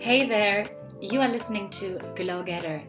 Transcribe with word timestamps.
Hey 0.00 0.28
there, 0.28 0.68
you 1.00 1.20
are 1.20 1.28
listening 1.28 1.70
to 1.70 1.98
Glow 2.14 2.44
Getter, 2.44 2.80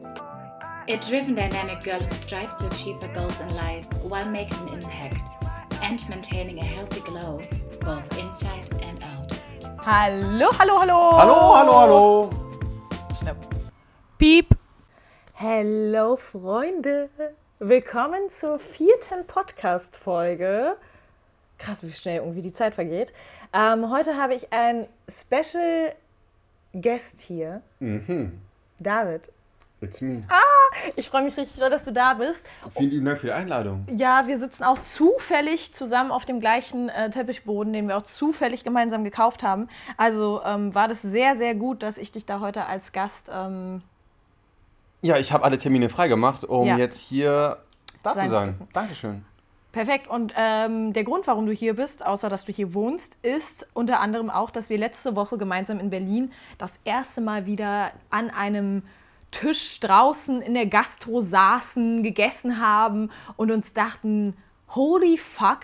a 0.87 0.97
driven 0.97 1.33
dynamic 1.33 1.83
girl 1.83 1.99
who 1.99 2.13
strives 2.13 2.55
to 2.57 2.67
achieve 2.67 3.01
her 3.01 3.11
goals 3.15 3.39
in 3.39 3.49
life 3.55 3.85
while 4.03 4.29
making 4.29 4.59
an 4.69 4.75
impact 4.75 5.19
and 5.81 6.07
maintaining 6.07 6.59
a 6.59 6.63
healthy 6.63 6.99
glow 7.01 7.41
both 7.81 8.19
inside 8.19 8.63
and 8.83 9.03
out. 9.03 9.33
Hallo, 9.83 10.51
hallo, 10.51 10.77
hallo. 10.77 11.11
Hallo, 11.17 11.55
hallo, 11.55 11.73
hallo. 11.79 12.29
Piep. 14.19 14.55
Hello, 15.33 16.15
Freunde. 16.15 17.09
Willkommen 17.57 18.29
zur 18.29 18.59
vierten 18.59 19.25
Podcast-Folge. 19.25 20.77
Krass, 21.57 21.81
wie 21.81 21.91
schnell 21.91 22.17
irgendwie 22.17 22.43
die 22.43 22.53
Zeit 22.53 22.75
vergeht. 22.75 23.11
Ähm, 23.51 23.89
heute 23.89 24.15
habe 24.15 24.35
ich 24.35 24.53
einen 24.53 24.87
Special 25.09 25.95
Guest 26.73 27.19
hier. 27.21 27.61
David. 28.79 29.31
It's 29.81 30.01
me. 30.01 30.23
Ich 30.95 31.09
freue 31.09 31.23
mich 31.23 31.37
richtig 31.37 31.57
dass 31.59 31.83
du 31.83 31.91
da 31.91 32.13
bist. 32.13 32.45
Vielen 32.77 32.91
lieben 32.91 33.05
Dank 33.05 33.19
für 33.19 33.27
die 33.27 33.33
Einladung. 33.33 33.85
Ja, 33.89 34.27
wir 34.27 34.39
sitzen 34.39 34.63
auch 34.63 34.77
zufällig 34.79 35.73
zusammen 35.73 36.11
auf 36.11 36.25
dem 36.25 36.39
gleichen 36.39 36.89
äh, 36.89 37.09
Teppichboden, 37.09 37.73
den 37.73 37.87
wir 37.87 37.97
auch 37.97 38.03
zufällig 38.03 38.63
gemeinsam 38.63 39.03
gekauft 39.03 39.41
haben. 39.41 39.67
Also 39.97 40.41
ähm, 40.45 40.75
war 40.75 40.87
das 40.87 41.01
sehr, 41.01 41.37
sehr 41.37 41.55
gut, 41.55 41.81
dass 41.81 41.97
ich 41.97 42.11
dich 42.11 42.25
da 42.25 42.39
heute 42.39 42.65
als 42.65 42.91
Gast 42.91 43.29
ähm, 43.33 43.81
Ja, 45.01 45.17
ich 45.17 45.31
habe 45.31 45.43
alle 45.45 45.57
Termine 45.57 45.89
freigemacht, 45.89 46.43
um 46.43 46.67
Ja. 46.67 46.77
jetzt 46.77 46.99
hier 46.99 47.57
da 48.03 48.13
zu 48.13 48.29
sein. 48.29 48.59
Dankeschön. 48.73 49.25
Perfekt. 49.71 50.07
Und 50.07 50.33
ähm, 50.35 50.93
der 50.93 51.03
Grund, 51.03 51.27
warum 51.27 51.45
du 51.45 51.53
hier 51.53 51.75
bist, 51.75 52.03
außer 52.03 52.27
dass 52.27 52.45
du 52.45 52.51
hier 52.51 52.73
wohnst, 52.73 53.17
ist 53.21 53.67
unter 53.73 53.99
anderem 53.99 54.29
auch, 54.31 54.49
dass 54.49 54.69
wir 54.69 54.79
letzte 54.79 55.15
Woche 55.15 55.37
gemeinsam 55.37 55.79
in 55.79 55.91
Berlin 55.91 56.31
das 56.57 56.79
erste 56.85 57.21
Mal 57.21 57.45
wieder 57.45 57.91
an 58.09 58.31
einem 58.31 58.81
Tisch 59.29 59.79
draußen 59.79 60.41
in 60.41 60.55
der 60.55 60.65
Gastro 60.65 61.21
saßen, 61.21 62.01
gegessen 62.01 62.59
haben 62.59 63.11
und 63.37 63.51
uns 63.51 63.73
dachten, 63.73 64.35
holy 64.69 65.17
fuck, 65.17 65.59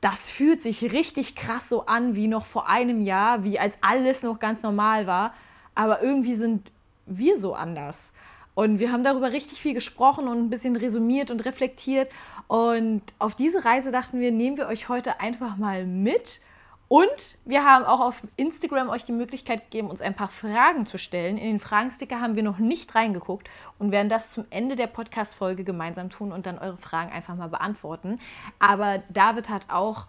das 0.00 0.30
fühlt 0.30 0.62
sich 0.62 0.92
richtig 0.92 1.34
krass 1.34 1.68
so 1.68 1.86
an 1.86 2.14
wie 2.14 2.28
noch 2.28 2.46
vor 2.46 2.68
einem 2.68 3.00
Jahr, 3.00 3.42
wie 3.42 3.58
als 3.58 3.78
alles 3.80 4.22
noch 4.22 4.38
ganz 4.38 4.62
normal 4.62 5.08
war. 5.08 5.34
Aber 5.74 6.00
irgendwie 6.00 6.34
sind 6.34 6.70
wir 7.06 7.38
so 7.38 7.54
anders. 7.54 8.12
Und 8.60 8.78
wir 8.78 8.92
haben 8.92 9.04
darüber 9.04 9.32
richtig 9.32 9.58
viel 9.58 9.72
gesprochen 9.72 10.28
und 10.28 10.36
ein 10.36 10.50
bisschen 10.50 10.76
resümiert 10.76 11.30
und 11.30 11.46
reflektiert. 11.46 12.12
Und 12.46 13.00
auf 13.18 13.34
diese 13.34 13.64
Reise 13.64 13.90
dachten 13.90 14.20
wir, 14.20 14.32
nehmen 14.32 14.58
wir 14.58 14.66
euch 14.66 14.90
heute 14.90 15.18
einfach 15.18 15.56
mal 15.56 15.86
mit. 15.86 16.42
Und 16.86 17.38
wir 17.46 17.64
haben 17.64 17.86
auch 17.86 18.00
auf 18.00 18.20
Instagram 18.36 18.90
euch 18.90 19.02
die 19.02 19.12
Möglichkeit 19.12 19.70
gegeben, 19.70 19.88
uns 19.88 20.02
ein 20.02 20.14
paar 20.14 20.28
Fragen 20.28 20.84
zu 20.84 20.98
stellen. 20.98 21.38
In 21.38 21.46
den 21.46 21.58
Fragensticker 21.58 22.20
haben 22.20 22.36
wir 22.36 22.42
noch 22.42 22.58
nicht 22.58 22.94
reingeguckt 22.94 23.48
und 23.78 23.92
werden 23.92 24.10
das 24.10 24.28
zum 24.28 24.44
Ende 24.50 24.76
der 24.76 24.88
Podcast-Folge 24.88 25.64
gemeinsam 25.64 26.10
tun 26.10 26.30
und 26.30 26.44
dann 26.44 26.58
eure 26.58 26.76
Fragen 26.76 27.12
einfach 27.12 27.36
mal 27.36 27.48
beantworten. 27.48 28.20
Aber 28.58 29.02
David 29.08 29.48
hat 29.48 29.70
auch 29.70 30.06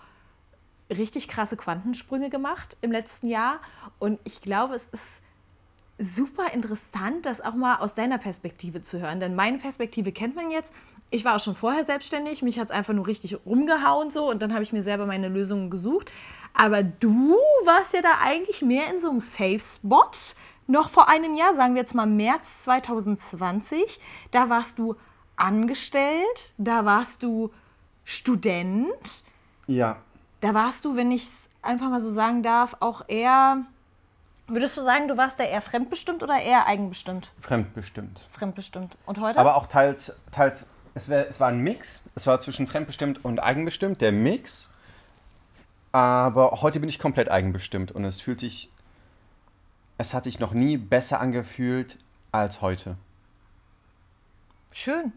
richtig 0.89 1.29
krasse 1.29 1.55
Quantensprünge 1.55 2.29
gemacht 2.29 2.75
im 2.81 2.91
letzten 2.91 3.29
Jahr. 3.29 3.61
Und 3.97 4.19
ich 4.25 4.41
glaube, 4.41 4.75
es 4.75 4.89
ist 4.89 5.22
super 6.02 6.53
interessant, 6.53 7.25
das 7.25 7.41
auch 7.41 7.53
mal 7.53 7.75
aus 7.77 7.94
deiner 7.94 8.17
Perspektive 8.17 8.81
zu 8.81 8.99
hören. 8.99 9.19
Denn 9.19 9.35
meine 9.35 9.59
Perspektive 9.59 10.11
kennt 10.11 10.35
man 10.35 10.52
jetzt. 10.52 10.73
Ich 11.11 11.25
war 11.25 11.35
auch 11.35 11.39
schon 11.39 11.55
vorher 11.55 11.83
selbstständig, 11.83 12.41
mich 12.41 12.57
hat 12.59 12.69
es 12.69 12.75
einfach 12.75 12.94
nur 12.94 13.05
richtig 13.05 13.38
rumgehauen 13.45 14.11
so 14.11 14.29
und 14.29 14.41
dann 14.41 14.53
habe 14.53 14.63
ich 14.63 14.72
mir 14.72 14.81
selber 14.81 15.05
meine 15.05 15.27
Lösungen 15.27 15.69
gesucht. 15.69 16.11
Aber 16.53 16.83
du 16.83 17.35
warst 17.66 17.94
ja 17.94 18.02
da 18.02 18.19
eigentlich 18.22 18.61
mehr 18.61 18.91
in 18.94 18.99
so 18.99 19.09
einem 19.09 19.19
Safe 19.19 19.59
Spot. 19.59 20.11
Noch 20.67 20.89
vor 20.89 21.09
einem 21.09 21.35
Jahr, 21.35 21.53
sagen 21.53 21.75
wir 21.75 21.81
jetzt 21.81 21.95
mal 21.95 22.05
März 22.05 22.63
2020, 22.63 23.99
da 24.31 24.49
warst 24.49 24.79
du 24.79 24.95
angestellt, 25.35 26.53
da 26.57 26.85
warst 26.85 27.23
du 27.23 27.51
Student, 28.06 29.23
Ja, 29.68 29.97
da 30.39 30.53
warst 30.53 30.85
du, 30.85 30.95
wenn 30.95 31.12
ich 31.12 31.23
es 31.23 31.50
einfach 31.62 31.89
mal 31.89 32.01
so 32.01 32.09
sagen 32.09 32.44
darf, 32.44 32.75
auch 32.79 33.03
eher. 33.07 33.66
Würdest 34.51 34.75
du 34.75 34.81
sagen, 34.81 35.07
du 35.07 35.16
warst 35.16 35.39
da 35.39 35.45
eher 35.45 35.62
fremdbestimmt 35.62 36.22
oder 36.23 36.38
eher 36.38 36.67
eigenbestimmt? 36.67 37.31
fremdbestimmt. 37.39 38.28
Fremdbestimmt. 38.31 38.97
Und 39.06 39.22
heute? 39.22 39.39
Aber 39.39 39.56
auch 39.56 39.66
teils, 39.66 40.13
teils 40.31 40.69
es, 40.94 41.07
wär, 41.07 41.29
es 41.29 41.39
war 41.39 41.47
ein 41.47 41.59
Mix. 41.59 42.03
Es 42.16 42.28
war 42.28 42.38
zwischen 42.41 42.67
fremdbestimmt 42.67 43.23
und 43.23 43.39
eigenbestimmt, 43.39 44.01
der 44.01 44.12
Mix. 44.12 44.67
Aber 45.94 46.62
heute 46.62 46.81
bin 46.81 46.89
ich 46.89 47.00
komplett 47.00 47.31
eigenbestimmt 47.31 47.94
und 47.94 48.03
es 48.03 48.19
fühlt 48.19 48.41
sich, 48.41 48.69
es 49.97 50.13
hat 50.13 50.25
sich 50.25 50.39
noch 50.39 50.51
nie 50.51 50.75
besser 50.75 51.22
angefühlt 51.22 51.97
als 52.33 52.62
heute. 52.62 52.97
Schön. 54.73 55.13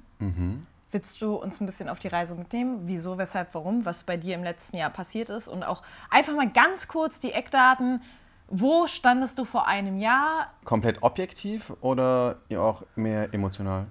Willst 0.92 1.20
du 1.20 1.34
uns 1.34 1.60
ein 1.60 1.66
bisschen 1.66 1.88
auf 1.88 1.98
die 1.98 2.08
Reise 2.08 2.36
mitnehmen? 2.36 2.82
Wieso, 2.84 3.18
weshalb, 3.18 3.52
warum? 3.54 3.84
Was 3.84 4.04
bei 4.04 4.16
dir 4.16 4.36
im 4.36 4.44
letzten 4.44 4.76
Jahr 4.76 4.90
passiert 4.90 5.28
ist? 5.28 5.48
Und 5.48 5.64
auch 5.64 5.82
einfach 6.08 6.34
mal 6.34 6.48
ganz 6.48 6.86
kurz 6.86 7.18
die 7.18 7.32
Eckdaten. 7.32 8.00
Wo 8.48 8.86
standest 8.86 9.38
du 9.38 9.44
vor 9.44 9.66
einem 9.66 9.98
Jahr? 9.98 10.50
Komplett 10.64 11.02
objektiv 11.02 11.72
oder 11.80 12.36
auch 12.56 12.82
mehr 12.94 13.32
emotional? 13.32 13.86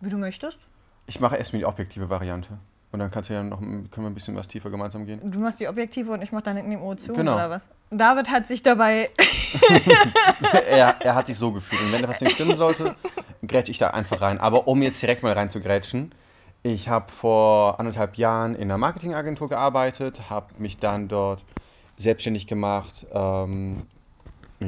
Wie 0.00 0.08
du 0.08 0.16
möchtest. 0.16 0.58
Ich 1.06 1.20
mache 1.20 1.36
erstmal 1.36 1.58
die 1.60 1.66
objektive 1.66 2.08
Variante. 2.08 2.58
Und 2.92 2.98
dann 2.98 3.10
kannst 3.10 3.30
du 3.30 3.34
ja 3.34 3.42
noch, 3.42 3.58
können 3.60 3.88
wir 3.96 4.06
ein 4.06 4.14
bisschen 4.14 4.34
was 4.34 4.48
tiefer 4.48 4.70
gemeinsam 4.70 5.06
gehen. 5.06 5.20
Du 5.30 5.38
machst 5.38 5.60
die 5.60 5.68
objektive 5.68 6.10
und 6.12 6.22
ich 6.22 6.32
mach 6.32 6.40
deine 6.40 6.60
Emotionen 6.60 7.18
Genau. 7.18 7.34
oder 7.34 7.50
was? 7.50 7.68
David 7.90 8.30
hat 8.30 8.46
sich 8.48 8.62
dabei 8.62 9.10
er, 10.68 11.00
er 11.00 11.14
hat 11.14 11.26
sich 11.26 11.38
so 11.38 11.52
gefühlt. 11.52 11.80
Und 11.82 11.92
wenn 11.92 12.02
etwas 12.02 12.20
nicht 12.20 12.34
stimmen 12.34 12.56
sollte, 12.56 12.96
grätsche 13.46 13.70
ich 13.70 13.78
da 13.78 13.90
einfach 13.90 14.20
rein. 14.20 14.40
Aber 14.40 14.66
um 14.66 14.82
jetzt 14.82 15.00
direkt 15.02 15.22
mal 15.22 15.32
rein 15.32 15.48
zu 15.50 15.60
grätschen, 15.60 16.12
ich 16.62 16.88
habe 16.88 17.10
vor 17.12 17.78
anderthalb 17.78 18.16
Jahren 18.16 18.54
in 18.54 18.62
einer 18.62 18.78
Marketingagentur 18.78 19.48
gearbeitet, 19.48 20.28
habe 20.28 20.46
mich 20.58 20.76
dann 20.78 21.08
dort 21.08 21.44
selbstständig 22.02 22.46
gemacht. 22.46 23.06
Ähm, 23.12 23.82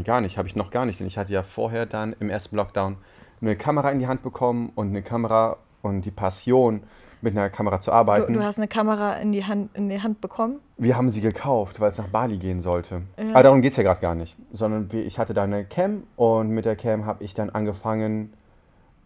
gar 0.05 0.21
nicht, 0.21 0.39
habe 0.39 0.49
ich 0.49 0.57
noch 0.57 0.71
gar 0.71 0.87
nicht, 0.87 1.01
denn 1.01 1.07
ich 1.07 1.19
hatte 1.19 1.33
ja 1.33 1.43
vorher 1.43 1.87
dann 1.87 2.15
im 2.19 2.31
ersten 2.31 2.57
Lockdown 2.57 2.97
eine 3.41 3.57
Kamera 3.57 3.91
in 3.91 3.99
die 3.99 4.07
Hand 4.07 4.23
bekommen 4.23 4.73
und 4.75 4.89
eine 4.89 5.03
Kamera 5.03 5.57
und 5.83 6.03
die 6.05 6.11
Passion, 6.11 6.83
mit 7.23 7.37
einer 7.37 7.49
Kamera 7.51 7.81
zu 7.81 7.91
Du, 7.91 7.95
arbeiten. 7.97 8.33
du 8.35 8.43
hast 8.43 8.59
eine 8.59 8.69
Kamera 8.69 9.15
in 9.15 9.33
die 9.33 9.45
Hand, 9.45 9.75
in 9.77 9.89
die 9.89 10.03
Hand 10.03 10.21
bekommen. 10.21 10.59
Wir 10.77 10.97
haben 10.97 11.09
sie 11.09 11.21
gekauft, 11.21 11.81
weil 11.81 11.89
es 11.89 11.99
nach 11.99 12.09
Bali 12.09 12.37
gehen 12.37 12.61
sollte. 12.61 13.03
Aber 13.31 13.45
darum 13.45 13.63
geht 13.63 13.71
es 13.71 13.77
ja 13.77 13.85
gerade 13.85 14.01
gar 14.01 14.15
nicht. 14.15 14.37
Sondern 14.53 14.89
ich 14.93 15.19
hatte 15.19 15.33
da 15.33 15.45
eine 15.45 15.65
Cam 15.65 16.03
und 16.17 16.49
mit 16.51 16.65
der 16.65 16.77
Cam 16.77 17.07
habe 17.07 17.23
ich 17.23 17.33
dann 17.35 17.51
angefangen 17.51 18.33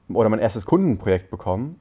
oder 0.09 0.28
mein 0.28 0.38
erstes 0.38 0.65
Kundenprojekt 0.65 1.31
bekommen 1.31 1.78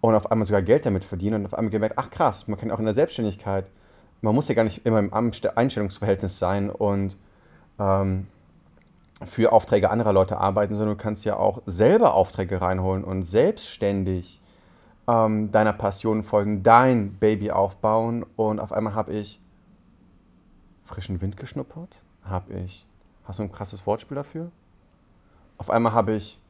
und 0.00 0.14
auf 0.14 0.30
einmal 0.30 0.46
sogar 0.46 0.62
Geld 0.62 0.84
damit 0.84 1.04
verdienen 1.04 1.40
und 1.40 1.46
auf 1.46 1.54
einmal 1.54 1.70
gemerkt, 1.70 1.96
ach 1.98 2.10
krass, 2.10 2.46
man 2.46 2.58
kann 2.58 2.70
auch 2.70 2.78
in 2.78 2.84
der 2.84 2.94
Selbstständigkeit, 2.94 3.66
man 4.22 4.34
muss 4.34 4.48
ja 4.48 4.54
gar 4.54 4.64
nicht 4.64 4.84
immer 4.86 4.98
im 4.98 5.12
Einstellungsverhältnis 5.12 6.38
sein 6.38 6.70
und 6.70 7.16
ähm, 7.78 8.26
für 9.24 9.52
Aufträge 9.52 9.90
anderer 9.90 10.12
Leute 10.12 10.38
arbeiten, 10.38 10.74
sondern 10.74 10.96
du 10.96 11.02
kannst 11.02 11.24
ja 11.24 11.36
auch 11.36 11.62
selber 11.66 12.14
Aufträge 12.14 12.60
reinholen 12.60 13.04
und 13.04 13.24
selbstständig 13.24 14.40
ähm, 15.06 15.50
deiner 15.52 15.72
Passion 15.72 16.22
folgen, 16.22 16.62
dein 16.62 17.14
Baby 17.14 17.50
aufbauen. 17.50 18.24
Und 18.36 18.60
auf 18.60 18.72
einmal 18.72 18.94
habe 18.94 19.12
ich 19.12 19.40
frischen 20.84 21.20
Wind 21.20 21.36
geschnuppert. 21.36 22.02
Habe 22.24 22.54
ich, 22.54 22.86
hast 23.24 23.38
du 23.38 23.44
ein 23.44 23.52
krasses 23.52 23.86
Wortspiel 23.86 24.16
dafür? 24.16 24.50
Auf 25.58 25.70
einmal 25.70 25.92
habe 25.92 26.14
ich 26.14 26.40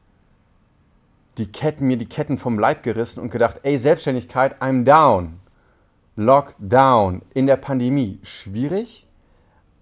die 1.37 1.51
Ketten, 1.51 1.87
mir 1.87 1.97
die 1.97 2.07
Ketten 2.07 2.37
vom 2.37 2.59
Leib 2.59 2.83
gerissen 2.83 3.19
und 3.19 3.31
gedacht, 3.31 3.59
ey, 3.63 3.77
Selbstständigkeit, 3.77 4.61
I'm 4.61 4.83
down. 4.83 5.39
Lockdown 6.15 7.21
in 7.33 7.47
der 7.47 7.57
Pandemie. 7.57 8.19
Schwierig, 8.23 9.07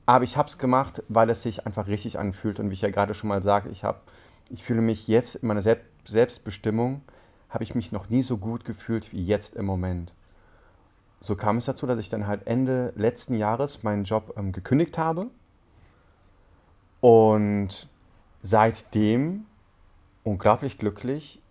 aber 0.06 0.24
ich 0.24 0.38
habe 0.38 0.50
es 0.50 0.58
gemacht, 0.58 1.04
weil 1.08 1.30
es 1.30 1.42
sich 1.42 1.66
einfach 1.66 1.88
richtig 1.88 2.20
anfühlt. 2.20 2.60
Und 2.60 2.70
wie 2.70 2.74
ich 2.74 2.82
ja 2.82 2.90
gerade 2.90 3.14
schon 3.14 3.30
mal 3.30 3.44
sagte, 3.44 3.70
ich, 3.70 3.84
ich 4.50 4.64
fühle 4.64 4.82
mich 4.82 5.08
jetzt 5.08 5.36
in 5.36 5.48
meiner 5.48 5.62
Selbst 5.62 5.88
Selbstbestimmung, 6.06 7.02
habe 7.50 7.64
ich 7.64 7.76
mich 7.76 7.92
noch 7.92 8.10
nie 8.10 8.24
so 8.24 8.38
gut 8.38 8.66
gefühlt 8.66 9.12
wie 9.12 9.24
jetzt 9.24 9.56
im 9.56 9.66
Moment. 9.66 10.16
So 11.22 11.36
kam 11.36 11.58
es 11.58 11.66
dazu, 11.66 11.86
dass 11.86 12.00
ich 12.00 12.10
dann 12.10 12.28
halt 12.28 12.48
Ende 12.48 12.94
letzten 12.96 13.36
Jahres 13.36 13.84
meinen 13.84 14.06
Job 14.06 14.34
ähm, 14.38 14.52
gekündigt 14.52 14.98
habe. 14.98 15.28
Und 17.02 17.90
seitdem 18.42 19.46
unglaublich 20.24 20.78
glücklich, 20.78 21.42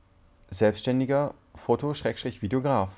selbstständiger 0.50 1.34
Foto-Videograf. 1.54 2.90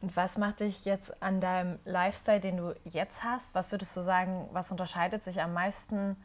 Und 0.00 0.14
was 0.16 0.36
macht 0.36 0.60
dich 0.60 0.84
jetzt 0.84 1.22
an 1.22 1.40
deinem 1.40 1.78
Lifestyle, 1.84 2.40
den 2.40 2.58
du 2.58 2.74
jetzt 2.84 3.24
hast? 3.24 3.54
Was 3.54 3.72
würdest 3.72 3.96
du 3.96 4.02
sagen, 4.02 4.48
was 4.52 4.70
unterscheidet 4.70 5.24
sich 5.24 5.40
am 5.40 5.54
meisten 5.54 6.16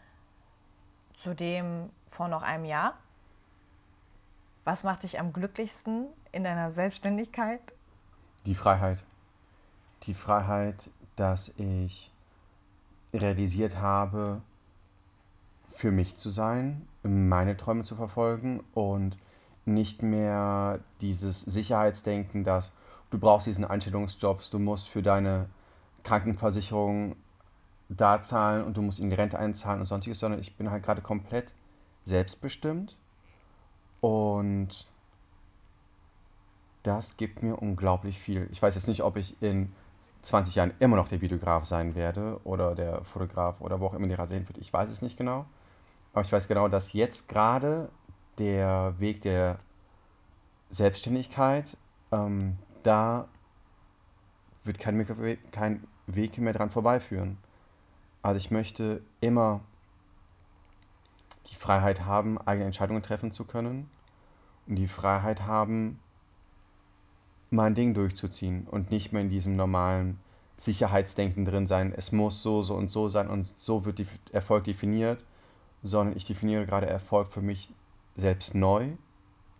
zu 1.17 1.33
dem 1.33 1.89
vor 2.09 2.27
noch 2.27 2.41
einem 2.41 2.65
Jahr? 2.65 2.95
Was 4.65 4.83
macht 4.83 5.03
dich 5.03 5.19
am 5.19 5.33
glücklichsten 5.33 6.07
in 6.31 6.43
deiner 6.43 6.71
Selbstständigkeit? 6.71 7.61
Die 8.45 8.55
Freiheit. 8.55 9.03
Die 10.03 10.13
Freiheit, 10.13 10.89
dass 11.15 11.49
ich 11.57 12.11
realisiert 13.13 13.77
habe, 13.77 14.41
für 15.69 15.91
mich 15.91 16.15
zu 16.15 16.29
sein, 16.29 16.87
meine 17.03 17.57
Träume 17.57 17.83
zu 17.83 17.95
verfolgen 17.95 18.63
und 18.73 19.17
nicht 19.65 20.03
mehr 20.03 20.79
dieses 21.01 21.41
Sicherheitsdenken, 21.41 22.43
dass 22.43 22.71
du 23.11 23.19
brauchst 23.19 23.47
diesen 23.47 23.65
Einstellungsjobs, 23.65 24.49
du 24.49 24.59
musst 24.59 24.89
für 24.89 25.03
deine 25.03 25.47
Krankenversicherung 26.03 27.15
da 27.89 28.21
zahlen 28.21 28.63
und 28.63 28.77
du 28.77 28.81
musst 28.81 28.99
in 28.99 29.09
die 29.09 29.15
Rente 29.15 29.37
einzahlen 29.37 29.81
und 29.81 29.85
sonstiges, 29.85 30.19
sondern 30.19 30.39
ich 30.39 30.55
bin 30.55 30.71
halt 30.71 30.83
gerade 30.83 31.01
komplett 31.01 31.53
selbstbestimmt 32.05 32.97
und 33.99 34.87
das 36.83 37.17
gibt 37.17 37.43
mir 37.43 37.57
unglaublich 37.57 38.17
viel. 38.17 38.47
Ich 38.51 38.61
weiß 38.61 38.73
jetzt 38.75 38.87
nicht, 38.87 39.03
ob 39.03 39.17
ich 39.17 39.39
in 39.41 39.71
20 40.23 40.55
Jahren 40.55 40.73
immer 40.79 40.95
noch 40.95 41.09
der 41.09 41.21
Videograf 41.21 41.65
sein 41.65 41.95
werde 41.95 42.39
oder 42.43 42.75
der 42.75 43.03
Fotograf 43.03 43.61
oder 43.61 43.79
wo 43.79 43.87
auch 43.87 43.93
immer 43.93 44.07
die 44.07 44.13
Reise 44.13 44.33
hinführt. 44.33 44.57
Ich 44.59 44.71
weiß 44.71 44.89
es 44.89 45.01
nicht 45.01 45.17
genau. 45.17 45.45
Aber 46.13 46.23
ich 46.23 46.31
weiß 46.31 46.47
genau, 46.47 46.67
dass 46.67 46.93
jetzt 46.93 47.29
gerade 47.29 47.89
der 48.37 48.95
Weg 48.99 49.21
der 49.21 49.59
Selbstständigkeit, 50.69 51.77
ähm, 52.11 52.57
da 52.83 53.27
wird 54.63 54.79
kein, 54.79 55.05
kein 55.51 55.87
Weg 56.07 56.37
mehr 56.37 56.53
dran 56.53 56.69
vorbeiführen. 56.69 57.37
Also 58.21 58.37
ich 58.37 58.51
möchte 58.51 59.01
immer 59.19 59.61
die 61.49 61.55
Freiheit 61.55 62.05
haben, 62.05 62.37
eigene 62.39 62.65
Entscheidungen 62.65 63.01
treffen 63.01 63.31
zu 63.31 63.45
können 63.45 63.89
und 64.67 64.75
die 64.75 64.87
Freiheit 64.87 65.41
haben, 65.41 65.99
mein 67.49 67.75
Ding 67.75 67.93
durchzuziehen 67.93 68.67
und 68.69 68.91
nicht 68.91 69.11
mehr 69.11 69.21
in 69.21 69.29
diesem 69.29 69.55
normalen 69.55 70.19
Sicherheitsdenken 70.57 71.43
drin 71.43 71.67
sein, 71.67 71.91
es 71.95 72.11
muss 72.11 72.43
so, 72.43 72.61
so 72.61 72.75
und 72.75 72.89
so 72.89 73.09
sein 73.09 73.29
und 73.29 73.45
so 73.45 73.83
wird 73.83 74.01
Erfolg 74.31 74.63
definiert, 74.63 75.23
sondern 75.83 76.15
ich 76.15 76.25
definiere 76.25 76.65
gerade 76.65 76.85
Erfolg 76.85 77.31
für 77.33 77.41
mich 77.41 77.73
selbst 78.15 78.53
neu. 78.53 78.89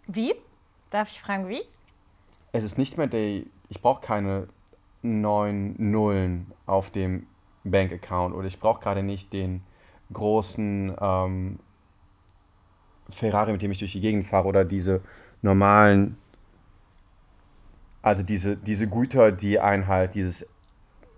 Wie? 0.08 0.36
Darf 0.92 1.12
ich 1.12 1.20
fragen, 1.20 1.50
wie? 1.50 1.64
Es 2.52 2.64
ist 2.64 2.78
nicht 2.78 2.98
mehr 2.98 3.08
der, 3.08 3.44
ich 3.70 3.82
brauche 3.82 4.02
keine 4.02 4.48
neun 5.02 5.76
Nullen 5.78 6.52
auf 6.66 6.90
dem 6.92 7.28
Bankaccount 7.64 8.36
oder 8.36 8.48
ich 8.48 8.60
brauche 8.60 8.82
gerade 8.82 9.04
nicht 9.04 9.34
den 9.34 9.62
großen 10.14 10.96
ähm, 11.00 11.60
Ferrari, 13.10 13.54
mit 13.54 13.62
dem 13.62 13.72
ich 13.72 13.80
durch 13.80 13.94
die 13.94 14.02
Gegend 14.02 14.26
fahre 14.26 14.48
oder 14.48 14.66
diese 14.66 15.02
normalen 15.42 16.18
also 18.02 18.24
diese, 18.24 18.58
diese 18.58 18.88
Güter, 18.88 19.32
die 19.32 19.60
einen 19.60 19.88
halt, 19.88 20.16
dieses 20.16 20.48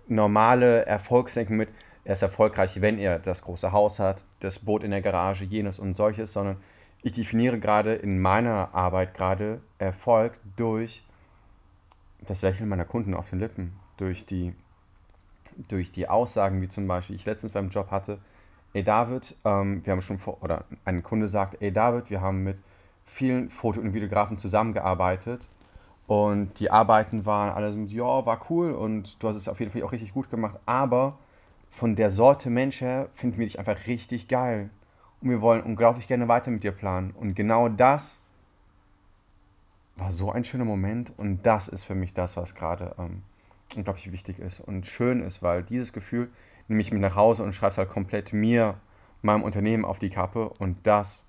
normale 0.06 0.84
Erfolgsdenken 0.86 1.56
mit, 1.56 1.70
er 2.04 2.12
ist 2.12 2.22
erfolgreich, 2.22 2.80
wenn 2.80 2.98
er 2.98 3.18
das 3.18 3.42
große 3.42 3.72
Haus 3.72 3.98
hat, 3.98 4.24
das 4.40 4.58
Boot 4.58 4.84
in 4.84 4.90
der 4.90 5.00
Garage, 5.00 5.44
jenes 5.44 5.78
und 5.78 5.94
solches, 5.94 6.32
sondern 6.32 6.58
ich 7.02 7.12
definiere 7.12 7.58
gerade 7.58 7.94
in 7.94 8.20
meiner 8.20 8.74
Arbeit 8.74 9.14
gerade 9.14 9.60
Erfolg 9.78 10.38
durch 10.56 11.02
das 12.26 12.42
Lächeln 12.42 12.68
meiner 12.68 12.84
Kunden 12.84 13.14
auf 13.14 13.30
den 13.30 13.40
Lippen, 13.40 13.72
durch 13.96 14.26
die, 14.26 14.54
durch 15.68 15.92
die 15.92 16.08
Aussagen, 16.08 16.60
wie 16.62 16.68
zum 16.68 16.86
Beispiel 16.86 17.16
ich 17.16 17.24
letztens 17.24 17.52
beim 17.52 17.70
Job 17.70 17.90
hatte, 17.90 18.18
ey 18.72 18.82
David, 18.82 19.36
ähm, 19.44 19.84
wir 19.84 19.92
haben 19.92 20.02
schon 20.02 20.18
vor, 20.18 20.42
oder 20.42 20.64
ein 20.84 21.02
Kunde 21.02 21.28
sagt, 21.28 21.60
ey 21.60 21.72
David, 21.72 22.10
wir 22.10 22.20
haben 22.20 22.42
mit 22.42 22.58
vielen 23.04 23.50
Foto- 23.50 23.80
und 23.80 23.94
Videografen 23.94 24.38
zusammengearbeitet 24.38 25.48
und 26.06 26.58
die 26.60 26.70
Arbeiten 26.70 27.24
waren 27.24 27.52
alle 27.52 27.72
so, 27.72 27.78
ja, 27.78 28.26
war 28.26 28.40
cool 28.50 28.72
und 28.72 29.22
du 29.22 29.28
hast 29.28 29.36
es 29.36 29.48
auf 29.48 29.60
jeden 29.60 29.72
Fall 29.72 29.82
auch 29.82 29.92
richtig 29.92 30.12
gut 30.12 30.30
gemacht. 30.30 30.56
Aber 30.66 31.18
von 31.70 31.96
der 31.96 32.10
Sorte 32.10 32.50
Mensch 32.50 32.80
her 32.80 33.08
finden 33.14 33.38
wir 33.38 33.46
dich 33.46 33.58
einfach 33.58 33.86
richtig 33.86 34.28
geil. 34.28 34.70
Und 35.22 35.30
wir 35.30 35.40
wollen 35.40 35.62
unglaublich 35.62 36.06
gerne 36.06 36.28
weiter 36.28 36.50
mit 36.50 36.62
dir 36.62 36.72
planen. 36.72 37.12
Und 37.12 37.34
genau 37.34 37.68
das 37.68 38.20
war 39.96 40.12
so 40.12 40.30
ein 40.30 40.44
schöner 40.44 40.64
Moment. 40.64 41.12
Und 41.16 41.42
das 41.42 41.68
ist 41.68 41.84
für 41.84 41.94
mich 41.94 42.14
das, 42.14 42.36
was 42.36 42.54
gerade 42.54 42.94
ähm, 42.98 43.22
unglaublich 43.76 44.10
wichtig 44.12 44.38
ist 44.38 44.60
und 44.60 44.86
schön 44.86 45.22
ist, 45.22 45.42
weil 45.42 45.62
dieses 45.62 45.92
Gefühl 45.92 46.30
nehme 46.68 46.80
ich 46.80 46.92
mit 46.92 47.00
nach 47.00 47.16
Hause 47.16 47.42
und 47.42 47.52
schreibe 47.52 47.72
es 47.72 47.78
halt 47.78 47.90
komplett 47.90 48.32
mir, 48.32 48.76
meinem 49.22 49.42
Unternehmen 49.42 49.84
auf 49.84 49.98
die 49.98 50.10
Kappe. 50.10 50.48
Und 50.58 50.86
das 50.86 51.24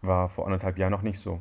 war 0.00 0.28
vor 0.28 0.46
anderthalb 0.46 0.78
Jahren 0.78 0.90
noch 0.90 1.02
nicht 1.02 1.20
so. 1.20 1.40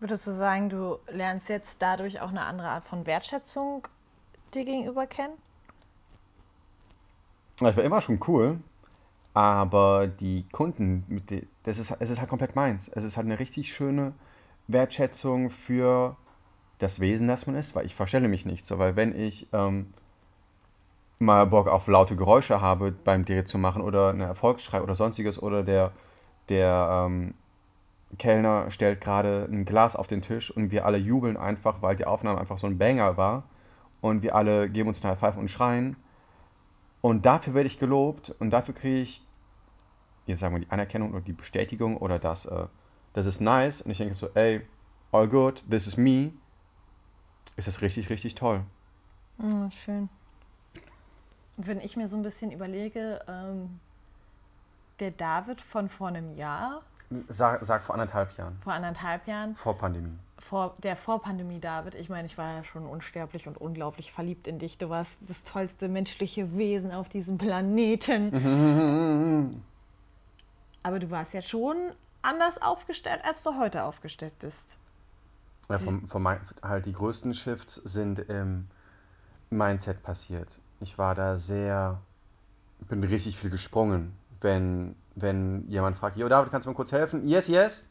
Würdest 0.00 0.26
du 0.26 0.32
sagen, 0.32 0.68
du 0.68 0.98
lernst 1.08 1.48
jetzt 1.48 1.80
dadurch 1.80 2.20
auch 2.20 2.28
eine 2.28 2.42
andere 2.42 2.68
Art 2.68 2.84
von 2.84 3.06
Wertschätzung 3.06 3.88
dir 4.52 4.64
gegenüber 4.64 5.06
kennen? 5.06 5.34
Das 7.58 7.76
war 7.76 7.84
immer 7.84 8.00
schon 8.00 8.20
cool, 8.26 8.58
aber 9.34 10.06
die 10.06 10.46
Kunden, 10.52 11.22
das 11.64 11.78
ist, 11.78 11.90
es 11.98 12.10
ist 12.10 12.20
halt 12.20 12.30
komplett 12.30 12.56
meins. 12.56 12.88
Es 12.88 13.04
ist 13.04 13.16
halt 13.16 13.26
eine 13.26 13.38
richtig 13.38 13.74
schöne 13.74 14.12
Wertschätzung 14.68 15.50
für 15.50 16.16
das 16.78 17.00
Wesen, 17.00 17.28
das 17.28 17.46
man 17.46 17.56
ist, 17.56 17.74
weil 17.74 17.86
ich 17.86 17.94
verstelle 17.94 18.28
mich 18.28 18.46
nicht 18.46 18.64
so, 18.64 18.78
weil 18.78 18.96
wenn 18.96 19.18
ich 19.18 19.48
ähm, 19.52 19.92
mal 21.18 21.46
Bock 21.46 21.68
auf 21.68 21.86
laute 21.86 22.16
Geräusche 22.16 22.60
habe 22.60 22.92
beim 22.92 23.24
Dreh 23.24 23.44
zu 23.44 23.58
machen 23.58 23.82
oder 23.82 24.10
eine 24.10 24.24
Erfolgsschrei 24.24 24.82
oder 24.82 24.94
sonstiges 24.94 25.42
oder 25.42 25.62
der, 25.62 25.92
der 26.48 27.06
ähm, 27.06 27.34
Kellner 28.18 28.70
stellt 28.70 29.00
gerade 29.00 29.48
ein 29.50 29.64
Glas 29.64 29.96
auf 29.96 30.06
den 30.06 30.22
Tisch 30.22 30.50
und 30.50 30.70
wir 30.70 30.86
alle 30.86 30.98
jubeln 30.98 31.36
einfach, 31.36 31.82
weil 31.82 31.96
die 31.96 32.04
Aufnahme 32.04 32.40
einfach 32.40 32.58
so 32.58 32.66
ein 32.66 32.78
Banger 32.78 33.16
war. 33.16 33.44
Und 34.00 34.22
wir 34.22 34.34
alle 34.34 34.68
geben 34.68 34.88
uns 34.88 35.02
eine 35.02 35.12
High 35.12 35.18
Five 35.18 35.36
und 35.36 35.50
schreien. 35.50 35.96
Und 37.04 37.26
dafür 37.26 37.52
werde 37.52 37.66
ich 37.66 37.78
gelobt 37.78 38.34
und 38.38 38.48
dafür 38.48 38.72
kriege 38.72 39.02
ich, 39.02 39.22
jetzt 40.24 40.40
sagen 40.40 40.54
wir 40.54 40.60
die 40.60 40.70
Anerkennung 40.70 41.10
oder 41.10 41.20
die 41.20 41.34
Bestätigung 41.34 41.98
oder 41.98 42.18
das, 42.18 42.46
äh, 42.46 42.66
das 43.12 43.26
ist 43.26 43.42
nice. 43.42 43.82
Und 43.82 43.90
ich 43.90 43.98
denke 43.98 44.14
so, 44.14 44.30
ey, 44.32 44.66
all 45.12 45.28
good, 45.28 45.62
this 45.68 45.86
is 45.86 45.98
me. 45.98 46.32
Ist 47.56 47.68
das 47.68 47.82
richtig, 47.82 48.08
richtig 48.08 48.36
toll. 48.36 48.62
Oh, 49.36 49.68
schön. 49.68 50.08
Und 51.58 51.66
wenn 51.66 51.78
ich 51.78 51.94
mir 51.98 52.08
so 52.08 52.16
ein 52.16 52.22
bisschen 52.22 52.50
überlege, 52.50 53.20
ähm, 53.28 53.80
der 54.98 55.10
David 55.10 55.60
von 55.60 55.90
vor 55.90 56.08
einem 56.08 56.34
Jahr 56.38 56.80
Sag, 57.28 57.62
sag 57.66 57.82
vor 57.82 57.96
anderthalb 57.96 58.34
Jahren. 58.38 58.56
Vor 58.62 58.72
anderthalb 58.72 59.28
Jahren. 59.28 59.56
Vor 59.56 59.76
Pandemie. 59.76 60.16
Vor 60.48 60.76
der 60.82 60.96
Vorpandemie, 60.96 61.58
David. 61.58 61.94
Ich 61.94 62.08
meine, 62.08 62.26
ich 62.26 62.36
war 62.36 62.56
ja 62.56 62.64
schon 62.64 62.86
unsterblich 62.86 63.48
und 63.48 63.58
unglaublich 63.58 64.12
verliebt 64.12 64.46
in 64.46 64.58
dich. 64.58 64.76
Du 64.76 64.90
warst 64.90 65.18
das 65.26 65.42
tollste 65.42 65.88
menschliche 65.88 66.56
Wesen 66.56 66.92
auf 66.92 67.08
diesem 67.08 67.38
Planeten. 67.38 69.62
Aber 70.82 70.98
du 70.98 71.10
warst 71.10 71.32
ja 71.32 71.40
schon 71.40 71.76
anders 72.20 72.60
aufgestellt, 72.60 73.22
als 73.24 73.42
du 73.42 73.58
heute 73.58 73.84
aufgestellt 73.84 74.38
bist. 74.38 74.76
Ja, 75.70 75.78
vom, 75.78 76.06
vom, 76.08 76.28
halt 76.28 76.84
die 76.84 76.92
größten 76.92 77.32
Shifts 77.32 77.76
sind 77.76 78.18
im 78.18 78.66
Mindset 79.48 80.02
passiert. 80.02 80.58
Ich 80.80 80.98
war 80.98 81.14
da 81.14 81.38
sehr, 81.38 82.02
bin 82.80 83.02
richtig 83.02 83.38
viel 83.38 83.48
gesprungen, 83.48 84.14
wenn 84.42 84.94
wenn 85.14 85.68
jemand 85.68 85.96
fragt, 85.96 86.16
Jo 86.16 86.28
David, 86.28 86.50
kannst 86.50 86.66
du 86.66 86.70
mir 86.70 86.76
kurz 86.76 86.92
helfen? 86.92 87.26
Yes, 87.26 87.48
yes. 87.48 87.86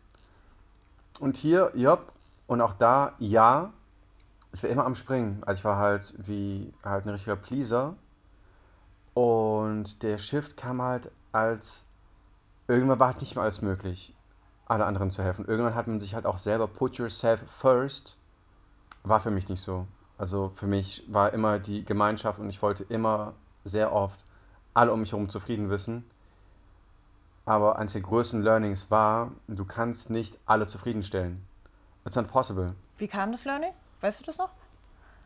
Und 1.20 1.38
hier, 1.38 1.72
jupp. 1.76 2.12
Und 2.48 2.62
auch 2.62 2.74
da, 2.74 3.14
ja. 3.20 3.74
Ich 4.52 4.62
war 4.62 4.70
immer 4.70 4.86
am 4.86 4.96
Springen. 4.96 5.44
Also 5.46 5.60
ich 5.60 5.66
war 5.66 5.78
halt 5.78 6.14
wie 6.18 6.74
halt 6.84 7.06
ein 7.06 7.10
richtiger 7.10 7.36
Pleaser. 7.36 7.96
Und 9.14 10.04
der 10.04 10.18
Shift 10.18 10.58
kam 10.58 10.82
halt 10.82 11.12
als 11.32 11.86
irgendwann 12.68 13.00
war 13.00 13.08
halt 13.08 13.22
nicht 13.22 13.36
mehr 13.36 13.44
alles 13.44 13.62
möglich, 13.62 14.16
alle 14.66 14.86
anderen 14.86 15.12
zu 15.12 15.24
helfen. 15.24 15.46
Irgendwann 15.46 15.76
hat 15.76 15.88
man 15.88 16.00
sich 16.00 16.16
halt 16.16 16.26
auch 16.26 16.38
selber 16.38 16.68
put 16.68 16.98
yourself 16.98 17.42
first. 17.60 18.18
War 19.04 19.20
für 19.20 19.32
mich 19.32 19.50
nicht 19.50 19.62
so. 19.62 19.88
Also 20.18 20.52
für 20.56 20.68
mich 20.68 21.04
war 21.08 21.34
immer 21.34 21.60
die 21.60 21.84
Gemeinschaft 21.84 22.40
und 22.40 22.50
ich 22.50 22.62
wollte 22.62 22.84
immer 22.84 23.34
sehr 23.64 23.92
oft 23.92 24.24
alle 24.74 24.94
um 24.94 25.02
mich 25.02 25.12
herum 25.12 25.30
zufrieden 25.30 25.70
wissen. 25.70 26.06
Aber 27.46 27.78
eines 27.78 27.94
der 27.94 28.02
größten 28.02 28.42
Learnings 28.42 28.90
war, 28.90 29.32
du 29.48 29.66
kannst 29.66 30.10
nicht 30.10 30.40
alle 30.46 30.66
zufriedenstellen. 30.66 31.46
It's 32.06 32.16
not 32.16 32.28
possible. 32.28 32.76
Wie 32.98 33.08
kam 33.08 33.32
das 33.32 33.46
Learning? 33.46 33.72
Weißt 34.02 34.20
du 34.20 34.26
das 34.26 34.38
noch? 34.38 34.52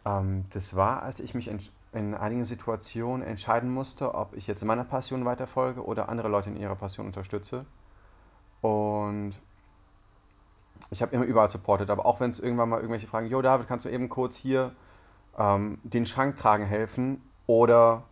Ähm, 0.05 0.46
das 0.51 0.75
war, 0.75 1.03
als 1.03 1.19
ich 1.19 1.34
mich 1.34 1.50
in 1.93 2.13
einigen 2.13 2.46
Situationen 2.46 3.25
entscheiden 3.25 3.72
musste, 3.72 4.13
ob 4.13 4.36
ich 4.36 4.48
jetzt 4.48 4.63
meiner 4.63 4.84
Passion 4.84 5.25
weiterfolge 5.25 5.84
oder 5.84 6.10
andere 6.10 6.27
Leute 6.27 6.50
in 6.50 6.57
ihrer 6.57 6.75
Passion 6.75 7.07
unterstütze. 7.07 7.65
Und 8.62 9.34
ich 10.91 11.01
habe 11.01 11.15
immer 11.15 11.25
überall 11.25 11.50
supportet, 11.50 11.89
aber 11.89 12.05
auch 12.05 12.19
wenn 12.19 12.29
es 12.29 12.39
irgendwann 12.39 12.69
mal 12.69 12.77
irgendwelche 12.77 13.07
Fragen, 13.07 13.27
Jo 13.27 13.41
David, 13.41 13.67
kannst 13.67 13.86
du 13.86 13.89
eben 13.89 14.10
kurz 14.10 14.36
hier 14.36 14.72
ähm, 15.38 15.79
den 15.84 16.05
Schrank 16.05 16.38
tragen 16.38 16.65
helfen 16.65 17.22
oder 17.48 18.03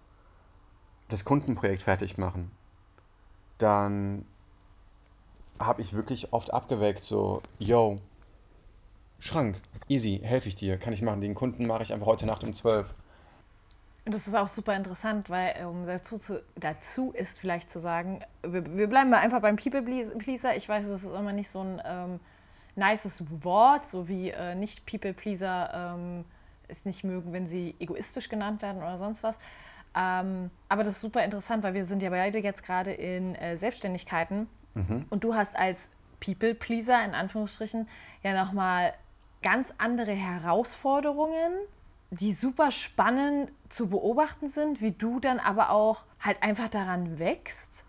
das 1.10 1.24
Kundenprojekt 1.24 1.84
fertig 1.84 2.18
machen? 2.18 2.52
dann 3.58 4.26
habe 5.60 5.82
ich 5.82 5.94
wirklich 5.94 6.34
oft 6.34 6.54
abgeweckt, 6.54 7.04
so, 7.04 7.42
yo, 7.60 8.00
Schrank, 9.26 9.60
easy, 9.88 10.22
helfe 10.24 10.48
ich 10.50 10.56
dir, 10.56 10.78
kann 10.78 10.94
ich 10.94 11.02
machen. 11.02 11.20
Den 11.20 11.34
Kunden 11.34 11.66
mache 11.66 11.82
ich 11.82 11.92
einfach 11.92 12.06
heute 12.06 12.28
Nacht 12.28 12.44
um 12.44 12.54
12. 12.54 12.94
Das 14.06 14.28
ist 14.28 14.36
auch 14.36 14.48
super 14.48 14.76
interessant, 14.76 15.32
weil 15.32 15.66
um 15.66 15.88
dazu, 15.88 16.20
zu, 16.20 16.44
dazu 16.56 17.12
ist 17.12 17.40
vielleicht 17.40 17.72
zu 17.72 17.80
sagen, 17.80 18.20
wir, 18.44 18.78
wir 18.78 18.86
bleiben 18.86 19.10
mal 19.10 19.18
einfach 19.18 19.42
beim 19.42 19.56
People 19.56 19.82
Pleaser. 19.82 20.56
Ich 20.56 20.70
weiß, 20.70 20.88
das 20.88 21.04
ist 21.04 21.10
immer 21.10 21.34
nicht 21.34 21.50
so 21.50 21.62
ein 21.62 21.82
ähm, 21.84 22.20
nices 22.76 23.24
Wort, 23.44 23.88
so 23.88 24.08
wie 24.08 24.30
äh, 24.30 24.54
nicht 24.54 24.86
People 24.86 25.14
Pleaser 25.14 25.96
ähm, 25.96 26.26
es 26.68 26.86
nicht 26.86 27.04
mögen, 27.04 27.34
wenn 27.34 27.48
sie 27.48 27.74
egoistisch 27.80 28.30
genannt 28.30 28.62
werden 28.62 28.78
oder 28.78 29.00
sonst 29.00 29.24
was. 29.24 29.40
Ähm, 29.96 30.52
aber 30.70 30.84
das 30.84 30.98
ist 30.98 31.02
super 31.02 31.26
interessant, 31.26 31.64
weil 31.64 31.74
wir 31.74 31.86
sind 31.86 32.04
ja 32.04 32.12
beide 32.12 32.38
jetzt 32.38 32.64
gerade 32.64 32.92
in 32.94 33.34
äh, 33.34 33.58
Selbstständigkeiten 33.58 34.48
mhm. 34.76 35.06
und 35.10 35.24
du 35.24 35.34
hast 35.34 35.56
als 35.56 35.90
People 36.20 36.54
Pleaser 36.54 37.04
in 37.04 37.16
Anführungsstrichen 37.16 37.88
ja 38.22 38.46
nochmal 38.46 38.94
ganz 39.46 39.74
andere 39.78 40.12
Herausforderungen 40.12 41.54
die 42.12 42.34
super 42.34 42.72
spannend 42.72 43.52
zu 43.70 43.88
beobachten 43.88 44.50
sind, 44.50 44.82
wie 44.82 44.92
du 44.92 45.20
dann 45.20 45.40
aber 45.40 45.70
auch 45.72 46.04
halt 46.20 46.42
einfach 46.44 46.70
daran 46.70 47.20
wächst, 47.20 47.84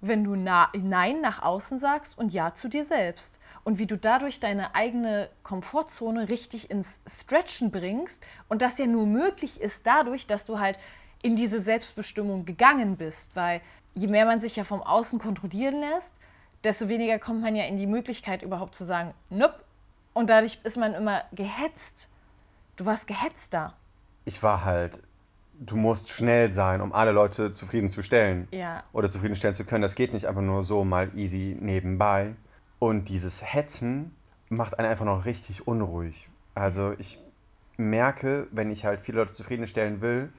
wenn 0.00 0.24
du 0.24 0.36
na 0.36 0.68
Nein 0.76 1.20
nach 1.20 1.42
außen 1.42 1.78
sagst 1.78 2.18
und 2.18 2.32
Ja 2.32 2.54
zu 2.54 2.68
dir 2.68 2.84
selbst. 2.84 3.38
Und 3.64 3.78
wie 3.78 3.86
du 3.86 3.96
dadurch 3.96 4.38
deine 4.38 4.74
eigene 4.74 5.28
Komfortzone 5.42 6.28
richtig 6.28 6.70
ins 6.70 7.00
Stretchen 7.08 7.70
bringst 7.70 8.22
und 8.48 8.62
das 8.62 8.78
ja 8.78 8.86
nur 8.86 9.06
möglich 9.06 9.60
ist 9.60 9.86
dadurch, 9.86 10.26
dass 10.26 10.44
du 10.44 10.60
halt 10.60 10.78
in 11.22 11.34
diese 11.34 11.60
Selbstbestimmung 11.60 12.44
gegangen 12.44 12.96
bist. 12.96 13.34
Weil 13.34 13.62
je 13.94 14.06
mehr 14.06 14.26
man 14.26 14.40
sich 14.40 14.54
ja 14.54 14.64
vom 14.64 14.82
Außen 14.82 15.18
kontrollieren 15.18 15.80
lässt, 15.80 16.12
desto 16.62 16.88
weniger 16.88 17.18
kommt 17.18 17.40
man 17.40 17.56
ja 17.56 17.64
in 17.64 17.78
die 17.78 17.86
Möglichkeit 17.86 18.42
überhaupt 18.42 18.74
zu 18.74 18.84
sagen, 18.84 19.14
nope. 19.30 19.65
Und 20.16 20.30
dadurch 20.30 20.58
ist 20.64 20.76
man 20.76 20.94
immer 20.94 21.22
gehetzt 21.32 22.08
Du 22.76 22.84
warst 22.84 23.06
gehetzt 23.06 23.54
da. 23.54 23.72
Ich 24.26 24.42
war 24.42 24.64
halt, 24.64 25.00
du 25.58 25.76
musst 25.76 26.10
schnell 26.10 26.52
sein, 26.52 26.82
um 26.82 26.92
alle 26.92 27.12
Leute 27.12 27.52
zufriedenzustellen. 27.52 28.48
Ja. 28.50 28.82
Oder 28.92 29.08
zufriedenstellen 29.08 29.54
zu 29.54 29.64
können. 29.64 29.80
Das 29.80 29.94
geht 29.94 30.12
nicht 30.12 30.26
einfach 30.26 30.42
nur 30.42 30.62
so 30.62 30.84
mal 30.84 31.10
easy 31.16 31.56
nebenbei. 31.58 32.34
Und 32.78 33.08
dieses 33.08 33.42
Hetzen 33.42 34.14
macht 34.50 34.78
einen 34.78 34.88
einfach 34.88 35.06
noch 35.06 35.24
richtig 35.24 35.66
unruhig. 35.66 36.28
Also 36.54 36.94
ich 36.98 37.18
merke, 37.78 38.46
wenn 38.50 38.70
ich 38.70 38.84
halt 38.84 39.00
viele 39.00 39.18
Leute 39.18 39.32
zufriedenstellen 39.32 40.02
will 40.02 40.30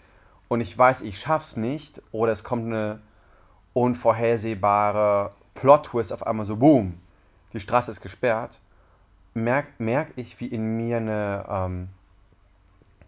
und 0.48 0.62
ich 0.62 0.77
weiß, 0.77 1.01
ich 1.01 1.19
schaff's 1.19 1.57
nicht 1.57 2.01
oder 2.12 2.31
es 2.31 2.43
kommt 2.43 2.65
eine 2.65 3.00
unvorhersehbare 3.74 5.34
Plot-Twist 5.55 6.13
auf 6.13 6.25
einmal 6.25 6.46
so, 6.46 6.57
boom, 6.57 7.00
die 7.53 7.60
Straße 7.60 7.91
ist 7.91 8.01
gesperrt, 8.01 8.60
merke 9.38 9.70
merk 9.77 10.10
ich, 10.15 10.39
wie 10.39 10.48
in 10.48 10.77
mir 10.77 10.98
eine, 10.98 11.46
ähm, 11.50 11.89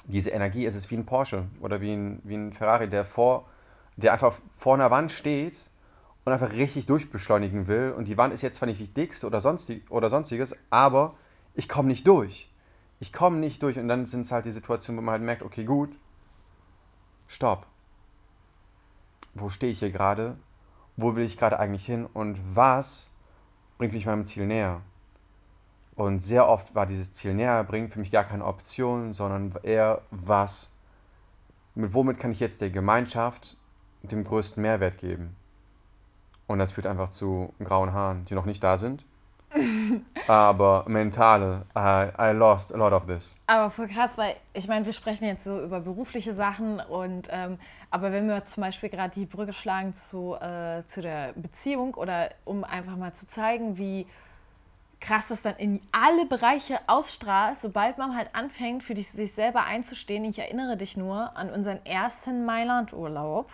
diese 0.06 0.32
Energie, 0.32 0.66
es 0.66 0.76
ist 0.76 0.90
wie 0.92 0.96
ein 0.96 1.06
Porsche 1.06 1.46
oder 1.62 1.82
wie 1.82 1.94
ein, 1.94 2.22
wie 2.24 2.36
ein 2.36 2.54
Ferrari, 2.54 2.90
der, 2.90 3.06
vor, 3.06 3.48
der 3.98 4.14
einfach 4.14 4.36
vor 4.58 4.76
einer 4.76 4.92
Wand 4.92 5.12
steht 5.12 5.56
und 6.26 6.34
einfach 6.34 6.52
richtig 6.52 6.86
durchbeschleunigen 6.86 7.68
will. 7.68 7.94
Und 7.96 8.06
die 8.06 8.18
Wand 8.18 8.34
ist 8.34 8.42
jetzt 8.42 8.58
zwar 8.58 8.68
nicht 8.68 8.80
die 8.80 8.88
dickste 8.88 9.28
oder, 9.28 9.42
sonstig, 9.42 9.90
oder 9.90 10.10
sonstiges, 10.10 10.56
aber 10.70 11.16
ich 11.54 11.68
komme 11.70 11.90
nicht 11.90 12.08
durch. 12.08 12.50
Ich 13.00 13.14
komme 13.14 13.38
nicht 13.38 13.62
durch. 13.64 13.78
Und 13.78 13.88
dann 13.88 14.06
sind 14.06 14.22
es 14.22 14.32
halt 14.32 14.46
die 14.46 14.52
Situationen, 14.52 15.00
wo 15.00 15.06
man 15.06 15.14
halt 15.14 15.24
merkt, 15.24 15.44
okay, 15.44 15.64
gut, 15.64 15.92
stopp. 17.28 17.66
Wo 19.34 19.50
stehe 19.50 19.72
ich 19.72 19.80
hier 19.80 19.92
gerade? 19.92 20.38
Wo 20.98 21.16
will 21.16 21.26
ich 21.26 21.38
gerade 21.38 21.60
eigentlich 21.60 21.86
hin? 21.86 22.06
Und 22.14 22.40
was 22.54 23.10
bringt 23.78 23.94
mich 23.94 24.06
meinem 24.06 24.26
Ziel 24.26 24.48
näher? 24.48 24.82
Und 26.00 26.22
sehr 26.22 26.48
oft 26.48 26.76
war 26.76 26.86
dieses 26.86 27.12
Ziel 27.12 27.34
näher 27.34 27.62
bringen 27.66 27.90
für 27.90 28.00
mich 28.00 28.10
gar 28.10 28.24
keine 28.24 28.46
Option, 28.46 29.12
sondern 29.12 29.54
eher 29.64 30.02
was, 30.12 30.72
mit 31.76 31.94
womit 31.94 32.18
kann 32.18 32.32
ich 32.32 32.40
jetzt 32.40 32.62
der 32.62 32.70
Gemeinschaft 32.70 33.58
den 34.04 34.24
größten 34.24 34.62
Mehrwert 34.62 34.98
geben. 34.98 35.36
Und 36.48 36.60
das 36.60 36.72
führt 36.72 36.88
einfach 36.88 37.10
zu 37.10 37.54
grauen 37.62 37.92
Haaren, 37.92 38.24
die 38.24 38.34
noch 38.34 38.46
nicht 38.46 38.64
da 38.64 38.78
sind. 38.78 39.04
aber 40.30 40.86
mentale, 40.88 41.66
I, 41.78 42.08
I 42.18 42.32
lost 42.32 42.74
a 42.74 42.78
lot 42.78 42.94
of 42.94 43.06
this. 43.06 43.36
Aber 43.48 43.70
voll 43.70 43.90
krass, 43.90 44.18
weil 44.18 44.38
ich 44.54 44.70
meine, 44.70 44.86
wir 44.86 44.94
sprechen 44.94 45.26
jetzt 45.26 45.44
so 45.44 45.62
über 45.62 45.82
berufliche 45.82 46.34
Sachen 46.34 46.80
und 46.80 47.28
ähm, 47.30 47.60
aber 47.92 48.14
wenn 48.14 48.26
wir 48.30 48.46
zum 48.46 48.62
Beispiel 48.62 48.88
gerade 48.88 49.14
die 49.14 49.26
Brücke 49.26 49.52
schlagen 49.52 49.96
zu, 49.96 50.36
äh, 50.36 50.82
zu 50.88 51.02
der 51.02 51.34
Beziehung 51.34 51.96
oder 51.96 52.30
um 52.46 52.64
einfach 52.64 52.96
mal 52.96 53.14
zu 53.14 53.28
zeigen, 53.28 53.78
wie 53.78 54.08
krass 55.00 55.30
das 55.30 55.42
dann 55.42 55.56
in 55.56 55.82
alle 55.92 56.26
Bereiche 56.26 56.80
ausstrahlt, 56.88 57.60
sobald 57.60 57.98
man 57.98 58.16
halt 58.16 58.30
anfängt, 58.34 58.84
für 58.84 58.94
dich, 58.94 59.10
sich 59.10 59.34
selber 59.34 59.64
einzustehen. 59.64 60.26
Ich 60.26 60.40
erinnere 60.40 60.78
dich 60.78 60.98
nur 60.98 61.36
an 61.38 61.50
unseren 61.50 61.86
ersten 61.86 62.46
Mailand-Urlaub, 62.46 63.50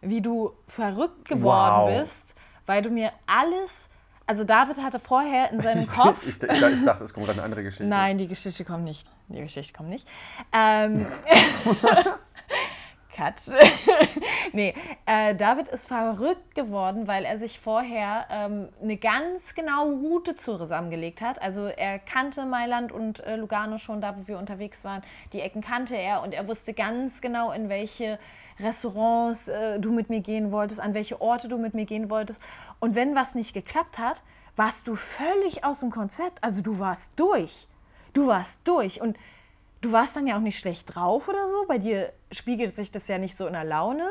wie 0.00 0.20
du 0.20 0.52
verrückt 0.66 1.28
geworden 1.28 1.92
wow. 1.92 2.00
bist, 2.00 2.34
weil 2.66 2.82
du 2.82 2.90
mir 2.90 3.12
alles. 3.26 3.88
Also 4.26 4.44
David 4.44 4.78
hatte 4.82 4.98
vorher 4.98 5.50
in 5.52 5.60
seinem 5.60 5.86
Kopf. 5.90 6.18
ich, 6.26 6.42
ich, 6.42 6.62
ich, 6.62 6.84
dachte, 6.84 7.04
es 7.04 7.14
kommt 7.14 7.26
gerade 7.26 7.38
eine 7.38 7.44
andere 7.44 7.62
Geschichte. 7.64 7.86
Nein, 7.86 8.18
die 8.18 8.26
Geschichte 8.26 8.64
kommt 8.64 8.84
nicht. 8.84 9.08
Die 9.28 9.40
Geschichte 9.40 9.72
kommt 9.72 9.90
nicht. 9.90 10.06
Ähm, 10.52 11.06
Cut. 13.18 13.50
nee, 14.52 14.74
äh, 15.04 15.34
David 15.34 15.66
ist 15.66 15.88
verrückt 15.88 16.54
geworden, 16.54 17.08
weil 17.08 17.24
er 17.24 17.36
sich 17.36 17.58
vorher 17.58 18.26
ähm, 18.30 18.68
eine 18.80 18.96
ganz 18.96 19.56
genaue 19.56 19.94
Route 19.94 20.36
zusammengelegt 20.36 21.20
hat. 21.20 21.42
Also 21.42 21.66
er 21.66 21.98
kannte 21.98 22.46
Mailand 22.46 22.92
und 22.92 23.18
äh, 23.26 23.34
Lugano 23.34 23.78
schon, 23.78 24.00
da 24.00 24.16
wo 24.16 24.28
wir 24.28 24.38
unterwegs 24.38 24.84
waren. 24.84 25.02
Die 25.32 25.40
Ecken 25.40 25.62
kannte 25.62 25.96
er 25.96 26.22
und 26.22 26.32
er 26.32 26.46
wusste 26.46 26.74
ganz 26.74 27.20
genau, 27.20 27.50
in 27.50 27.68
welche 27.68 28.20
Restaurants 28.60 29.48
äh, 29.48 29.80
du 29.80 29.90
mit 29.90 30.10
mir 30.10 30.20
gehen 30.20 30.52
wolltest, 30.52 30.80
an 30.80 30.94
welche 30.94 31.20
Orte 31.20 31.48
du 31.48 31.58
mit 31.58 31.74
mir 31.74 31.86
gehen 31.86 32.10
wolltest. 32.10 32.40
Und 32.78 32.94
wenn 32.94 33.16
was 33.16 33.34
nicht 33.34 33.52
geklappt 33.52 33.98
hat, 33.98 34.22
warst 34.54 34.86
du 34.86 34.94
völlig 34.94 35.64
aus 35.64 35.80
dem 35.80 35.90
Konzept. 35.90 36.44
Also 36.44 36.62
du 36.62 36.78
warst 36.78 37.10
durch. 37.16 37.66
Du 38.12 38.28
warst 38.28 38.60
durch. 38.62 39.00
Und 39.00 39.16
du 39.80 39.92
warst 39.92 40.16
dann 40.16 40.26
ja 40.26 40.36
auch 40.36 40.40
nicht 40.40 40.58
schlecht 40.58 40.94
drauf 40.94 41.28
oder 41.28 41.46
so. 41.48 41.64
Bei 41.66 41.78
dir 41.78 42.12
spiegelt 42.32 42.74
sich 42.76 42.90
das 42.90 43.08
ja 43.08 43.18
nicht 43.18 43.36
so 43.36 43.46
in 43.46 43.52
der 43.52 43.64
Laune, 43.64 44.06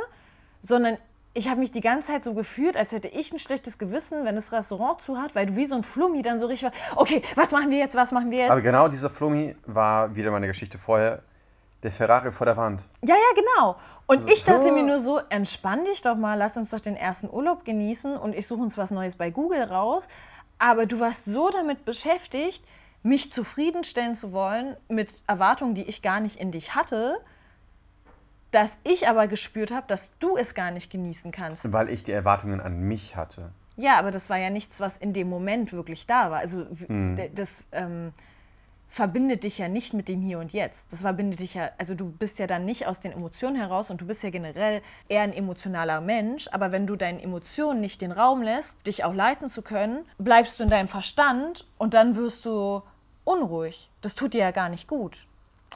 sondern 0.62 0.97
ich 1.33 1.47
habe 1.50 1.59
mich 1.59 1.71
die 1.71 1.81
ganze 1.81 2.07
Zeit 2.07 2.24
so 2.24 2.33
gefühlt, 2.33 2.75
als 2.75 2.91
hätte 2.91 3.07
ich 3.09 3.31
ein 3.31 3.38
schlechtes 3.38 3.77
Gewissen, 3.77 4.25
wenn 4.25 4.36
das 4.36 4.51
Restaurant 4.51 5.01
zu 5.01 5.19
hat, 5.19 5.36
weil 5.36 5.45
du 5.45 5.55
wie 5.55 5.67
so 5.67 5.75
ein 5.75 5.83
Flummi 5.83 6.24
dann 6.24 6.39
so 6.39 6.47
richtig 6.47 6.71
war, 6.71 7.00
okay, 7.00 7.21
was 7.36 7.51
machen 7.51 7.69
wir 7.69 7.77
jetzt, 7.77 7.95
was 7.95 8.12
machen 8.12 8.31
wir 8.31 8.39
jetzt? 8.39 8.51
Aber 8.51 8.62
genau 8.62 8.88
dieser 8.88 9.09
Flummi 9.09 9.55
war 9.67 10.15
wieder 10.15 10.31
meine 10.31 10.47
Geschichte 10.47 10.79
vorher, 10.79 11.21
der 11.83 11.91
Ferrari 11.91 12.31
vor 12.31 12.45
der 12.45 12.57
Wand. 12.57 12.83
Ja, 13.03 13.13
ja, 13.13 13.41
genau. 13.41 13.75
Und 14.07 14.19
also, 14.19 14.29
ich 14.29 14.43
dachte 14.45 14.71
mir 14.71 14.81
nur 14.81 15.00
so, 15.00 15.19
entspann 15.29 15.86
dich 15.86 16.01
doch 16.01 16.15
mal, 16.15 16.36
lass 16.36 16.57
uns 16.57 16.71
doch 16.71 16.79
den 16.79 16.95
ersten 16.95 17.29
Urlaub 17.29 17.65
genießen 17.65 18.17
und 18.17 18.33
ich 18.33 18.47
suche 18.47 18.62
uns 18.62 18.77
was 18.77 18.89
Neues 18.89 19.15
bei 19.15 19.29
Google 19.29 19.62
raus. 19.62 20.03
Aber 20.57 20.88
du 20.88 21.00
warst 21.00 21.25
so 21.25 21.51
damit 21.51 21.86
beschäftigt, 21.86 22.63
mich 23.04 23.32
zufriedenstellen 23.32 24.16
zu 24.16 24.32
wollen 24.32 24.75
mit 24.89 25.24
Erwartungen, 25.27 25.75
die 25.75 25.84
ich 25.84 26.01
gar 26.01 26.20
nicht 26.20 26.38
in 26.38 26.51
dich 26.51 26.75
hatte, 26.75 27.18
dass 28.51 28.77
ich 28.84 29.08
aber 29.08 29.27
gespürt 29.27 29.72
habe, 29.72 29.88
dass 29.88 30.12
du 30.20 30.38
es 30.38 30.56
gar 30.56 30.72
nicht 30.72 30.92
genießen 30.92 31.32
kannst. 31.32 31.72
Weil 31.72 31.89
ich 31.89 32.04
die 32.04 32.12
Erwartungen 32.12 32.62
an 32.62 32.80
mich 32.80 33.16
hatte. 33.16 33.51
Ja, 33.75 34.00
aber 34.00 34.12
das 34.12 34.30
war 34.30 34.38
ja 34.38 34.50
nichts, 34.50 34.80
was 34.80 34.98
in 34.98 35.13
dem 35.13 35.30
Moment 35.30 35.72
wirklich 35.72 36.08
da 36.08 36.32
war. 36.32 36.39
Also 36.39 36.66
hm. 36.88 37.20
das 37.36 37.63
ähm, 37.72 38.12
verbindet 38.89 39.44
dich 39.44 39.58
ja 39.58 39.67
nicht 39.67 39.94
mit 39.94 40.08
dem 40.08 40.22
Hier 40.22 40.39
und 40.39 40.53
Jetzt. 40.53 40.91
Das 40.91 41.01
verbindet 41.01 41.39
dich 41.39 41.53
ja, 41.53 41.70
also 41.77 41.94
du 41.96 42.10
bist 42.10 42.39
ja 42.39 42.48
dann 42.48 42.65
nicht 42.65 42.88
aus 42.88 43.00
den 43.00 43.12
Emotionen 43.12 43.56
heraus 43.56 43.89
und 43.89 44.01
du 44.01 44.06
bist 44.06 44.24
ja 44.24 44.29
generell 44.29 44.82
eher 45.10 45.22
ein 45.22 45.34
emotionaler 45.34 46.01
Mensch. 46.01 46.48
Aber 46.51 46.72
wenn 46.72 46.88
du 46.88 46.96
deinen 46.96 47.20
Emotionen 47.20 47.82
nicht 47.82 48.01
den 48.01 48.12
Raum 48.12 48.41
lässt, 48.41 48.86
dich 48.88 49.03
auch 49.03 49.13
leiten 49.13 49.50
zu 49.50 49.62
können, 49.62 50.06
bleibst 50.17 50.60
du 50.60 50.63
in 50.63 50.70
deinem 50.70 50.88
Verstand 50.88 51.65
und 51.77 51.94
dann 51.94 52.15
wirst 52.15 52.46
du 52.46 52.82
unruhig. 53.24 53.89
Das 54.01 54.15
tut 54.15 54.34
dir 54.34 54.41
ja 54.41 54.51
gar 54.51 54.70
nicht 54.70 54.88
gut. 54.88 55.27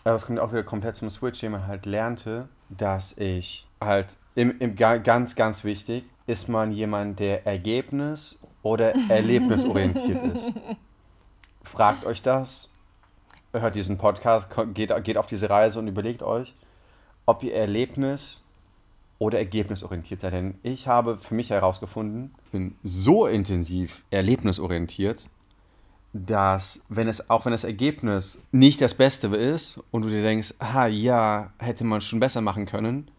Aber 0.03 0.15
es 0.15 0.25
kommt 0.25 0.39
auch 0.39 0.51
wieder 0.51 0.63
komplett 0.63 0.96
zum 0.96 1.10
Switch, 1.10 1.39
den 1.41 1.51
man 1.51 1.68
halt 1.68 1.86
lernte, 1.86 2.48
dass 2.70 3.18
ich 3.18 3.68
halt, 3.80 4.18
im, 4.36 4.58
im, 4.60 4.75
ganz, 4.75 5.36
ganz 5.36 5.63
wichtig, 5.63 6.06
ist 6.27 6.48
man 6.48 6.72
jemand, 6.72 7.20
der 7.20 7.46
ergebnis- 7.46 8.39
oder 8.63 8.94
erlebnisorientiert 9.10 10.36
ist. 10.36 10.53
Fragt 11.63 12.06
euch 12.06 12.22
das, 12.22 12.71
hört 13.53 13.75
diesen 13.75 13.98
Podcast, 13.98 14.50
geht, 14.74 14.91
geht 15.03 15.17
auf 15.17 15.27
diese 15.27 15.50
Reise 15.50 15.79
und 15.79 15.88
überlegt 15.88 16.24
euch, 16.24 16.53
ob 17.25 17.43
ihr 17.43 17.53
Erlebnis 17.53 18.41
oder 19.20 19.38
ergebnisorientiert 19.38 20.22
seid. 20.22 20.34
Denn 20.34 20.55
ich 20.63 20.88
habe 20.88 21.17
für 21.20 21.36
mich 21.36 21.50
herausgefunden, 21.50 22.34
ich 22.46 22.51
bin 22.51 22.75
so 22.84 23.27
intensiv 23.27 24.03
erlebnisorientiert, 24.10 25.29
dass 26.13 26.81
wenn 26.89 27.08
es 27.08 27.29
auch 27.29 27.46
wenn 27.46 27.51
das 27.51 27.63
Ergebnis 27.63 28.39
nicht 28.51 28.81
das 28.81 28.93
Beste 28.93 29.27
ist 29.27 29.79
und 29.91 30.01
du 30.01 30.10
dir 30.10 30.24
denkst, 30.24 30.55
ah 30.60 30.88
ja, 30.88 31.51
hätte 31.58 31.84
man 31.84 32.01
schon 32.01 32.20
besser 32.20 32.41
machen 32.41 32.65
können, 32.65 33.10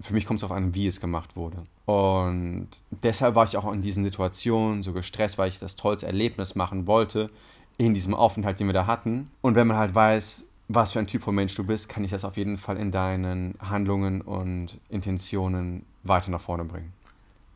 für 0.00 0.14
mich 0.14 0.26
kommt 0.26 0.38
es 0.38 0.42
darauf 0.42 0.56
an, 0.56 0.74
wie 0.74 0.86
es 0.86 1.00
gemacht 1.00 1.36
wurde. 1.36 1.64
Und 1.86 2.68
deshalb 2.90 3.34
war 3.34 3.44
ich 3.44 3.56
auch 3.56 3.70
in 3.72 3.80
diesen 3.80 4.04
Situationen 4.04 4.82
so 4.82 4.92
gestresst, 4.92 5.38
weil 5.38 5.48
ich 5.48 5.58
das 5.58 5.76
tollste 5.76 6.06
Erlebnis 6.06 6.54
machen 6.54 6.86
wollte 6.86 7.30
in 7.78 7.94
diesem 7.94 8.14
Aufenthalt, 8.14 8.58
den 8.60 8.66
wir 8.66 8.74
da 8.74 8.86
hatten. 8.86 9.30
Und 9.42 9.54
wenn 9.54 9.66
man 9.66 9.76
halt 9.76 9.94
weiß, 9.94 10.46
was 10.68 10.92
für 10.92 10.98
ein 10.98 11.06
Typ 11.06 11.22
von 11.22 11.34
Mensch 11.34 11.54
du 11.54 11.64
bist, 11.64 11.88
kann 11.88 12.04
ich 12.04 12.10
das 12.10 12.24
auf 12.24 12.36
jeden 12.36 12.58
Fall 12.58 12.76
in 12.76 12.90
deinen 12.90 13.54
Handlungen 13.60 14.20
und 14.20 14.80
Intentionen 14.88 15.84
weiter 16.02 16.30
nach 16.30 16.40
vorne 16.40 16.64
bringen. 16.64 16.92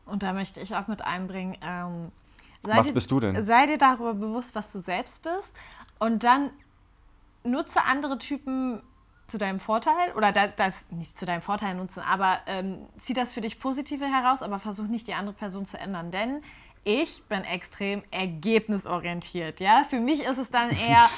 Und 0.07 0.23
da 0.23 0.33
möchte 0.33 0.61
ich 0.61 0.75
auch 0.75 0.89
mit 0.89 1.03
einbringen, 1.03 1.57
ähm, 1.63 2.13
was 2.63 2.89
dir, 2.89 2.93
bist 2.93 3.11
du 3.11 3.21
denn? 3.21 3.43
Sei 3.43 3.67
dir 3.67 3.79
darüber 3.79 4.15
bewusst, 4.15 4.55
was 4.55 4.71
du 4.73 4.81
selbst 4.81 5.23
bist 5.23 5.53
und 5.99 6.25
dann 6.25 6.51
nutze 7.43 7.83
andere 7.85 8.19
Typen 8.19 8.83
zu 9.29 9.39
deinem 9.39 9.61
Vorteil 9.61 10.13
oder 10.17 10.33
das, 10.33 10.87
nicht 10.91 11.17
zu 11.17 11.25
deinem 11.25 11.41
Vorteil 11.41 11.75
nutzen, 11.75 12.01
aber 12.01 12.41
ähm, 12.47 12.79
zieh 12.99 13.15
das 13.15 13.33
für 13.33 13.41
dich 13.41 13.61
Positive 13.61 14.05
heraus, 14.05 14.43
aber 14.43 14.59
versuch 14.59 14.89
nicht 14.89 15.07
die 15.07 15.15
andere 15.15 15.35
Person 15.35 15.65
zu 15.65 15.79
ändern, 15.79 16.11
denn 16.11 16.43
ich 16.85 17.23
bin 17.25 17.45
extrem 17.45 18.03
ergebnisorientiert. 18.11 19.61
Ja, 19.61 19.85
für 19.89 20.01
mich 20.01 20.25
ist 20.25 20.39
es 20.39 20.51
dann 20.51 20.71
eher, 20.89 21.09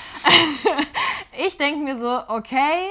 ich 1.46 1.56
denke 1.56 1.80
mir 1.80 1.96
so, 1.96 2.20
okay, 2.28 2.88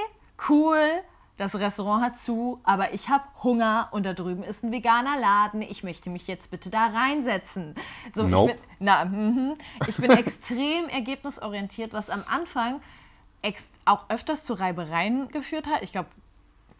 cool, 0.49 1.01
das 1.37 1.55
Restaurant 1.55 2.03
hat 2.03 2.17
zu, 2.17 2.59
aber 2.63 2.93
ich 2.93 3.09
habe 3.09 3.23
Hunger 3.43 3.89
und 3.91 4.05
da 4.05 4.13
drüben 4.13 4.43
ist 4.43 4.63
ein 4.63 4.71
veganer 4.71 5.19
Laden. 5.19 5.63
Ich 5.63 5.83
möchte 5.83 6.09
mich 6.09 6.27
jetzt 6.27 6.51
bitte 6.51 6.69
da 6.69 6.87
reinsetzen. 6.87 7.73
So, 8.13 8.27
nope. 8.27 8.51
ich, 8.51 8.57
bin, 8.57 8.67
na, 8.79 9.05
mm, 9.05 9.57
ich 9.87 9.97
bin 9.97 10.11
extrem 10.11 10.87
ergebnisorientiert, 10.89 11.93
was 11.93 12.11
am 12.11 12.23
Anfang 12.27 12.79
auch 13.85 14.09
öfters 14.09 14.43
zu 14.43 14.53
Reibereien 14.53 15.29
geführt 15.29 15.65
hat. 15.65 15.81
Ich 15.81 15.91
glaube, 15.91 16.09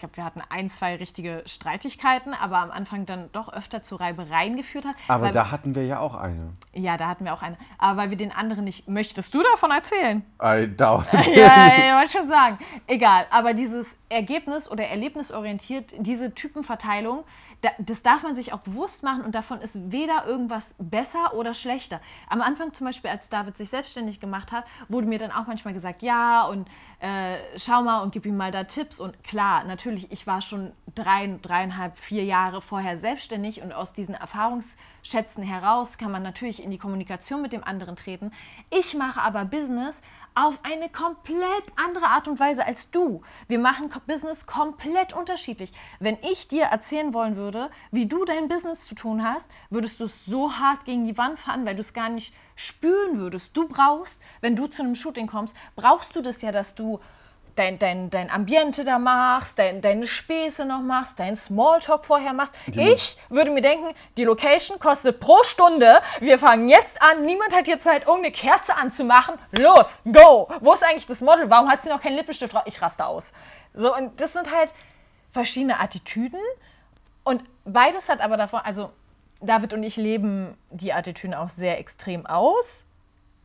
glaube, 0.02 0.18
wir 0.18 0.26
hatten 0.26 0.42
ein, 0.50 0.70
zwei 0.70 0.96
richtige 0.96 1.44
Streitigkeiten, 1.46 2.34
aber 2.34 2.58
am 2.58 2.72
Anfang 2.72 3.06
dann 3.06 3.32
doch 3.32 3.52
öfter 3.54 3.82
zu 3.82 3.96
Reibereien 3.96 4.58
geführt 4.58 4.86
hat. 4.86 4.96
Aber 5.08 5.32
da 5.32 5.50
hatten 5.50 5.76
wir 5.76 5.86
ja 5.86 6.00
auch 6.00 6.16
eine. 6.16 6.54
Ja, 6.74 6.98
da 6.98 7.08
hatten 7.08 7.24
wir 7.24 7.34
auch 7.34 7.42
eine. 7.42 7.58
Aber 7.78 8.02
weil 8.02 8.10
wir 8.10 8.18
den 8.18 8.32
anderen 8.32 8.66
nicht. 8.66 8.88
Möchtest 8.88 9.34
du 9.34 9.42
davon 9.44 9.72
erzählen? 9.72 10.24
I 10.44 10.68
doubt. 10.76 11.06
ja, 11.14 11.68
ich 11.68 11.94
wollte 11.94 12.12
schon 12.12 12.28
sagen. 12.28 12.58
Egal. 12.88 13.26
Aber 13.32 13.54
dieses 13.54 13.96
Ergebnis- 14.10 14.70
oder 14.70 14.86
Erlebnisorientiert, 14.86 15.94
diese 15.98 16.34
Typenverteilung, 16.34 17.24
das 17.78 18.02
darf 18.02 18.24
man 18.24 18.36
sich 18.36 18.54
auch 18.54 18.60
bewusst 18.60 19.04
machen 19.04 19.24
und 19.24 19.36
davon 19.36 19.60
ist 19.62 19.92
weder 19.92 20.26
irgendwas 20.26 20.76
besser 20.80 21.34
oder 21.36 21.54
schlechter. 21.54 22.02
Am 22.28 22.42
Anfang 22.42 22.74
zum 22.74 22.88
Beispiel, 22.88 23.12
als 23.12 23.30
David 23.30 23.58
sich 23.58 23.70
selbstständig 23.70 24.20
gemacht 24.20 24.52
hat, 24.52 24.66
wurde 24.90 25.08
mir 25.08 25.20
dann 25.20 25.32
auch 25.32 25.48
manchmal 25.48 25.74
gesagt, 25.74 26.02
ja 26.02 26.46
und 26.46 26.68
äh, 27.00 27.38
schau 27.58 27.84
mal 27.84 28.02
und 28.02 28.14
gib 28.14 28.26
ihm 28.26 28.38
mal 28.38 28.52
da 28.52 28.64
Tipps. 28.64 29.00
Und 29.00 29.24
klar, 29.24 29.64
natürlich, 29.64 30.12
ich 30.12 30.26
war 30.26 30.42
schon 30.42 30.72
drei, 30.96 31.38
dreieinhalb, 31.42 31.98
vier 31.98 32.24
Jahre 32.24 32.62
vorher 32.62 32.98
selbstständig 32.98 33.62
und 33.62 33.74
aus 33.74 33.94
diesen 33.94 34.16
Erfahrungsschätzen 34.16 35.44
heraus 35.44 35.98
kann 35.98 36.12
man 36.12 36.24
natürlich 36.24 36.64
in 36.64 36.72
die 36.72 36.78
Kommunikation 36.78 37.42
mit 37.42 37.54
dem 37.54 37.64
anderen 37.64 37.96
treten. 37.96 38.32
Ich 38.70 38.96
mache 38.96 39.22
aber 39.22 39.46
Business 39.46 40.02
auf 40.36 40.60
eine 40.64 40.90
komplett 40.90 41.64
andere 41.76 42.08
Art 42.08 42.28
und 42.28 42.40
Weise 42.40 42.66
als 42.66 42.90
du. 42.92 43.22
Wir 43.48 43.60
machen 43.60 43.90
Business 44.08 44.46
komplett 44.46 45.14
unterschiedlich. 45.14 45.72
Wenn 46.00 46.18
ich 46.22 46.48
dir 46.48 46.64
erzählen 46.64 47.14
wollen 47.14 47.36
würde, 47.36 47.70
wie 47.92 48.06
du 48.06 48.24
dein 48.26 48.48
Business 48.48 48.86
zu 48.86 48.96
tun 48.96 49.24
hast, 49.24 49.50
würdest 49.70 50.00
du 50.00 50.06
es 50.06 50.26
so 50.26 50.54
hart 50.54 50.86
gegen 50.86 51.06
die 51.06 51.18
Wand 51.18 51.40
fahren, 51.40 51.66
weil 51.66 51.76
du 51.76 51.82
es 51.82 51.94
gar 51.94 52.10
nicht 52.10 52.34
spüren 52.56 53.18
würdest. 53.18 53.56
Du 53.58 53.68
brauchst, 53.68 54.22
wenn 54.40 54.56
du 54.56 54.68
zu 54.68 54.84
einem 54.84 54.96
Shooting 54.96 55.28
kommst, 55.28 55.56
brauchst 55.76 56.16
du 56.16 56.22
das 56.22 56.42
ja, 56.42 56.52
dass 56.52 56.76
du 56.76 57.00
dein, 57.56 57.80
dein, 57.80 58.10
dein 58.10 58.30
Ambiente 58.30 58.84
da 58.84 59.00
machst, 59.00 59.60
dein, 59.60 59.82
deine 59.82 60.08
Späße 60.08 60.66
noch 60.66 60.82
machst, 60.82 61.20
dein 61.20 61.36
Smalltalk 61.36 62.06
vorher 62.06 62.34
machst. 62.34 62.56
Die 62.68 62.82
ich 62.82 63.18
würde 63.30 63.52
mir 63.52 63.62
denken, 63.62 63.94
die 64.18 64.24
Location 64.24 64.80
kostet 64.80 65.20
pro 65.20 65.44
Stunde. 65.44 66.02
Wir 66.20 66.40
fangen 66.40 66.68
jetzt 66.70 67.02
an. 67.02 67.26
Niemand 67.26 67.54
hat 67.54 67.68
jetzt 67.68 67.84
Zeit, 67.84 68.08
irgendeine 68.08 68.32
Kerze 68.32 68.76
anzumachen. 68.76 69.36
Los, 69.58 70.02
go! 70.12 70.50
Wo 70.62 70.74
ist 70.74 70.84
eigentlich 70.84 71.08
das 71.08 71.22
Model? 71.22 71.50
Warum 71.50 71.70
hat 71.70 71.84
sie 71.84 71.90
noch 71.90 72.02
keinen 72.02 72.16
Lippenstift 72.16 72.54
drauf? 72.54 72.64
Ich 72.66 72.82
raste 72.82 73.06
aus. 73.06 73.34
So, 73.74 73.96
und 73.96 74.20
das 74.20 74.34
sind 74.34 74.52
halt 74.52 74.74
verschiedene 75.32 75.80
Attitüden. 75.80 76.40
Und 77.24 77.44
beides 77.66 78.10
hat 78.10 78.22
aber 78.22 78.38
davon, 78.38 78.62
also 78.64 78.92
David 79.42 79.74
und 79.74 79.84
ich 79.84 79.98
leben 79.98 80.58
die 80.70 80.94
Attitüden 80.94 81.34
auch 81.34 81.50
sehr 81.50 81.80
extrem 81.80 82.26
aus. 82.26 82.86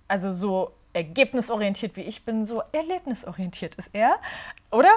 Also 0.08 0.30
so 0.30 0.72
ergebnisorientiert 0.96 1.96
wie 1.96 2.00
ich 2.00 2.24
bin, 2.24 2.44
so 2.44 2.62
erlebnisorientiert 2.72 3.74
ist 3.74 3.90
er, 3.92 4.16
oder? 4.70 4.90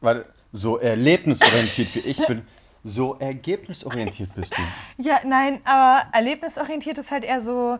Warte, 0.00 0.26
so 0.52 0.76
erlebnisorientiert 0.76 1.94
wie 1.94 2.00
ich 2.00 2.24
bin, 2.26 2.42
so 2.84 3.16
ergebnisorientiert 3.18 4.34
bist 4.34 4.54
du. 4.56 4.62
Ja, 5.02 5.20
nein, 5.24 5.60
aber 5.64 6.06
erlebnisorientiert 6.12 6.98
ist 6.98 7.10
halt 7.10 7.24
eher 7.24 7.40
so 7.40 7.78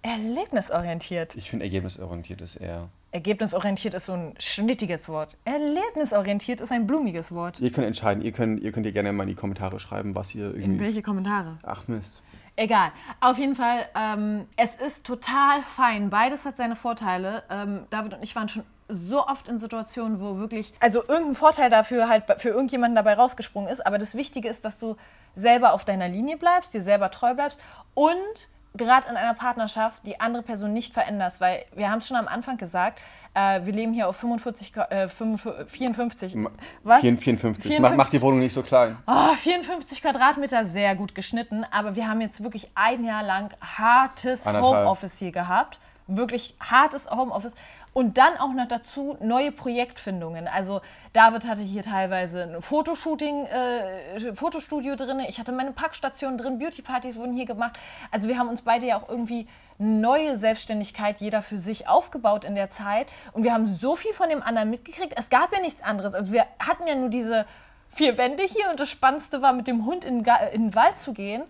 erlebnisorientiert. 0.00 1.36
Ich 1.36 1.50
finde 1.50 1.66
ergebnisorientiert 1.66 2.40
ist 2.40 2.56
eher. 2.56 2.88
Ergebnisorientiert 3.10 3.94
ist 3.94 4.06
so 4.06 4.12
ein 4.14 4.34
schnittiges 4.38 5.08
Wort. 5.08 5.36
Erlebnisorientiert 5.44 6.60
ist 6.60 6.72
ein 6.72 6.86
blumiges 6.86 7.30
Wort. 7.32 7.60
Ihr 7.60 7.70
könnt 7.70 7.86
entscheiden, 7.86 8.22
ihr 8.24 8.32
könnt, 8.32 8.60
ihr 8.62 8.72
könnt 8.72 8.86
ihr 8.86 8.92
gerne 8.92 9.12
mal 9.12 9.24
in 9.24 9.28
die 9.28 9.34
Kommentare 9.34 9.78
schreiben, 9.78 10.14
was 10.14 10.34
ihr 10.34 10.46
irgendwie. 10.46 10.64
In 10.64 10.80
welche 10.80 11.02
Kommentare? 11.02 11.58
Ach 11.62 11.86
Mist. 11.86 12.22
Egal. 12.56 12.92
Auf 13.20 13.38
jeden 13.38 13.56
Fall, 13.56 13.86
ähm, 13.96 14.46
es 14.56 14.76
ist 14.76 15.04
total 15.04 15.62
fein. 15.62 16.10
Beides 16.10 16.44
hat 16.44 16.56
seine 16.56 16.76
Vorteile. 16.76 17.42
Ähm, 17.50 17.86
David 17.90 18.14
und 18.14 18.22
ich 18.22 18.36
waren 18.36 18.48
schon 18.48 18.64
so 18.88 19.26
oft 19.26 19.48
in 19.48 19.58
Situationen, 19.58 20.20
wo 20.20 20.36
wirklich, 20.38 20.72
also 20.78 21.02
irgendein 21.02 21.34
Vorteil 21.34 21.70
dafür 21.70 22.08
halt 22.08 22.24
für 22.38 22.50
irgendjemanden 22.50 22.94
dabei 22.94 23.14
rausgesprungen 23.14 23.68
ist. 23.68 23.84
Aber 23.84 23.98
das 23.98 24.14
Wichtige 24.14 24.48
ist, 24.48 24.64
dass 24.64 24.78
du 24.78 24.96
selber 25.34 25.72
auf 25.72 25.84
deiner 25.84 26.08
Linie 26.08 26.36
bleibst, 26.36 26.74
dir 26.74 26.82
selber 26.82 27.10
treu 27.10 27.34
bleibst 27.34 27.60
und 27.94 28.48
gerade 28.76 29.08
in 29.08 29.16
einer 29.16 29.34
Partnerschaft 29.34 30.06
die 30.06 30.20
andere 30.20 30.42
Person 30.42 30.72
nicht 30.72 30.92
veränderst. 30.92 31.40
Weil 31.40 31.64
wir 31.74 31.90
haben 31.90 31.98
es 31.98 32.08
schon 32.08 32.16
am 32.16 32.28
Anfang 32.28 32.56
gesagt, 32.56 33.00
äh, 33.34 33.64
wir 33.64 33.72
leben 33.72 33.92
hier 33.92 34.08
auf 34.08 34.16
45, 34.16 34.76
äh, 34.76 35.08
55, 35.08 35.70
54. 35.70 36.36
Was? 36.82 37.00
54. 37.00 37.24
54. 37.34 37.80
Mach, 37.80 37.94
mach, 37.94 38.10
die 38.10 38.20
Wohnung 38.20 38.40
nicht 38.40 38.52
so 38.52 38.62
klein. 38.62 38.96
Oh, 39.06 39.34
54 39.34 40.00
Quadratmeter, 40.00 40.66
sehr 40.66 40.94
gut 40.96 41.14
geschnitten. 41.14 41.64
Aber 41.70 41.96
wir 41.96 42.08
haben 42.08 42.20
jetzt 42.20 42.42
wirklich 42.42 42.70
ein 42.74 43.04
Jahr 43.04 43.22
lang 43.22 43.54
hartes 43.60 44.44
Homeoffice 44.44 45.18
hier 45.18 45.32
gehabt. 45.32 45.78
Wirklich 46.06 46.54
hartes 46.60 47.10
Homeoffice. 47.10 47.54
Und 47.94 48.18
dann 48.18 48.36
auch 48.38 48.52
noch 48.52 48.66
dazu 48.66 49.16
neue 49.20 49.52
Projektfindungen. 49.52 50.48
Also 50.48 50.80
David 51.12 51.46
hatte 51.46 51.62
hier 51.62 51.84
teilweise 51.84 52.42
ein 52.42 52.60
Fotoshooting, 52.60 53.46
äh, 53.46 54.34
Fotostudio 54.34 54.96
drin. 54.96 55.20
Ich 55.28 55.38
hatte 55.38 55.52
meine 55.52 55.70
Packstation 55.70 56.36
drin. 56.36 56.58
Beautypartys 56.58 57.14
wurden 57.14 57.34
hier 57.36 57.46
gemacht. 57.46 57.78
Also 58.10 58.26
wir 58.26 58.36
haben 58.36 58.48
uns 58.48 58.62
beide 58.62 58.86
ja 58.86 59.00
auch 59.00 59.08
irgendwie 59.08 59.46
neue 59.78 60.36
Selbstständigkeit 60.36 61.20
jeder 61.20 61.40
für 61.40 61.60
sich 61.60 61.86
aufgebaut 61.88 62.44
in 62.44 62.56
der 62.56 62.70
Zeit. 62.70 63.06
Und 63.32 63.44
wir 63.44 63.54
haben 63.54 63.72
so 63.72 63.94
viel 63.94 64.12
von 64.12 64.28
dem 64.28 64.42
anderen 64.42 64.70
mitgekriegt. 64.70 65.14
Es 65.16 65.30
gab 65.30 65.52
ja 65.52 65.60
nichts 65.60 65.80
anderes. 65.80 66.14
Also 66.14 66.32
wir 66.32 66.46
hatten 66.58 66.88
ja 66.88 66.96
nur 66.96 67.10
diese 67.10 67.46
vier 67.90 68.18
Wände 68.18 68.42
hier 68.42 68.70
und 68.70 68.80
das 68.80 68.90
Spannendste 68.90 69.40
war, 69.40 69.52
mit 69.52 69.68
dem 69.68 69.86
Hund 69.86 70.04
in, 70.04 70.24
in 70.52 70.62
den 70.62 70.74
Wald 70.74 70.98
zu 70.98 71.12
gehen. 71.12 71.44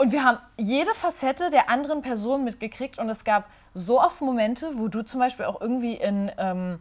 Und 0.00 0.12
wir 0.12 0.24
haben 0.24 0.38
jede 0.56 0.94
Facette 0.94 1.50
der 1.50 1.68
anderen 1.68 2.00
Person 2.00 2.42
mitgekriegt 2.42 2.98
und 2.98 3.10
es 3.10 3.22
gab 3.22 3.50
so 3.74 4.00
oft 4.00 4.22
Momente, 4.22 4.78
wo 4.78 4.88
du 4.88 5.04
zum 5.04 5.20
Beispiel 5.20 5.44
auch 5.44 5.60
irgendwie 5.60 5.92
in 5.92 6.32
ähm, 6.38 6.80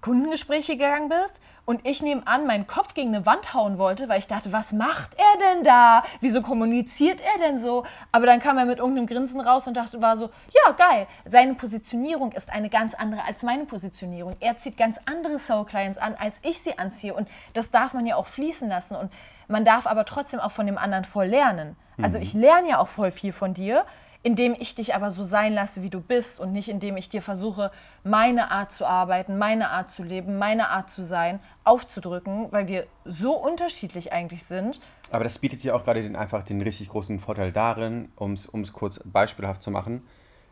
Kundengespräche 0.00 0.72
gegangen 0.72 1.08
bist 1.08 1.40
und 1.64 1.86
ich 1.86 2.02
nebenan 2.02 2.48
meinen 2.48 2.66
Kopf 2.66 2.94
gegen 2.94 3.14
eine 3.14 3.24
Wand 3.24 3.54
hauen 3.54 3.78
wollte, 3.78 4.08
weil 4.08 4.18
ich 4.18 4.26
dachte, 4.26 4.50
was 4.50 4.72
macht 4.72 5.10
er 5.16 5.38
denn 5.38 5.62
da? 5.62 6.02
Wieso 6.20 6.42
kommuniziert 6.42 7.20
er 7.20 7.38
denn 7.38 7.62
so? 7.62 7.84
Aber 8.10 8.26
dann 8.26 8.40
kam 8.40 8.58
er 8.58 8.64
mit 8.64 8.78
irgendeinem 8.78 9.06
Grinsen 9.06 9.40
raus 9.40 9.68
und 9.68 9.76
dachte, 9.76 10.02
war 10.02 10.16
so, 10.16 10.30
ja, 10.52 10.72
geil. 10.72 11.06
Seine 11.26 11.54
Positionierung 11.54 12.32
ist 12.32 12.50
eine 12.50 12.68
ganz 12.68 12.94
andere 12.94 13.22
als 13.24 13.44
meine 13.44 13.66
Positionierung. 13.66 14.34
Er 14.40 14.58
zieht 14.58 14.76
ganz 14.76 14.98
andere 15.04 15.38
Soul 15.38 15.66
Clients 15.66 15.98
an, 15.98 16.16
als 16.16 16.34
ich 16.42 16.58
sie 16.58 16.76
anziehe. 16.76 17.14
Und 17.14 17.28
das 17.52 17.70
darf 17.70 17.92
man 17.92 18.06
ja 18.06 18.16
auch 18.16 18.26
fließen 18.26 18.68
lassen. 18.68 18.96
Und 18.96 19.12
man 19.50 19.64
darf 19.64 19.86
aber 19.86 20.04
trotzdem 20.04 20.40
auch 20.40 20.52
von 20.52 20.66
dem 20.66 20.78
anderen 20.78 21.04
voll 21.04 21.26
lernen. 21.26 21.76
Also 22.00 22.18
mhm. 22.18 22.22
ich 22.22 22.34
lerne 22.34 22.70
ja 22.70 22.78
auch 22.78 22.88
voll 22.88 23.10
viel 23.10 23.32
von 23.32 23.54
dir 23.54 23.84
indem 24.22 24.54
ich 24.58 24.74
dich 24.74 24.94
aber 24.94 25.10
so 25.10 25.22
sein 25.22 25.54
lasse, 25.54 25.82
wie 25.82 25.88
du 25.88 26.00
bist 26.00 26.40
und 26.40 26.52
nicht 26.52 26.68
indem 26.68 26.96
ich 26.96 27.08
dir 27.08 27.22
versuche, 27.22 27.70
meine 28.04 28.50
Art 28.50 28.70
zu 28.70 28.84
arbeiten, 28.84 29.38
meine 29.38 29.70
Art 29.70 29.90
zu 29.90 30.02
leben, 30.02 30.38
meine 30.38 30.68
Art 30.68 30.90
zu 30.90 31.02
sein, 31.02 31.40
aufzudrücken, 31.64 32.48
weil 32.50 32.68
wir 32.68 32.86
so 33.04 33.32
unterschiedlich 33.32 34.12
eigentlich 34.12 34.44
sind. 34.44 34.80
Aber 35.10 35.24
das 35.24 35.38
bietet 35.38 35.62
dir 35.62 35.74
auch 35.74 35.84
gerade 35.84 36.02
den, 36.02 36.16
einfach 36.16 36.42
den 36.42 36.60
richtig 36.60 36.90
großen 36.90 37.18
Vorteil 37.18 37.50
darin, 37.50 38.12
um 38.16 38.32
es 38.32 38.72
kurz 38.72 39.00
beispielhaft 39.04 39.62
zu 39.62 39.70
machen, 39.70 40.02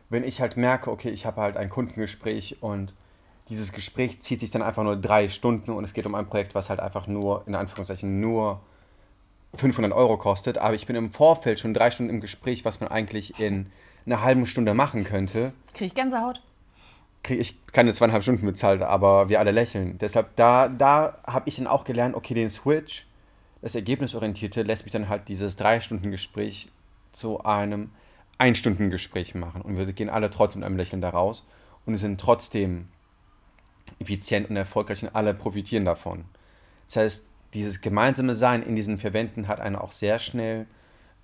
wenn 0.09 0.23
ich 0.23 0.41
halt 0.41 0.57
merke, 0.57 0.89
okay, 0.89 1.09
ich 1.09 1.27
habe 1.27 1.41
halt 1.41 1.55
ein 1.55 1.69
Kundengespräch 1.69 2.63
und 2.63 2.93
dieses 3.49 3.71
Gespräch 3.71 4.21
zieht 4.21 4.39
sich 4.39 4.49
dann 4.49 4.63
einfach 4.63 4.83
nur 4.83 4.95
drei 4.95 5.29
Stunden 5.29 5.71
und 5.71 5.83
es 5.83 5.93
geht 5.93 6.07
um 6.07 6.15
ein 6.15 6.27
Projekt, 6.27 6.55
was 6.55 6.69
halt 6.71 6.79
einfach 6.79 7.05
nur, 7.05 7.43
in 7.47 7.53
Anführungszeichen, 7.53 8.19
nur 8.19 8.61
500 9.55 9.91
Euro 9.93 10.17
kostet, 10.17 10.57
aber 10.57 10.75
ich 10.75 10.85
bin 10.85 10.95
im 10.95 11.11
Vorfeld 11.11 11.59
schon 11.59 11.73
drei 11.73 11.91
Stunden 11.91 12.13
im 12.13 12.21
Gespräch, 12.21 12.65
was 12.65 12.79
man 12.79 12.89
eigentlich 12.89 13.39
in 13.39 13.71
einer 14.05 14.21
halben 14.21 14.45
Stunde 14.45 14.73
machen 14.73 15.03
könnte. 15.03 15.53
Kriege 15.73 15.85
ich 15.85 15.95
Gänsehaut? 15.95 16.41
Krieg 17.23 17.39
ich 17.39 17.57
keine 17.73 17.91
zweieinhalb 17.93 18.23
Stunden 18.23 18.45
bezahlt, 18.45 18.81
aber 18.81 19.29
wir 19.29 19.39
alle 19.39 19.51
lächeln. 19.51 19.97
Deshalb, 19.99 20.35
da, 20.35 20.67
da 20.67 21.17
habe 21.25 21.49
ich 21.49 21.57
dann 21.57 21.67
auch 21.67 21.83
gelernt, 21.83 22.15
okay, 22.15 22.33
den 22.33 22.49
Switch, 22.49 23.05
das 23.61 23.75
Ergebnisorientierte, 23.75 24.63
lässt 24.63 24.83
mich 24.83 24.93
dann 24.93 25.09
halt 25.09 25.27
dieses 25.27 25.55
drei 25.55 25.81
Stunden 25.81 26.11
Gespräch 26.11 26.69
zu 27.11 27.43
einem 27.43 27.91
Ein-Stunden-Gespräch 28.37 29.35
machen. 29.35 29.61
Und 29.61 29.77
wir 29.77 29.85
gehen 29.91 30.09
alle 30.09 30.29
trotzdem 30.29 30.61
mit 30.61 30.67
einem 30.67 30.77
Lächeln 30.77 31.01
da 31.01 31.09
raus 31.09 31.45
und 31.85 31.97
sind 31.97 32.21
trotzdem 32.21 32.87
effizient 33.99 34.49
und 34.49 34.55
erfolgreich 34.55 35.03
und 35.03 35.13
alle 35.13 35.33
profitieren 35.33 35.83
davon. 35.83 36.25
Das 36.87 36.95
heißt, 36.97 37.25
dieses 37.53 37.81
gemeinsame 37.81 38.35
Sein 38.35 38.63
in 38.63 38.75
diesen 38.75 38.97
Verbänden 38.97 39.47
hat 39.47 39.59
einen 39.59 39.75
auch 39.75 39.91
sehr 39.91 40.19
schnell 40.19 40.67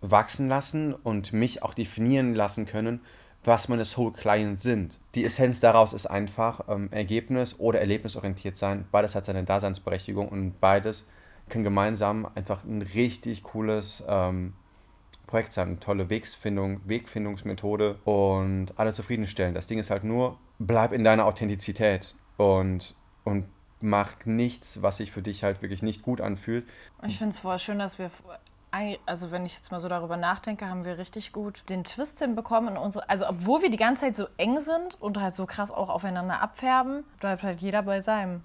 wachsen 0.02 0.48
lassen 0.48 0.94
und 0.94 1.34
mich 1.34 1.64
auch 1.64 1.74
definieren 1.74 2.36
lassen 2.36 2.66
können, 2.66 3.02
was 3.44 3.70
meine 3.70 3.86
Soul 3.86 4.12
Clients 4.12 4.64
sind. 4.64 5.00
Die 5.14 5.24
Essenz 5.24 5.60
daraus 5.60 5.94
ist 5.94 6.08
einfach 6.08 6.62
ähm, 6.68 6.90
Ergebnis- 6.92 7.60
oder 7.60 7.80
erlebnisorientiert 7.80 8.58
sein. 8.58 8.86
Beides 8.92 9.16
hat 9.16 9.26
seine 9.26 9.44
Daseinsberechtigung 9.44 10.30
und 10.30 10.60
beides 10.60 11.08
kann 11.48 11.64
gemeinsam 11.64 12.28
einfach 12.34 12.64
ein 12.64 12.82
richtig 12.82 13.44
cooles 13.44 14.04
ähm, 14.08 14.54
Projekt 15.28 15.54
sein, 15.54 15.68
eine 15.70 15.80
tolle 15.80 16.10
Wegsfindung, 16.10 16.82
Wegfindungsmethode 16.86 17.96
und 18.04 18.74
alle 18.78 18.94
zufriedenstellen. 18.94 19.54
Das 19.54 19.68
Ding 19.68 19.80
ist 19.80 19.90
halt 19.90 20.04
nur, 20.04 20.38
bleib 20.60 20.92
in 20.92 21.04
deiner 21.04 21.26
Authentizität 21.26 22.16
und, 22.38 22.96
und 23.24 23.46
mach 23.82 24.26
nichts, 24.26 24.82
was 24.82 24.98
sich 24.98 25.12
für 25.12 25.22
dich 25.22 25.44
halt 25.44 25.62
wirklich 25.62 25.82
nicht 25.82 26.02
gut 26.02 26.22
anfühlt. 26.22 26.68
Ich 27.06 27.18
finde 27.18 27.34
es 27.34 27.40
voll 27.40 27.60
schön, 27.60 27.80
dass 27.80 28.00
wir 28.00 28.10
also 29.06 29.32
wenn 29.32 29.46
ich 29.46 29.56
jetzt 29.56 29.72
mal 29.72 29.80
so 29.80 29.88
darüber 29.88 30.18
nachdenke, 30.18 30.68
haben 30.70 30.84
wir 30.84 30.98
richtig 30.98 31.32
gut 31.32 31.64
den 31.70 31.84
Twist 31.84 32.20
hinbekommen 32.20 32.76
in 32.76 32.78
unsere, 32.78 33.10
also 33.10 33.26
obwohl 33.28 33.62
wir 33.62 33.70
die 33.70 33.78
ganze 33.78 34.02
Zeit 34.02 34.18
so 34.18 34.28
eng 34.38 34.60
sind 34.60 35.02
und 35.02 35.20
halt 35.20 35.34
so 35.36 35.46
krass 35.46 35.72
auch 35.72 35.90
aufeinander 35.90 36.42
abfärben, 36.42 37.04
bleibt 37.20 37.44
halt 37.44 37.62
jeder 37.62 37.84
bei 37.84 38.02
seinem. 38.02 38.42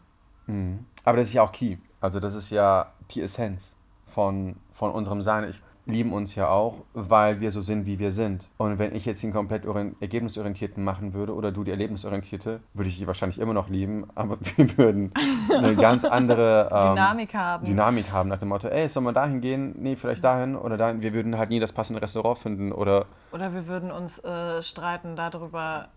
Mhm. 0.46 0.86
Aber 1.04 1.16
das 1.16 1.28
ist 1.28 1.34
ja 1.34 1.42
auch 1.42 1.52
key. 1.52 1.78
Also 2.00 2.20
das 2.20 2.34
ist 2.34 2.50
ja 2.50 2.92
die 3.10 3.22
Essenz 3.22 3.72
von, 4.06 4.56
von 4.72 4.92
unserem 4.92 5.22
Sein. 5.22 5.48
Ich, 5.48 5.60
lieben 5.90 6.12
uns 6.12 6.34
ja 6.34 6.48
auch, 6.48 6.76
weil 6.94 7.40
wir 7.40 7.50
so 7.50 7.60
sind, 7.60 7.86
wie 7.86 7.98
wir 7.98 8.12
sind. 8.12 8.48
Und 8.58 8.78
wenn 8.78 8.94
ich 8.94 9.04
jetzt 9.04 9.22
den 9.22 9.32
komplett 9.32 9.64
ergebnisorientierten 10.00 10.82
machen 10.82 11.14
würde 11.14 11.34
oder 11.34 11.52
du 11.52 11.64
die 11.64 11.70
erlebnisorientierte, 11.70 12.60
würde 12.74 12.88
ich 12.88 12.98
die 12.98 13.06
wahrscheinlich 13.06 13.38
immer 13.38 13.54
noch 13.54 13.68
lieben, 13.68 14.08
aber 14.14 14.38
wir 14.56 14.78
würden 14.78 15.12
eine 15.56 15.76
ganz 15.76 16.04
andere 16.04 16.68
ähm, 16.72 16.94
Dynamik 16.94 17.34
haben. 17.34 17.66
Dynamik 17.66 18.12
haben 18.12 18.28
nach 18.28 18.38
dem 18.38 18.48
Motto, 18.48 18.68
ey, 18.68 18.88
soll 18.88 19.02
man 19.02 19.14
dahin 19.14 19.40
gehen? 19.40 19.74
Nee, 19.78 19.96
vielleicht 19.96 20.24
dahin 20.24 20.56
oder 20.56 20.76
dahin. 20.76 21.02
Wir 21.02 21.12
würden 21.12 21.38
halt 21.38 21.50
nie 21.50 21.60
das 21.60 21.72
passende 21.72 22.02
Restaurant 22.02 22.38
finden 22.38 22.72
oder... 22.72 23.06
Oder 23.32 23.54
wir 23.54 23.66
würden 23.66 23.90
uns 23.90 24.18
äh, 24.18 24.62
streiten 24.62 25.16
darüber, 25.16 25.88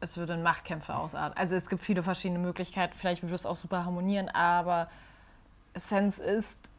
es 0.00 0.16
würde 0.16 0.34
in 0.34 0.42
Machtkämpfe 0.42 0.94
ausarten. 0.94 1.36
Also 1.36 1.54
es 1.54 1.68
gibt 1.68 1.82
viele 1.82 2.02
verschiedene 2.02 2.38
Möglichkeiten, 2.38 2.94
vielleicht 2.96 3.22
würde 3.22 3.34
es 3.34 3.44
auch 3.44 3.56
super 3.56 3.84
harmonieren, 3.84 4.28
aber 4.28 4.86
Essenz 5.74 6.18
ist... 6.18 6.69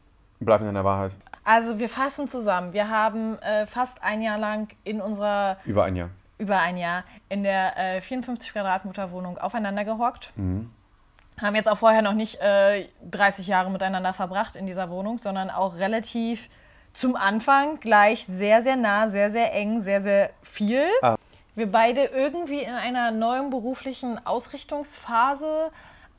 Bleib 0.44 0.60
in 0.60 0.66
deiner 0.66 0.84
Wahrheit. 0.84 1.16
Also 1.44 1.78
wir 1.78 1.88
fassen 1.88 2.28
zusammen. 2.28 2.72
Wir 2.72 2.88
haben 2.88 3.38
äh, 3.38 3.66
fast 3.66 4.02
ein 4.02 4.22
Jahr 4.22 4.38
lang 4.38 4.68
in 4.84 5.00
unserer... 5.00 5.58
Über 5.64 5.84
ein 5.84 5.96
Jahr. 5.96 6.10
Über 6.38 6.60
ein 6.60 6.76
Jahr 6.76 7.04
in 7.28 7.42
der 7.42 7.96
äh, 7.96 8.00
54 8.00 8.52
Quadratmeter 8.52 9.10
Wohnung 9.10 9.38
aufeinander 9.38 9.84
gehockt. 9.84 10.32
Mhm. 10.36 10.70
Haben 11.40 11.56
jetzt 11.56 11.68
auch 11.68 11.78
vorher 11.78 12.02
noch 12.02 12.14
nicht 12.14 12.40
äh, 12.40 12.86
30 13.10 13.46
Jahre 13.46 13.70
miteinander 13.70 14.12
verbracht 14.12 14.54
in 14.54 14.66
dieser 14.66 14.90
Wohnung, 14.90 15.18
sondern 15.18 15.50
auch 15.50 15.76
relativ 15.76 16.48
zum 16.92 17.16
Anfang 17.16 17.80
gleich 17.80 18.26
sehr, 18.26 18.62
sehr 18.62 18.76
nah, 18.76 19.08
sehr, 19.08 19.30
sehr 19.30 19.52
eng, 19.54 19.80
sehr, 19.80 20.02
sehr 20.02 20.30
viel. 20.42 20.84
Ah. 21.00 21.16
Wir 21.54 21.70
beide 21.70 22.04
irgendwie 22.04 22.62
in 22.62 22.74
einer 22.74 23.10
neuen 23.10 23.50
beruflichen 23.50 24.24
Ausrichtungsphase 24.24 25.70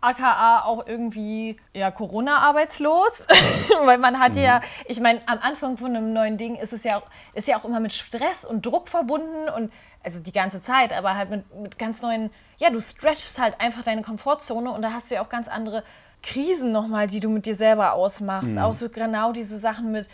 aka 0.04 0.64
auch 0.64 0.86
irgendwie 0.86 1.58
ja 1.74 1.92
Corona 1.92 2.38
arbeitslos, 2.38 3.28
weil 3.86 3.98
man 3.98 4.20
hat 4.20 4.34
mhm. 4.34 4.42
ja, 4.42 4.62
ich 4.86 5.00
meine, 5.00 5.22
am 5.28 5.40
Anfang 5.42 5.78
von 5.78 5.96
einem 5.96 6.14
neuen 6.14 6.38
Ding 6.38 6.56
ist 6.56 6.74
es 6.74 6.84
ja 6.84 6.98
auch, 6.98 7.04
ist 7.34 7.48
ja 7.48 7.58
auch 7.58 7.66
immer 7.66 7.80
mit 7.80 7.94
Stress 7.94 8.46
und 8.46 8.66
Druck 8.66 8.90
verbunden 8.90 9.50
und 9.56 9.72
also 10.04 10.20
die 10.20 10.34
ganze 10.34 10.62
Zeit, 10.62 10.92
aber 10.92 11.16
halt 11.16 11.30
mit, 11.30 11.56
mit 11.56 11.80
ganz 11.80 12.02
neuen, 12.02 12.30
ja, 12.58 12.70
du 12.70 12.82
stretchst 12.82 13.40
halt 13.40 13.60
einfach 13.62 13.84
deine 13.84 14.02
Komfortzone 14.02 14.72
und 14.72 14.82
da 14.82 14.92
hast 14.92 15.10
du 15.10 15.16
ja 15.16 15.22
auch 15.22 15.30
ganz 15.30 15.48
andere 15.48 15.84
Krisen 16.22 16.72
nochmal, 16.72 17.08
die 17.08 17.20
du 17.20 17.30
mit 17.30 17.46
dir 17.46 17.56
selber 17.56 17.94
ausmachst. 17.94 18.52
Mhm. 18.52 18.58
Auch 18.58 18.74
so 18.74 18.90
genau 18.90 19.32
diese 19.32 19.60
Sachen 19.60 19.92
mit, 19.92 20.08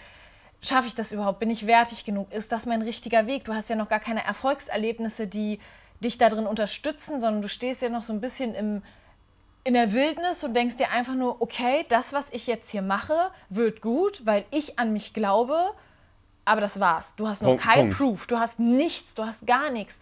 schaffe 0.62 0.88
ich 0.88 0.96
das 0.96 1.12
überhaupt? 1.12 1.40
Bin 1.40 1.50
ich 1.50 1.68
wertig 1.68 2.06
genug? 2.06 2.32
Ist 2.32 2.52
das 2.52 2.66
mein 2.66 2.82
richtiger 2.82 3.28
Weg? 3.28 3.46
Du 3.46 3.54
hast 3.54 3.70
ja 3.70 3.76
noch 3.76 3.90
gar 3.90 4.00
keine 4.00 4.24
Erfolgserlebnisse, 4.26 5.28
die 5.28 5.60
dich 6.02 6.18
darin 6.18 6.48
unterstützen, 6.48 7.20
sondern 7.20 7.42
du 7.42 7.50
stehst 7.50 7.82
ja 7.82 7.90
noch 7.90 8.04
so 8.04 8.14
ein 8.14 8.22
bisschen 8.22 8.56
im, 8.56 8.82
in 9.64 9.74
der 9.74 9.94
Wildnis 9.94 10.44
und 10.44 10.54
denkst 10.54 10.78
dir 10.78 10.92
einfach 10.92 11.16
nur, 11.16 11.42
okay, 11.42 11.86
das, 11.90 12.14
was 12.14 12.28
ich 12.32 12.48
jetzt 12.48 12.70
hier 12.70 12.82
mache, 12.82 13.32
wird 13.50 13.82
gut, 13.82 14.26
weil 14.26 14.46
ich 14.52 14.80
an 14.80 14.94
mich 14.94 15.14
glaube, 15.14 15.72
aber 16.46 16.62
das 16.62 16.80
war's. 16.80 17.14
Du 17.16 17.28
hast 17.28 17.42
noch 17.42 17.50
Punkt, 17.50 17.64
kein 17.64 17.80
Punkt. 17.80 17.98
Proof, 17.98 18.28
du 18.28 18.40
hast 18.40 18.60
nichts, 18.60 19.14
du 19.14 19.26
hast 19.26 19.46
gar 19.46 19.70
nichts. 19.70 20.00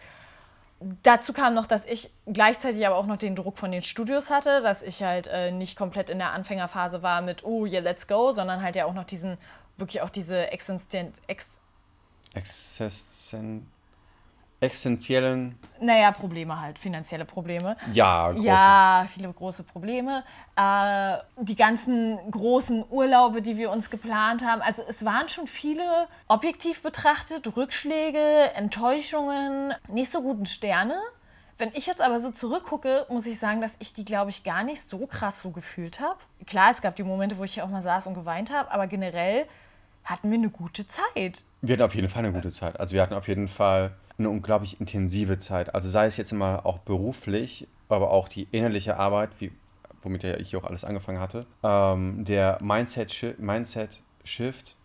Dazu 1.02 1.32
kam 1.32 1.54
noch, 1.54 1.66
dass 1.66 1.84
ich 1.86 2.10
gleichzeitig 2.26 2.86
aber 2.86 2.96
auch 2.96 3.06
noch 3.06 3.16
den 3.16 3.34
Druck 3.34 3.58
von 3.58 3.72
den 3.72 3.82
Studios 3.82 4.30
hatte, 4.30 4.62
dass 4.62 4.82
ich 4.82 5.02
halt 5.02 5.26
äh, 5.26 5.50
nicht 5.50 5.76
komplett 5.76 6.08
in 6.08 6.18
der 6.18 6.32
Anfängerphase 6.32 7.02
war 7.02 7.20
mit, 7.20 7.44
oh, 7.44 7.66
yeah, 7.66 7.80
let's 7.80 8.06
go, 8.06 8.32
sondern 8.32 8.62
halt 8.62 8.76
ja 8.76 8.84
auch 8.84 8.94
noch 8.94 9.04
diesen, 9.04 9.38
wirklich 9.76 10.02
auch 10.02 10.10
diese 10.10 10.52
Existen 10.52 11.12
Ex 11.26 11.58
Existen 12.34 13.66
essentiellen. 14.60 15.56
Naja, 15.80 16.10
Probleme 16.10 16.60
halt, 16.60 16.78
finanzielle 16.78 17.24
Probleme. 17.24 17.76
Ja, 17.92 18.32
große. 18.32 18.46
Ja, 18.46 19.06
viele 19.12 19.32
große 19.32 19.62
Probleme. 19.62 20.24
Äh, 20.56 21.18
die 21.40 21.54
ganzen 21.54 22.18
großen 22.30 22.84
Urlaube, 22.90 23.40
die 23.40 23.56
wir 23.56 23.70
uns 23.70 23.88
geplant 23.88 24.44
haben. 24.44 24.60
Also 24.60 24.82
es 24.88 25.04
waren 25.04 25.28
schon 25.28 25.46
viele, 25.46 26.08
objektiv 26.26 26.82
betrachtet, 26.82 27.56
Rückschläge, 27.56 28.54
Enttäuschungen, 28.54 29.74
nicht 29.88 30.10
so 30.10 30.22
guten 30.22 30.46
Sterne. 30.46 30.96
Wenn 31.58 31.70
ich 31.74 31.86
jetzt 31.86 32.00
aber 32.00 32.20
so 32.20 32.30
zurückgucke, 32.30 33.06
muss 33.08 33.26
ich 33.26 33.38
sagen, 33.38 33.60
dass 33.60 33.74
ich 33.78 33.92
die, 33.92 34.04
glaube 34.04 34.30
ich, 34.30 34.44
gar 34.44 34.62
nicht 34.62 34.88
so 34.88 35.06
krass 35.06 35.42
so 35.42 35.50
gefühlt 35.50 36.00
habe. 36.00 36.18
Klar, 36.46 36.70
es 36.70 36.80
gab 36.80 36.96
die 36.96 37.02
Momente, 37.02 37.38
wo 37.38 37.44
ich 37.44 37.54
hier 37.54 37.64
auch 37.64 37.68
mal 37.68 37.82
saß 37.82 38.06
und 38.06 38.14
geweint 38.14 38.52
habe, 38.52 38.70
aber 38.70 38.86
generell 38.86 39.46
hatten 40.04 40.30
wir 40.30 40.38
eine 40.38 40.50
gute 40.50 40.86
Zeit. 40.86 41.42
Wir 41.60 41.74
hatten 41.74 41.82
auf 41.82 41.94
jeden 41.94 42.08
Fall 42.08 42.24
eine 42.24 42.32
gute 42.32 42.50
Zeit. 42.50 42.78
Also 42.78 42.94
wir 42.94 43.02
hatten 43.02 43.14
auf 43.14 43.28
jeden 43.28 43.48
Fall 43.48 43.92
eine 44.18 44.30
unglaublich 44.30 44.80
intensive 44.80 45.38
Zeit. 45.38 45.74
Also 45.74 45.88
sei 45.88 46.06
es 46.06 46.16
jetzt 46.16 46.32
immer 46.32 46.66
auch 46.66 46.78
beruflich, 46.78 47.68
aber 47.88 48.10
auch 48.10 48.28
die 48.28 48.48
innerliche 48.50 48.96
Arbeit, 48.96 49.30
wie, 49.38 49.52
womit 50.02 50.22
ja 50.24 50.36
ich 50.36 50.56
auch 50.56 50.64
alles 50.64 50.84
angefangen 50.84 51.20
hatte. 51.20 51.46
Ähm, 51.62 52.24
der 52.24 52.58
Mindset-Shift 52.60 53.38
Mindset 53.38 54.02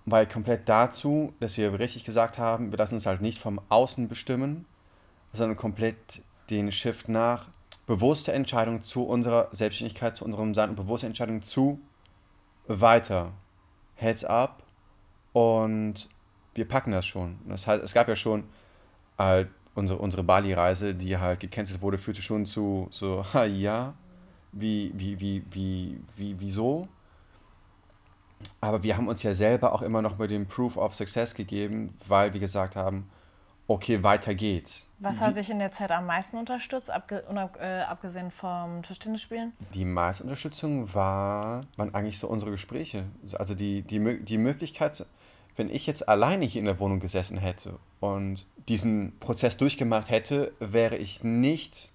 war 0.06 0.26
komplett 0.26 0.70
dazu, 0.70 1.34
dass 1.40 1.58
wir 1.58 1.78
richtig 1.80 2.06
gesagt 2.06 2.38
haben, 2.38 2.72
wir 2.72 2.78
lassen 2.78 2.96
uns 2.96 3.06
halt 3.06 3.22
nicht 3.22 3.42
vom 3.42 3.60
Außen 3.70 4.08
bestimmen, 4.08 4.66
sondern 5.34 5.58
komplett 5.58 6.22
den 6.50 6.72
Shift 6.72 7.10
nach 7.10 7.50
bewusste 7.86 8.32
Entscheidung 8.32 8.82
zu 8.82 9.04
unserer 9.04 9.50
Selbstständigkeit, 9.52 10.16
zu 10.16 10.24
unserem 10.24 10.54
Sein 10.54 10.70
und 10.70 10.76
bewusste 10.76 11.08
Entscheidung 11.08 11.42
zu 11.42 11.80
weiter. 12.68 13.34
Heads 13.96 14.24
up 14.24 14.64
und 15.34 16.08
wir 16.54 16.68
packen 16.68 16.92
das 16.92 17.06
schon. 17.06 17.40
Das 17.48 17.68
heißt, 17.68 17.84
es 17.84 17.94
gab 17.94 18.08
ja 18.08 18.16
schon 18.16 18.46
halt 19.18 19.50
unsere, 19.76 20.00
unsere 20.00 20.24
Bali-Reise, 20.24 20.96
die 20.96 21.18
halt 21.18 21.40
gecancelt 21.40 21.82
wurde, 21.82 21.98
führte 21.98 22.22
schon 22.22 22.46
zu 22.46 22.88
so, 22.92 23.26
ha 23.34 23.46
ja, 23.46 23.94
wie, 24.52 24.92
wie, 24.96 25.20
wie, 25.20 25.44
wie, 25.52 26.00
wie, 26.16 26.40
wieso? 26.40 26.88
Aber 28.62 28.84
wir 28.84 28.98
haben 28.98 29.08
uns 29.08 29.24
ja 29.24 29.34
selber 29.34 29.74
auch 29.74 29.82
immer 29.82 30.02
noch 30.02 30.18
mit 30.18 30.30
dem 30.30 30.46
Proof 30.48 30.78
of 30.78 30.94
Success 30.94 31.34
gegeben, 31.34 31.98
weil 32.08 32.34
wir 32.34 32.40
gesagt 32.40 32.76
haben, 32.76 33.10
okay, 33.68 34.04
weiter 34.04 34.36
geht's. 34.36 34.90
Was 35.00 35.22
hat 35.22 35.38
dich 35.38 35.50
in 35.50 35.60
der 35.60 35.72
Zeit 35.72 35.92
am 35.92 36.06
meisten 36.06 36.38
unterstützt, 36.38 36.92
abge 36.92 37.24
äh, 37.60 37.82
abgesehen 37.82 38.32
vom 38.32 38.84
Tischtennisspielen? 38.84 39.54
Die 39.74 39.86
meiste 39.86 40.24
Unterstützung 40.24 40.94
war, 40.94 41.66
waren 41.78 41.94
eigentlich 41.96 42.20
so 42.20 42.28
unsere 42.28 42.52
Gespräche. 42.52 43.06
Also 43.38 43.56
die, 43.56 43.82
die, 43.82 44.24
die 44.24 44.38
Möglichkeit, 44.38 45.06
wenn 45.56 45.70
ich 45.70 45.86
jetzt 45.86 46.08
alleine 46.08 46.46
hier 46.46 46.60
in 46.60 46.66
der 46.66 46.80
Wohnung 46.80 47.00
gesessen 47.00 47.38
hätte 47.38 47.78
und 48.00 48.46
diesen 48.68 49.14
Prozess 49.20 49.58
durchgemacht 49.58 50.10
hätte, 50.10 50.52
wäre 50.60 50.98
ich 50.98 51.24
nicht 51.24 51.92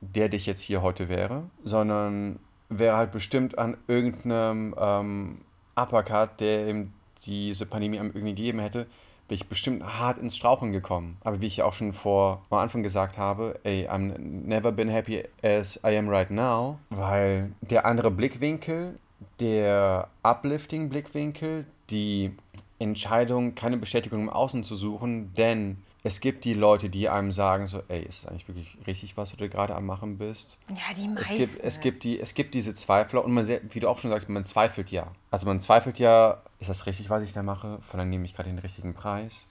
der, 0.00 0.28
der 0.28 0.38
ich 0.38 0.46
jetzt 0.46 0.60
hier 0.60 0.82
heute 0.82 1.08
wäre, 1.08 1.44
sondern 1.64 2.38
wäre 2.68 2.96
halt 2.96 3.12
bestimmt 3.12 3.58
an 3.58 3.76
irgendeinem 3.88 4.74
ähm, 4.78 5.38
Uppercut, 5.74 6.40
der 6.40 6.68
ihm 6.68 6.92
diese 7.24 7.66
Pandemie 7.66 7.96
irgendwie 7.96 8.20
gegeben 8.20 8.58
hätte, 8.58 8.86
wäre 9.28 9.40
ich 9.40 9.48
bestimmt 9.48 9.84
hart 9.84 10.18
ins 10.18 10.36
Straucheln 10.36 10.72
gekommen. 10.72 11.16
Aber 11.22 11.40
wie 11.40 11.46
ich 11.46 11.58
ja 11.58 11.64
auch 11.64 11.72
schon 11.72 11.92
vor 11.92 12.44
am 12.50 12.58
Anfang 12.58 12.82
gesagt 12.82 13.18
habe, 13.18 13.58
ey, 13.64 13.88
I'm 13.88 14.18
never 14.18 14.72
been 14.72 14.88
happy 14.88 15.24
as 15.42 15.80
I 15.84 15.96
am 15.96 16.08
right 16.08 16.30
now, 16.30 16.78
weil 16.90 17.52
der 17.60 17.86
andere 17.86 18.10
Blickwinkel, 18.10 18.98
der 19.40 20.08
Uplifting-Blickwinkel, 20.22 21.66
die 21.90 22.32
Entscheidung, 22.78 23.54
keine 23.54 23.76
Bestätigung 23.76 24.22
im 24.22 24.30
Außen 24.30 24.64
zu 24.64 24.74
suchen, 24.74 25.32
denn 25.34 25.78
es 26.02 26.20
gibt 26.20 26.44
die 26.44 26.54
Leute, 26.54 26.88
die 26.88 27.08
einem 27.08 27.32
sagen 27.32 27.66
so, 27.66 27.82
ey, 27.88 28.02
ist 28.02 28.20
es 28.20 28.26
eigentlich 28.26 28.46
wirklich 28.48 28.76
richtig, 28.86 29.16
was 29.16 29.30
du 29.30 29.36
da 29.36 29.48
gerade 29.48 29.74
am 29.74 29.86
machen 29.86 30.18
bist? 30.18 30.58
Ja, 30.68 30.94
die 30.96 31.08
meisten. 31.08 31.34
Es 31.34 31.38
gibt, 31.38 31.64
es 31.64 31.80
gibt, 31.80 32.04
die, 32.04 32.20
es 32.20 32.34
gibt 32.34 32.54
diese 32.54 32.74
Zweifler 32.74 33.24
und 33.24 33.32
man, 33.32 33.46
wie 33.48 33.80
du 33.80 33.88
auch 33.88 33.98
schon 33.98 34.10
sagst, 34.10 34.28
man 34.28 34.44
zweifelt 34.44 34.90
ja. 34.90 35.10
Also 35.30 35.46
man 35.46 35.60
zweifelt 35.60 35.98
ja, 35.98 36.42
ist 36.60 36.70
das 36.70 36.86
richtig, 36.86 37.10
was 37.10 37.22
ich 37.22 37.32
da 37.32 37.42
mache? 37.42 37.80
Nehme 37.94 38.24
ich 38.24 38.34
gerade 38.34 38.50
den 38.50 38.58
richtigen 38.58 38.94
Preis? 38.94 39.46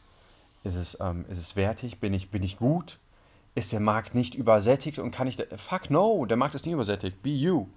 Ist 0.63 0.75
es, 0.75 0.97
ähm, 1.01 1.25
ist 1.29 1.38
es 1.38 1.55
wertig? 1.55 1.99
Bin 1.99 2.13
ich, 2.13 2.31
bin 2.31 2.41
ich 2.41 2.57
gut? 2.57 2.99
ist 3.55 3.71
der 3.71 3.79
Markt 3.79 4.13
nicht 4.13 4.35
übersättigt 4.35 4.99
und 4.99 5.11
kann 5.11 5.27
ich. 5.27 5.38
Fuck 5.57 5.89
no, 5.89 6.25
der 6.25 6.38
Markt 6.38 6.55
ist 6.55 6.65
nicht 6.65 6.73
übersättigt. 6.73 7.23
Be 7.23 7.29
you. 7.29 7.67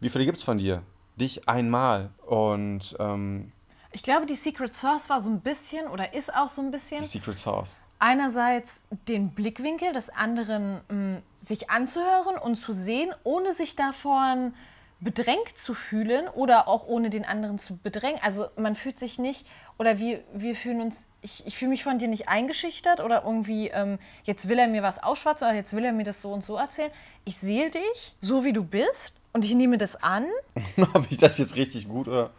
Wie 0.00 0.08
viele 0.08 0.24
gibt 0.24 0.38
es 0.38 0.42
von 0.42 0.58
dir? 0.58 0.82
Dich 1.16 1.48
einmal. 1.48 2.10
Und 2.24 2.96
ähm, 2.98 3.52
Ich 3.92 4.02
glaube, 4.02 4.26
die 4.26 4.34
Secret 4.34 4.74
Source 4.74 5.08
war 5.08 5.20
so 5.20 5.30
ein 5.30 5.40
bisschen 5.40 5.86
oder 5.88 6.12
ist 6.14 6.34
auch 6.34 6.48
so 6.48 6.60
ein 6.62 6.70
bisschen 6.70 6.98
die 7.02 7.08
Secret 7.08 7.36
Sauce. 7.36 7.80
einerseits 7.98 8.82
den 9.08 9.30
Blickwinkel 9.30 9.92
des 9.92 10.10
anderen 10.10 10.80
mh, 10.88 11.22
sich 11.42 11.70
anzuhören 11.70 12.36
und 12.38 12.56
zu 12.56 12.72
sehen, 12.72 13.12
ohne 13.24 13.54
sich 13.54 13.76
davon 13.76 14.54
bedrängt 14.98 15.56
zu 15.56 15.74
fühlen 15.74 16.26
oder 16.28 16.68
auch 16.68 16.86
ohne 16.86 17.10
den 17.10 17.24
anderen 17.24 17.58
zu 17.58 17.76
bedrängen. 17.76 18.18
Also 18.22 18.46
man 18.56 18.74
fühlt 18.74 18.98
sich 18.98 19.18
nicht 19.18 19.46
oder 19.78 19.98
wir, 19.98 20.20
wir 20.32 20.54
fühlen 20.54 20.80
uns, 20.80 21.04
ich, 21.20 21.46
ich 21.46 21.56
fühle 21.58 21.68
mich 21.70 21.84
von 21.84 21.98
dir 21.98 22.08
nicht 22.08 22.28
eingeschüchtert 22.28 23.00
oder 23.00 23.22
irgendwie, 23.24 23.68
ähm, 23.68 23.98
jetzt 24.24 24.48
will 24.48 24.58
er 24.58 24.68
mir 24.68 24.82
was 24.82 25.02
ausschwatzen 25.02 25.46
oder 25.48 25.56
jetzt 25.56 25.74
will 25.76 25.84
er 25.84 25.92
mir 25.92 26.04
das 26.04 26.22
so 26.22 26.32
und 26.32 26.44
so 26.44 26.56
erzählen. 26.56 26.90
Ich 27.26 27.36
sehe 27.36 27.70
dich, 27.70 28.16
so 28.22 28.44
wie 28.44 28.54
du 28.54 28.64
bist 28.64 29.12
und 29.34 29.44
ich 29.44 29.54
nehme 29.54 29.76
das 29.76 29.96
an. 30.02 30.24
Ob 30.94 31.06
ich 31.10 31.18
das 31.18 31.36
jetzt 31.38 31.56
richtig 31.56 31.88
gut 31.88 32.08
oder. 32.08 32.30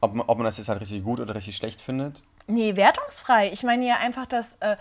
Ob, 0.00 0.14
man, 0.14 0.26
ob 0.28 0.38
man 0.38 0.44
das 0.44 0.58
jetzt 0.58 0.68
halt 0.68 0.80
richtig 0.80 1.04
gut 1.04 1.20
oder 1.20 1.34
richtig 1.34 1.56
schlecht 1.56 1.80
findet? 1.80 2.22
Nee, 2.46 2.76
wertungsfrei. 2.76 3.50
Ich 3.52 3.62
meine 3.62 3.86
ja 3.86 3.96
einfach, 3.96 4.26
dass 4.26 4.56
äh, 4.60 4.76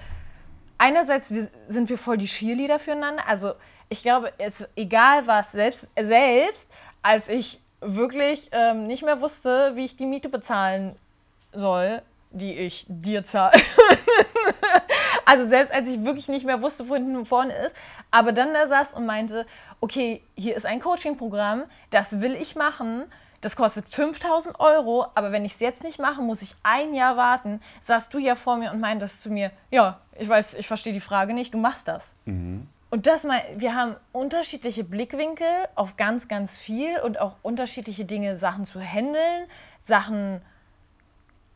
einerseits 0.77 1.31
wir, 1.33 1.49
sind 1.67 1.89
wir 1.89 1.97
voll 1.97 2.17
die 2.17 2.27
Cheerleader 2.27 2.79
füreinander. 2.79 3.23
Also 3.27 3.53
ich 3.89 4.01
glaube, 4.01 4.31
es 4.37 4.67
egal 4.75 5.25
was, 5.27 5.51
selbst, 5.51 5.89
selbst 5.95 6.69
als 7.01 7.29
ich 7.29 7.61
wirklich 7.81 8.49
ähm, 8.51 8.87
nicht 8.87 9.03
mehr 9.03 9.21
wusste, 9.21 9.73
wie 9.75 9.85
ich 9.85 9.95
die 9.95 10.05
Miete 10.05 10.29
bezahlen 10.29 10.95
soll, 11.53 12.01
die 12.31 12.53
ich 12.53 12.85
dir 12.89 13.23
zahle. 13.23 13.53
also 15.25 15.47
selbst 15.47 15.73
als 15.73 15.87
ich 15.89 16.03
wirklich 16.03 16.27
nicht 16.27 16.45
mehr 16.45 16.61
wusste, 16.61 16.89
wo 16.89 16.95
hinten 16.95 17.15
und 17.15 17.27
vorne 17.27 17.53
ist, 17.53 17.75
aber 18.11 18.31
dann 18.31 18.53
da 18.53 18.67
saß 18.67 18.93
und 18.93 19.05
meinte, 19.05 19.45
okay, 19.79 20.21
hier 20.35 20.55
ist 20.55 20.65
ein 20.65 20.79
Coaching-Programm, 20.79 21.63
das 21.91 22.21
will 22.21 22.35
ich 22.35 22.55
machen. 22.55 23.05
Das 23.45 23.55
kostet 23.55 23.87
5000 23.87 24.59
Euro, 24.59 25.05
aber 25.13 25.31
wenn 25.31 25.45
ich 25.45 25.53
es 25.53 25.59
jetzt 25.59 25.83
nicht 25.83 25.99
mache, 25.99 26.19
muss 26.19 26.41
ich 26.41 26.55
ein 26.63 26.95
Jahr 26.95 27.15
warten. 27.15 27.61
Saßt 27.79 28.11
du 28.11 28.17
ja 28.17 28.33
vor 28.33 28.57
mir 28.57 28.71
und 28.71 28.79
meintest 28.79 29.21
zu 29.21 29.29
mir, 29.29 29.51
ja, 29.69 29.99
ich 30.17 30.27
weiß, 30.27 30.55
ich 30.55 30.67
verstehe 30.67 30.93
die 30.93 30.99
Frage 30.99 31.35
nicht, 31.35 31.53
du 31.53 31.59
machst 31.59 31.87
das. 31.87 32.15
Und 32.89 33.05
das 33.05 33.23
mal, 33.23 33.43
wir 33.55 33.75
haben 33.75 33.97
unterschiedliche 34.13 34.83
Blickwinkel 34.83 35.45
auf 35.75 35.95
ganz, 35.95 36.27
ganz 36.27 36.57
viel 36.57 36.97
und 37.01 37.19
auch 37.19 37.35
unterschiedliche 37.43 38.03
Dinge, 38.03 38.35
Sachen 38.35 38.65
zu 38.65 38.81
handeln, 38.81 39.45
Sachen 39.83 40.41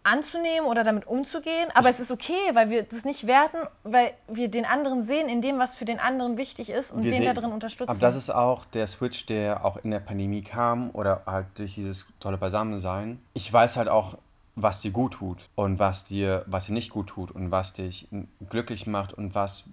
anzunehmen 0.03 0.67
oder 0.67 0.83
damit 0.83 1.07
umzugehen. 1.07 1.69
Aber 1.73 1.89
es 1.89 1.99
ist 1.99 2.11
okay, 2.11 2.39
weil 2.53 2.69
wir 2.69 2.83
das 2.83 3.05
nicht 3.05 3.27
werten, 3.27 3.57
weil 3.83 4.13
wir 4.27 4.49
den 4.49 4.65
anderen 4.65 5.03
sehen 5.03 5.29
in 5.29 5.41
dem, 5.41 5.59
was 5.59 5.75
für 5.75 5.85
den 5.85 5.99
anderen 5.99 6.37
wichtig 6.37 6.69
ist 6.69 6.91
und 6.91 7.03
Wir 7.03 7.11
den 7.11 7.25
da 7.25 7.33
drin 7.33 7.51
unterstützen. 7.51 7.89
Aber 7.89 7.99
das 7.99 8.15
ist 8.15 8.29
auch 8.29 8.65
der 8.65 8.87
Switch, 8.87 9.25
der 9.25 9.65
auch 9.65 9.77
in 9.83 9.91
der 9.91 9.99
Pandemie 9.99 10.41
kam 10.41 10.89
oder 10.91 11.23
halt 11.25 11.47
durch 11.55 11.75
dieses 11.75 12.07
tolle 12.19 12.37
Beisammensein. 12.37 13.19
Ich 13.33 13.51
weiß 13.51 13.77
halt 13.77 13.89
auch, 13.89 14.17
was 14.55 14.81
dir 14.81 14.91
gut 14.91 15.13
tut 15.13 15.49
und 15.55 15.79
was 15.79 16.05
dir, 16.05 16.43
was 16.47 16.65
dir 16.65 16.73
nicht 16.73 16.89
gut 16.89 17.07
tut 17.07 17.31
und 17.31 17.51
was 17.51 17.73
dich 17.73 18.07
glücklich 18.49 18.87
macht 18.87 19.13
und 19.13 19.35
was 19.35 19.65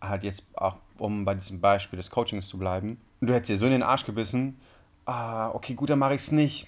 halt 0.00 0.24
jetzt 0.24 0.44
auch, 0.54 0.76
um 0.98 1.24
bei 1.24 1.34
diesem 1.34 1.60
Beispiel 1.60 1.96
des 1.96 2.10
Coachings 2.10 2.48
zu 2.48 2.58
bleiben, 2.58 3.00
du 3.20 3.32
hättest 3.32 3.50
dir 3.50 3.56
so 3.56 3.66
in 3.66 3.72
den 3.72 3.82
Arsch 3.82 4.04
gebissen, 4.04 4.60
ah, 5.06 5.50
okay, 5.50 5.74
gut, 5.74 5.90
dann 5.90 5.98
mache 5.98 6.14
ich 6.14 6.22
es 6.22 6.32
nicht. 6.32 6.66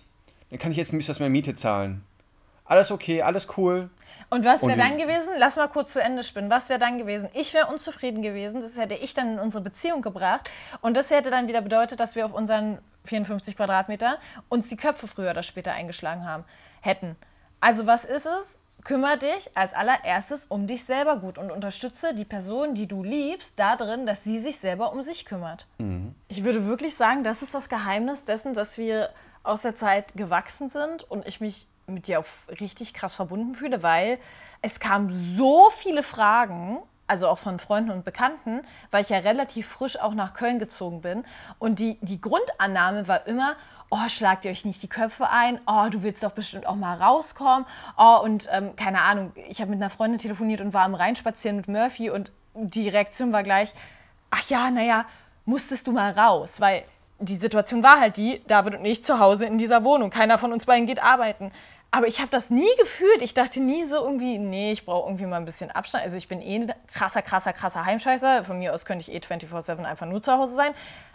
Dann 0.51 0.59
kann 0.59 0.71
ich 0.71 0.77
jetzt 0.77 0.93
ein 0.93 0.99
bisschen 0.99 1.15
was 1.15 1.21
mehr 1.21 1.31
Miete 1.31 1.55
zahlen. 1.55 2.03
Alles 2.67 2.91
okay, 2.91 3.23
alles 3.23 3.47
cool. 3.57 3.91
Und 4.29 4.45
was 4.45 4.63
wäre 4.63 4.77
dann 4.77 4.99
gewesen? 4.99 5.31
Lass 5.39 5.57
mal 5.57 5.69
kurz 5.69 5.93
zu 5.93 6.03
Ende 6.03 6.25
spinnen. 6.25 6.51
Was 6.51 6.69
wäre 6.69 6.81
dann 6.81 6.99
gewesen? 6.99 7.29
Ich 7.33 7.55
wäre 7.55 7.69
unzufrieden 7.69 8.23
gewesen. 8.23 8.61
Das 8.61 8.77
hätte 8.77 8.95
ich 8.95 9.15
dann 9.15 9.35
in 9.35 9.39
unsere 9.39 9.63
Beziehung 9.63 10.03
gebracht. 10.03 10.51
Und 10.81 10.97
das 10.97 11.11
hätte 11.11 11.31
dann 11.31 11.47
wieder 11.47 11.63
bedeutet, 11.63 12.01
dass 12.01 12.17
wir 12.17 12.27
auf 12.27 12.35
unseren 12.35 12.79
54 13.05 13.57
Quadratmetern 13.57 14.17
uns 14.49 14.69
die 14.69 14.77
Köpfe 14.77 15.07
früher 15.07 15.31
oder 15.31 15.45
später 15.45 15.73
eingeschlagen 15.73 16.29
haben 16.29 16.45
hätten. 16.81 17.17
Also 17.61 17.87
was 17.87 18.05
ist 18.05 18.27
es? 18.27 18.59
Kümmere 18.83 19.19
dich 19.19 19.51
als 19.57 19.73
allererstes 19.75 20.47
um 20.49 20.67
dich 20.67 20.85
selber 20.85 21.17
gut 21.17 21.39
und 21.39 21.51
unterstütze 21.51 22.15
die 22.15 22.25
Person, 22.25 22.75
die 22.75 22.87
du 22.87 23.03
liebst, 23.03 23.55
darin, 23.57 24.07
dass 24.07 24.23
sie 24.23 24.41
sich 24.41 24.59
selber 24.59 24.93
um 24.93 25.03
sich 25.03 25.25
kümmert. 25.25 25.67
Ich 26.29 26.45
würde 26.45 26.67
wirklich 26.67 26.95
sagen, 26.95 27.25
das 27.25 27.43
ist 27.43 27.55
das 27.55 27.69
Geheimnis 27.69 28.25
dessen, 28.25 28.55
dass 28.55 28.79
wir 28.79 29.11
aus 29.43 29.63
der 29.63 29.75
Zeit 29.75 30.15
gewachsen 30.15 30.71
sind 30.71 31.03
und 31.03 31.27
ich 31.27 31.41
mich 31.41 31.67
mit 31.87 32.07
dir 32.07 32.19
auf 32.19 32.47
richtig 32.61 32.95
krass 32.95 33.15
verbunden 33.15 33.55
fühle, 33.55 33.83
weil 33.83 34.19
es 34.63 34.81
kamen 34.81 35.11
so 35.37 35.71
viele 35.71 36.03
Fragen, 36.03 36.79
also 37.07 37.29
auch 37.29 37.39
von 37.39 37.59
Freunden 37.59 37.91
und 37.91 38.05
Bekannten, 38.05 38.63
weil 38.91 39.03
ich 39.03 39.11
ja 39.11 39.19
relativ 39.19 39.69
frisch 39.69 39.99
auch 39.99 40.15
nach 40.15 40.35
Köln 40.35 40.59
gezogen 40.59 41.03
bin. 41.03 41.25
Und 41.59 41.79
die, 41.79 41.99
die 42.01 42.21
Grundannahme 42.21 43.07
war 43.07 43.27
immer, 43.27 43.55
oh, 43.91 44.09
schlagt 44.09 44.45
ihr 44.45 44.51
euch 44.51 44.65
nicht 44.65 44.83
die 44.83 44.89
Köpfe 44.89 45.31
ein, 45.31 45.61
oh, 45.67 45.87
du 45.91 46.03
willst 46.03 46.23
doch 46.23 46.33
bestimmt 46.33 46.67
auch 46.67 46.75
mal 46.75 47.01
rauskommen, 47.01 47.67
oh, 47.97 48.19
und 48.23 48.49
ähm, 48.51 48.75
keine 48.75 49.03
Ahnung, 49.03 49.33
ich 49.49 49.61
habe 49.61 49.71
mit 49.71 49.81
einer 49.81 49.91
Freundin 49.91 50.19
telefoniert 50.19 50.61
und 50.61 50.75
war 50.75 50.83
am 50.83 50.95
Rhein 50.95 51.15
spazieren 51.15 51.57
mit 51.57 51.69
Murphy 51.69 52.11
und 52.11 52.33
die 52.55 52.89
Reaktion 52.89 53.33
war 53.33 53.43
gleich, 53.43 53.73
ach 54.31 54.49
ja, 54.49 54.71
naja, 54.71 55.05
musstest 55.45 55.87
du 55.87 55.93
mal 55.93 56.11
raus, 56.13 56.61
weil 56.61 56.83
die 57.19 57.37
Situation 57.37 57.83
war 57.83 58.01
halt 58.01 58.17
die, 58.17 58.43
David 58.47 58.75
und 58.75 58.85
ich 58.85 59.03
zu 59.03 59.19
Hause 59.19 59.47
in 59.47 59.57
dieser 59.57 59.85
Wohnung. 59.85 60.11
Keiner 60.11 60.37
von 60.39 60.53
uns 60.53 60.67
beiden 60.67 60.87
geht 60.87 61.03
arbeiten. 61.03 61.51
Aber 61.91 62.09
ich 62.09 62.21
habe 62.21 62.31
das 62.31 62.51
nie 62.51 62.69
gefühlt. 62.79 63.23
Ich 63.23 63.35
dachte 63.35 63.61
nie 63.61 63.85
so 63.85 63.97
irgendwie, 63.97 64.39
nee, 64.39 64.73
ich 64.73 64.85
brauche 64.85 65.09
irgendwie 65.09 65.27
mal 65.27 65.37
ein 65.37 65.45
bisschen 65.45 65.71
Abstand. 65.71 66.05
Also 66.05 66.17
ich 66.17 66.29
bin 66.29 66.43
eh 66.43 66.57
ein 66.57 66.75
krasser, 66.93 67.23
krasser, 67.23 67.53
krasser 67.53 67.87
Heimscheißer. 67.87 68.45
Von 68.45 68.59
mir 68.59 68.75
aus 68.75 68.85
könnte 68.85 69.09
ich 69.09 69.15
eh 69.15 69.19
24-7 69.19 69.85
einfach 69.85 70.07
nur 70.07 70.23
zu 70.23 70.33
Hause 70.33 70.55
sein. 70.55 70.75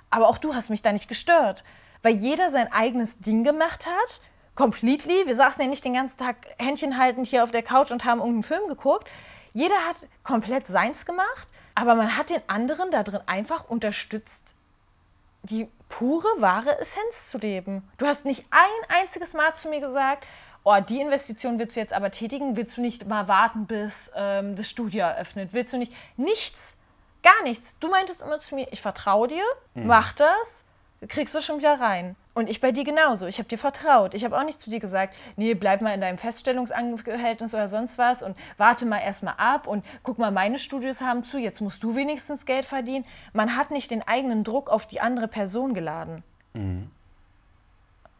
Aber 0.09 0.27
auch 0.27 0.37
du 0.37 0.55
hast 0.55 0.69
mich 0.69 0.81
da 0.81 0.91
nicht 0.91 1.07
gestört. 1.07 1.63
Weil 2.01 2.15
jeder 2.15 2.49
sein 2.49 2.71
eigenes 2.71 3.19
Ding 3.19 3.43
gemacht 3.43 3.85
hat. 3.85 4.21
Completely. 4.55 5.27
Wir 5.27 5.35
saßen 5.35 5.61
ja 5.61 5.67
nicht 5.67 5.85
den 5.85 5.93
ganzen 5.93 6.17
Tag 6.17 6.37
Händchen 6.57 6.97
haltend 6.97 7.27
hier 7.27 7.43
auf 7.43 7.51
der 7.51 7.63
Couch 7.63 7.91
und 7.91 8.05
haben 8.05 8.19
irgendeinen 8.19 8.43
Film 8.43 8.67
geguckt. 8.67 9.07
Jeder 9.53 9.75
hat 9.75 9.97
komplett 10.23 10.67
seins 10.67 11.05
gemacht. 11.05 11.47
Aber 11.75 11.95
man 11.95 12.17
hat 12.17 12.29
den 12.29 12.41
anderen 12.47 12.91
da 12.91 13.03
drin 13.03 13.21
einfach 13.25 13.69
unterstützt, 13.69 14.55
die 15.43 15.69
pure, 15.89 16.27
wahre 16.37 16.79
Essenz 16.79 17.29
zu 17.29 17.37
leben. 17.37 17.87
Du 17.97 18.05
hast 18.05 18.25
nicht 18.25 18.45
ein 18.51 18.99
einziges 18.99 19.33
Mal 19.33 19.53
zu 19.55 19.69
mir 19.69 19.81
gesagt, 19.81 20.25
oh, 20.63 20.77
die 20.87 21.01
Investition 21.01 21.59
willst 21.59 21.75
du 21.75 21.79
jetzt 21.79 21.93
aber 21.93 22.11
tätigen, 22.11 22.55
willst 22.55 22.77
du 22.77 22.81
nicht 22.81 23.07
mal 23.07 23.27
warten, 23.27 23.65
bis 23.65 24.11
ähm, 24.15 24.55
das 24.55 24.69
Studio 24.69 25.01
eröffnet, 25.01 25.49
willst 25.53 25.73
du 25.73 25.77
nicht, 25.77 25.93
nichts, 26.17 26.77
gar 27.23 27.43
nichts. 27.43 27.77
Du 27.79 27.89
meintest 27.89 28.21
immer 28.21 28.39
zu 28.39 28.55
mir, 28.55 28.67
ich 28.71 28.81
vertraue 28.81 29.27
dir, 29.27 29.43
mach 29.73 30.13
das, 30.13 30.63
kriegst 31.07 31.33
du 31.33 31.41
schon 31.41 31.59
wieder 31.59 31.79
rein. 31.79 32.15
Und 32.33 32.49
ich 32.49 32.61
bei 32.61 32.71
dir 32.71 32.85
genauso. 32.85 33.25
Ich 33.25 33.39
habe 33.39 33.49
dir 33.49 33.57
vertraut. 33.57 34.13
Ich 34.13 34.23
habe 34.23 34.37
auch 34.37 34.45
nicht 34.45 34.61
zu 34.61 34.69
dir 34.69 34.79
gesagt, 34.79 35.15
nee, 35.35 35.53
bleib 35.53 35.81
mal 35.81 35.93
in 35.93 35.99
deinem 35.99 36.17
Feststellungsverhältnis 36.17 37.53
oder 37.53 37.67
sonst 37.67 37.97
was 37.97 38.23
und 38.23 38.37
warte 38.57 38.85
mal 38.85 38.99
erstmal 38.99 39.33
ab 39.35 39.67
und 39.67 39.83
guck 40.01 40.17
mal, 40.17 40.31
meine 40.31 40.57
Studios 40.57 41.01
haben 41.01 41.25
zu, 41.25 41.37
jetzt 41.37 41.59
musst 41.59 41.83
du 41.83 41.95
wenigstens 41.95 42.45
Geld 42.45 42.65
verdienen. 42.65 43.05
Man 43.33 43.57
hat 43.57 43.71
nicht 43.71 43.91
den 43.91 44.07
eigenen 44.07 44.45
Druck 44.45 44.69
auf 44.69 44.85
die 44.85 45.01
andere 45.01 45.27
Person 45.27 45.73
geladen. 45.73 46.23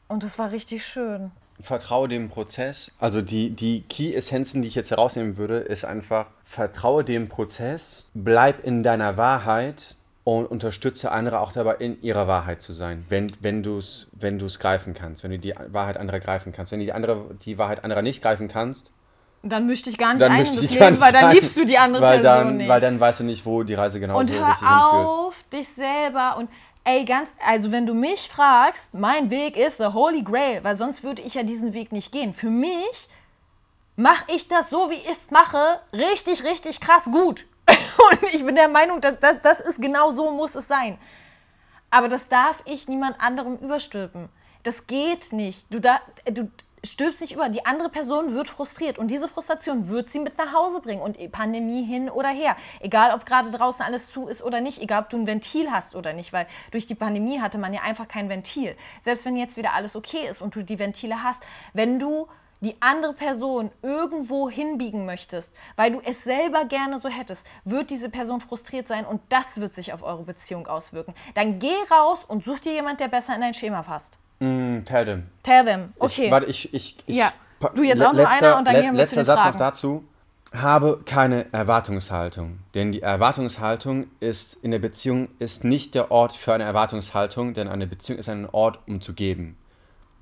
Und 0.09 0.23
das 0.23 0.37
war 0.37 0.51
richtig 0.51 0.85
schön. 0.85 1.31
Vertraue 1.63 2.07
dem 2.07 2.29
Prozess. 2.29 2.91
Also 2.99 3.21
die, 3.21 3.51
die 3.51 3.81
Key-Essenzen, 3.81 4.61
die 4.61 4.67
ich 4.67 4.75
jetzt 4.75 4.91
herausnehmen 4.91 5.37
würde, 5.37 5.57
ist 5.57 5.85
einfach, 5.85 6.27
vertraue 6.43 7.03
dem 7.03 7.29
Prozess, 7.29 8.05
bleib 8.13 8.63
in 8.63 8.83
deiner 8.83 9.17
Wahrheit 9.17 9.95
und 10.23 10.45
unterstütze 10.45 11.11
andere 11.11 11.39
auch 11.39 11.51
dabei, 11.51 11.75
in 11.75 12.01
ihrer 12.03 12.27
Wahrheit 12.27 12.61
zu 12.61 12.73
sein, 12.73 13.05
wenn, 13.09 13.27
wenn 13.39 13.63
du 13.63 13.77
es 13.77 14.07
wenn 14.13 14.37
du's 14.37 14.59
greifen 14.59 14.93
kannst, 14.93 15.23
wenn 15.23 15.31
du 15.31 15.39
die 15.39 15.53
Wahrheit 15.69 15.97
anderer 15.97 16.19
greifen 16.19 16.51
kannst. 16.51 16.71
Wenn 16.71 16.79
du 16.79 16.85
die, 16.85 16.93
andere, 16.93 17.25
die 17.43 17.57
Wahrheit 17.57 17.83
anderer 17.83 18.01
nicht 18.01 18.21
greifen 18.21 18.47
kannst, 18.47 18.91
Dann 19.43 19.65
misch 19.65 19.81
dich 19.81 19.97
gar 19.97 20.13
nicht 20.13 20.21
dann 20.21 20.31
ein 20.31 20.45
in 20.45 20.55
das 20.55 20.69
Leben, 20.69 20.91
nicht 20.91 21.01
weil 21.01 21.11
dann 21.11 21.33
liebst 21.33 21.57
du 21.57 21.65
die 21.65 21.77
andere 21.77 22.03
weil 22.03 22.19
Person 22.19 22.47
dann, 22.47 22.57
nicht. 22.57 22.69
Weil 22.69 22.81
dann 22.81 22.99
weißt 22.99 23.21
du 23.21 23.23
nicht, 23.23 23.45
wo 23.45 23.63
die 23.63 23.73
Reise 23.73 23.99
genau 23.99 24.19
und 24.19 24.27
so 24.27 24.33
hör 24.33 24.49
richtig 24.49 24.67
hinführt. 24.67 25.07
auf 25.07 25.43
dich 25.51 25.67
selber 25.67 26.37
und 26.37 26.49
ey, 26.83 27.05
ganz, 27.05 27.33
also 27.45 27.71
wenn 27.71 27.85
du 27.85 27.93
mich 27.93 28.29
fragst, 28.29 28.93
mein 28.93 29.29
Weg 29.29 29.57
ist 29.57 29.79
der 29.79 29.93
Holy 29.93 30.23
Grail, 30.23 30.63
weil 30.63 30.75
sonst 30.75 31.03
würde 31.03 31.21
ich 31.21 31.35
ja 31.35 31.43
diesen 31.43 31.73
Weg 31.73 31.91
nicht 31.91 32.11
gehen. 32.11 32.33
Für 32.33 32.49
mich 32.49 33.07
mache 33.95 34.25
ich 34.27 34.47
das 34.47 34.69
so, 34.69 34.89
wie 34.89 34.95
ich 34.95 35.09
es 35.09 35.31
mache, 35.31 35.79
richtig, 35.93 36.43
richtig 36.43 36.79
krass 36.79 37.05
gut. 37.05 37.45
Und 37.67 38.33
ich 38.33 38.43
bin 38.43 38.55
der 38.55 38.67
Meinung, 38.67 39.01
dass, 39.01 39.19
das, 39.19 39.41
das 39.41 39.59
ist 39.59 39.81
genau 39.81 40.11
so 40.11 40.31
muss 40.31 40.55
es 40.55 40.67
sein. 40.67 40.97
Aber 41.89 42.07
das 42.07 42.27
darf 42.27 42.63
ich 42.65 42.87
niemand 42.87 43.19
anderem 43.19 43.57
überstülpen. 43.57 44.29
Das 44.63 44.87
geht 44.87 45.33
nicht. 45.33 45.71
Du, 45.73 45.79
da, 45.79 45.99
du 46.25 46.49
stülpst 46.83 47.21
nicht 47.21 47.33
über. 47.33 47.49
Die 47.49 47.65
andere 47.65 47.89
Person 47.89 48.33
wird 48.33 48.49
frustriert 48.49 48.97
und 48.97 49.09
diese 49.09 49.27
Frustration 49.27 49.87
wird 49.87 50.09
sie 50.09 50.19
mit 50.19 50.37
nach 50.37 50.53
Hause 50.53 50.81
bringen 50.81 51.01
und 51.01 51.17
Pandemie 51.31 51.83
hin 51.83 52.09
oder 52.09 52.29
her. 52.29 52.55
Egal, 52.79 53.13
ob 53.13 53.25
gerade 53.25 53.51
draußen 53.51 53.85
alles 53.85 54.11
zu 54.11 54.27
ist 54.27 54.43
oder 54.43 54.61
nicht, 54.61 54.81
egal, 54.81 55.03
ob 55.03 55.09
du 55.09 55.17
ein 55.17 55.27
Ventil 55.27 55.71
hast 55.71 55.95
oder 55.95 56.13
nicht, 56.13 56.33
weil 56.33 56.47
durch 56.71 56.85
die 56.85 56.95
Pandemie 56.95 57.39
hatte 57.39 57.57
man 57.57 57.73
ja 57.73 57.81
einfach 57.81 58.07
kein 58.07 58.29
Ventil. 58.29 58.75
Selbst 59.01 59.25
wenn 59.25 59.35
jetzt 59.35 59.57
wieder 59.57 59.73
alles 59.73 59.95
okay 59.95 60.27
ist 60.29 60.41
und 60.41 60.55
du 60.55 60.63
die 60.63 60.79
Ventile 60.79 61.23
hast, 61.23 61.43
wenn 61.73 61.99
du 61.99 62.27
die 62.61 62.75
andere 62.79 63.13
Person 63.13 63.71
irgendwo 63.81 64.49
hinbiegen 64.49 65.05
möchtest, 65.05 65.51
weil 65.75 65.91
du 65.91 66.01
es 66.05 66.23
selber 66.23 66.65
gerne 66.65 67.01
so 67.01 67.09
hättest, 67.09 67.45
wird 67.65 67.89
diese 67.89 68.09
Person 68.09 68.39
frustriert 68.39 68.87
sein 68.87 69.05
und 69.05 69.21
das 69.29 69.59
wird 69.59 69.73
sich 69.73 69.93
auf 69.93 70.03
eure 70.03 70.23
Beziehung 70.23 70.67
auswirken. 70.67 71.13
Dann 71.33 71.59
geh 71.59 71.73
raus 71.89 72.23
und 72.25 72.45
such 72.45 72.59
dir 72.59 72.73
jemand, 72.73 72.99
der 72.99 73.07
besser 73.07 73.35
in 73.35 73.41
dein 73.41 73.53
Schema 73.53 73.81
passt. 73.81 74.17
Mm, 74.39 74.83
tell 74.85 75.05
them. 75.05 75.27
Tell 75.43 75.65
them. 75.65 75.93
Okay. 75.99 76.25
Ich, 76.25 76.31
warte, 76.31 76.47
ich, 76.47 76.73
ich, 76.73 76.97
ich, 77.05 77.15
Ja. 77.15 77.33
Du 77.75 77.83
jetzt 77.83 78.01
auch 78.01 78.13
noch 78.13 78.25
einer 78.25 78.57
und 78.57 78.67
dann 78.67 78.75
gehen 78.75 78.85
wir 78.85 78.93
letzter 78.93 79.15
zu 79.15 79.19
den 79.21 79.25
Satz 79.25 79.41
Fragen. 79.41 79.57
noch 79.57 79.65
dazu. 79.65 80.03
Habe 80.53 81.01
keine 81.05 81.51
Erwartungshaltung. 81.53 82.59
Denn 82.73 82.91
die 82.91 83.03
Erwartungshaltung 83.03 84.07
ist 84.19 84.57
in 84.63 84.71
der 84.71 84.79
Beziehung 84.79 85.29
ist 85.37 85.63
nicht 85.63 85.93
der 85.93 86.11
Ort 86.11 86.35
für 86.35 86.53
eine 86.53 86.63
Erwartungshaltung, 86.63 87.53
denn 87.53 87.67
eine 87.67 87.85
Beziehung 87.85 88.17
ist 88.17 88.29
ein 88.29 88.49
Ort, 88.49 88.79
um 88.87 88.99
zu 88.99 89.13
geben. 89.13 89.57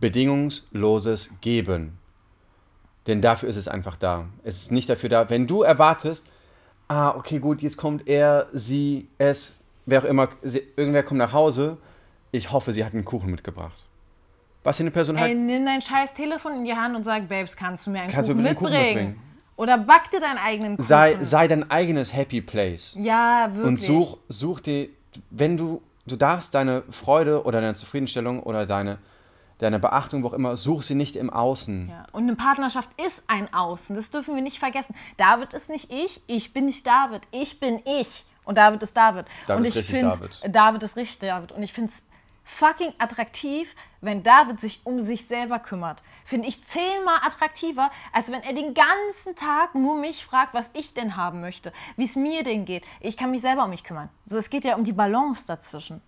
Bedingungsloses 0.01 1.31
Geben. 1.41 1.98
Denn 3.09 3.21
dafür 3.21 3.49
ist 3.49 3.55
es 3.55 3.67
einfach 3.67 3.97
da. 3.97 4.25
Es 4.43 4.57
ist 4.57 4.71
nicht 4.71 4.87
dafür 4.87 5.09
da, 5.09 5.29
wenn 5.31 5.47
du 5.47 5.63
erwartest, 5.63 6.27
ah, 6.87 7.09
okay, 7.09 7.39
gut, 7.39 7.63
jetzt 7.63 7.75
kommt 7.75 8.07
er, 8.07 8.45
sie, 8.53 9.07
es, 9.17 9.63
wer 9.87 10.01
auch 10.01 10.05
immer, 10.05 10.29
sie, 10.43 10.61
irgendwer 10.75 11.01
kommt 11.01 11.17
nach 11.17 11.33
Hause, 11.33 11.77
ich 12.31 12.51
hoffe, 12.51 12.71
sie 12.71 12.85
hat 12.85 12.93
einen 12.93 13.05
Kuchen 13.05 13.31
mitgebracht. 13.31 13.83
Was 14.63 14.77
für 14.77 14.83
eine 14.83 14.91
Person 14.91 15.19
halt 15.19 15.31
Ey, 15.31 15.35
nimm 15.35 15.65
dein 15.65 15.81
scheiß 15.81 16.13
Telefon 16.13 16.57
in 16.57 16.65
die 16.65 16.73
Hand 16.73 16.95
und 16.95 17.03
sag, 17.03 17.27
Babes, 17.27 17.55
kannst 17.55 17.87
du 17.87 17.89
mir 17.89 18.01
einen 18.01 18.11
Kannst 18.11 18.29
Kuchen, 18.29 18.43
bitte 18.43 18.49
einen 18.49 18.57
Kuchen 18.59 18.71
mitbringen? 18.73 19.07
mitbringen? 19.07 19.29
Oder 19.55 19.77
back 19.79 20.11
dir 20.11 20.19
deinen 20.19 20.37
eigenen 20.37 20.77
Kuchen. 20.77 20.87
sei, 20.87 21.17
sei 21.19 21.47
dein 21.47 21.71
eigenes 21.71 22.13
Happy 22.13 22.41
Place. 22.41 22.95
ja, 22.95 23.47
wirklich. 23.49 23.65
Und 23.65 23.79
such, 23.79 24.17
such 24.27 24.59
dir, 24.59 24.89
wenn 25.31 25.57
du, 25.57 25.81
du 26.05 26.15
darfst 26.15 26.53
deine 26.53 26.83
Freude 26.91 27.43
oder 27.43 27.59
deine 27.59 27.73
Zufriedenstellung 27.73 28.43
oder 28.43 28.67
deine, 28.67 28.99
deine 29.59 29.79
Beachtung, 29.79 30.23
wo 30.23 30.27
auch 30.27 30.33
immer, 30.33 30.57
such 30.57 30.83
sie 30.83 30.95
nicht 30.95 31.15
im 31.15 31.29
Außen. 31.29 31.89
Ja. 31.89 32.03
Und 32.11 32.23
eine 32.23 32.35
Partnerschaft 32.35 32.89
ist 33.05 33.21
ein 33.27 33.53
Außen. 33.53 33.95
Das 33.95 34.09
dürfen 34.09 34.35
wir 34.35 34.41
nicht 34.41 34.59
vergessen. 34.59 34.95
David 35.17 35.53
ist 35.53 35.69
nicht 35.69 35.91
ich, 35.91 36.21
ich 36.27 36.53
bin 36.53 36.65
nicht 36.65 36.85
David. 36.87 37.21
Ich 37.31 37.59
bin 37.59 37.81
ich. 37.85 38.25
Und 38.45 38.57
David 38.57 38.81
ist 38.81 38.97
David. 38.97 39.25
David 39.47 39.67
und 39.67 39.75
ich 39.77 39.85
find's- 39.85 40.19
David. 40.19 40.55
David 40.55 40.83
ist 40.83 40.95
richtig 40.95 41.19
David. 41.19 41.51
Und 41.51 41.61
ich 41.61 41.71
finde 41.73 41.91
es 41.91 42.01
fucking 42.43 42.93
attraktiv, 42.97 43.75
wenn 44.01 44.23
David 44.23 44.59
sich 44.59 44.81
um 44.85 45.01
sich 45.01 45.27
selber 45.27 45.59
kümmert. 45.59 46.01
Finde 46.25 46.47
ich 46.47 46.63
zehnmal 46.65 47.17
attraktiver, 47.21 47.91
als 48.11 48.31
wenn 48.31 48.41
er 48.41 48.53
den 48.53 48.73
ganzen 48.73 49.35
Tag 49.35 49.75
nur 49.75 49.95
mich 49.97 50.25
fragt, 50.25 50.53
was 50.55 50.69
ich 50.73 50.93
denn 50.95 51.15
haben 51.15 51.41
möchte, 51.41 51.71
wie 51.95 52.05
es 52.05 52.15
mir 52.15 52.43
denn 52.43 52.65
geht. 52.65 52.85
Ich 53.01 53.17
kann 53.17 53.29
mich 53.29 53.41
selber 53.41 53.65
um 53.65 53.69
mich 53.69 53.83
kümmern. 53.83 54.09
So, 54.25 54.37
es 54.37 54.49
geht 54.49 54.63
ja 54.65 54.75
um 54.75 54.83
die 54.83 54.93
Balance 54.93 55.45
dazwischen. 55.45 56.01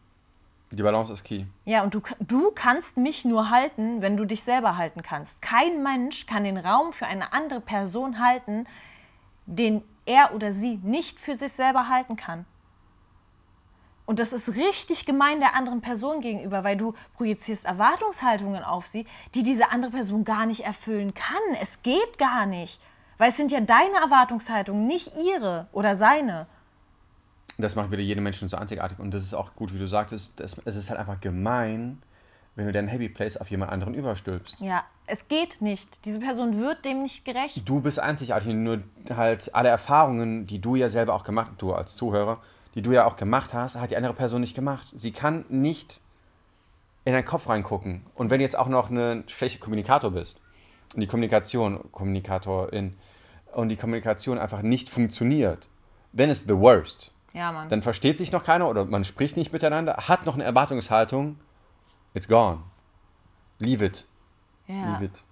Die 0.72 0.84
Balance 0.84 1.12
ist 1.12 1.26
key. 1.26 1.44
Ja, 1.66 1.84
und 1.84 1.94
du, 1.94 2.02
du 2.20 2.52
kannst 2.52 2.96
mich 2.96 3.26
nur 3.26 3.50
halten, 3.50 4.02
wenn 4.02 4.16
du 4.16 4.24
dich 4.24 4.44
selber 4.44 4.78
halten 4.78 5.02
kannst. 5.02 5.42
Kein 5.42 5.84
Mensch 5.84 6.26
kann 6.26 6.46
den 6.46 6.58
Raum 6.58 6.94
für 6.94 7.06
eine 7.06 7.34
andere 7.34 7.60
Person 7.60 8.20
halten, 8.20 8.66
den 9.46 9.84
er 10.06 10.34
oder 10.34 10.54
sie 10.54 10.80
nicht 10.82 11.20
für 11.20 11.36
sich 11.36 11.52
selber 11.52 11.90
halten 11.90 12.16
kann. 12.16 12.46
Und 14.06 14.20
das 14.20 14.34
ist 14.34 14.56
richtig 14.56 15.06
gemein 15.06 15.40
der 15.40 15.56
anderen 15.56 15.82
Person 15.82 16.22
gegenüber, 16.22 16.64
weil 16.64 16.78
du 16.78 16.94
projizierst 17.16 17.66
Erwartungshaltungen 17.66 18.64
auf 18.64 18.88
sie, 18.88 19.06
die 19.36 19.44
diese 19.44 19.72
andere 19.72 19.92
Person 19.92 20.24
gar 20.24 20.46
nicht 20.46 20.66
erfüllen 20.66 21.14
kann. 21.14 21.56
Es 21.62 21.82
geht 21.82 22.18
gar 22.18 22.46
nicht. 22.46 22.82
Weil 23.18 23.30
es 23.30 23.38
sind 23.38 23.52
ja 23.52 23.60
deine 23.60 23.98
Erwartungshaltungen, 24.02 24.88
nicht 24.88 25.12
ihre 25.16 25.68
oder 25.72 25.96
seine. 25.96 26.48
Das 27.58 27.76
macht 27.76 27.92
wieder 27.92 28.02
jeden 28.02 28.24
Menschen 28.24 28.48
so 28.48 28.58
einzigartig 28.58 29.00
und 29.00 29.14
das 29.14 29.24
ist 29.24 29.34
auch 29.34 29.56
gut, 29.56 29.74
wie 29.74 29.80
du 29.80 29.88
sagtest, 29.88 30.40
das, 30.40 30.58
es 30.66 30.76
ist 30.76 30.90
halt 30.90 31.00
einfach 31.00 31.20
gemein, 31.20 32.02
wenn 32.56 32.66
du 32.66 32.72
deinen 32.72 32.88
Happy 32.88 33.10
Place 33.10 33.38
auf 33.38 33.50
jemand 33.50 33.72
anderen 33.72 33.94
überstülpst. 33.94 34.60
Ja, 34.60 34.84
es 35.08 35.28
geht 35.28 35.62
nicht. 35.62 36.06
Diese 36.06 36.20
Person 36.20 36.60
wird 36.60 36.84
dem 36.86 37.04
nicht 37.04 37.24
gerecht. 37.26 37.68
Du 37.68 37.82
bist 37.82 38.00
einzigartig 38.00 38.54
nur 38.54 38.82
halt 39.10 39.54
alle 39.54 39.70
Erfahrungen, 39.70 40.48
die 40.48 40.60
du 40.60 40.76
ja 40.76 40.90
selber 40.90 41.14
auch 41.14 41.24
gemacht 41.24 41.52
du 41.58 41.74
als 41.74 41.96
Zuhörer, 41.96 42.42
die 42.76 42.82
du 42.82 42.92
ja 42.92 43.06
auch 43.06 43.16
gemacht 43.16 43.54
hast, 43.54 43.76
hat 43.76 43.92
die 43.92 43.98
andere 43.98 44.14
Person 44.14 44.42
nicht 44.42 44.56
gemacht. 44.56 44.88
Sie 44.96 45.12
kann 45.12 45.46
nicht 45.50 46.00
in 47.06 47.14
deinen 47.14 47.26
Kopf 47.26 47.50
reingucken. 47.50 48.06
Und 48.16 48.30
wenn 48.30 48.40
du 48.40 48.44
jetzt 48.44 48.58
auch 48.58 48.68
noch 48.68 48.90
ein 48.90 49.24
schlechter 49.28 49.60
Kommunikator 49.60 50.12
bist 50.12 50.40
und 50.94 51.02
die 51.02 51.08
Kommunikation, 51.08 51.92
Kommunikatorin, 51.92 52.96
und 53.54 53.70
die 53.70 53.76
Kommunikation 53.76 54.38
einfach 54.38 54.62
nicht 54.62 54.90
funktioniert, 54.90 55.68
then 56.16 56.30
is 56.30 56.44
the 56.44 56.56
worst. 56.56 57.12
Ja, 57.34 57.52
Mann. 57.52 57.70
Dann 57.70 57.82
versteht 57.82 58.18
sich 58.18 58.32
noch 58.32 58.44
keiner 58.44 58.68
oder 58.68 58.86
man 58.86 59.06
spricht 59.06 59.38
nicht 59.38 59.54
miteinander, 59.54 59.96
hat 60.08 60.26
noch 60.26 60.34
eine 60.34 60.44
Erwartungshaltung, 60.44 61.38
it's 62.14 62.28
gone. 62.28 62.60
Leave 63.60 63.86
it. 63.86 64.06
ja. 64.68 64.94
Leave 64.94 65.06
it. 65.06 65.24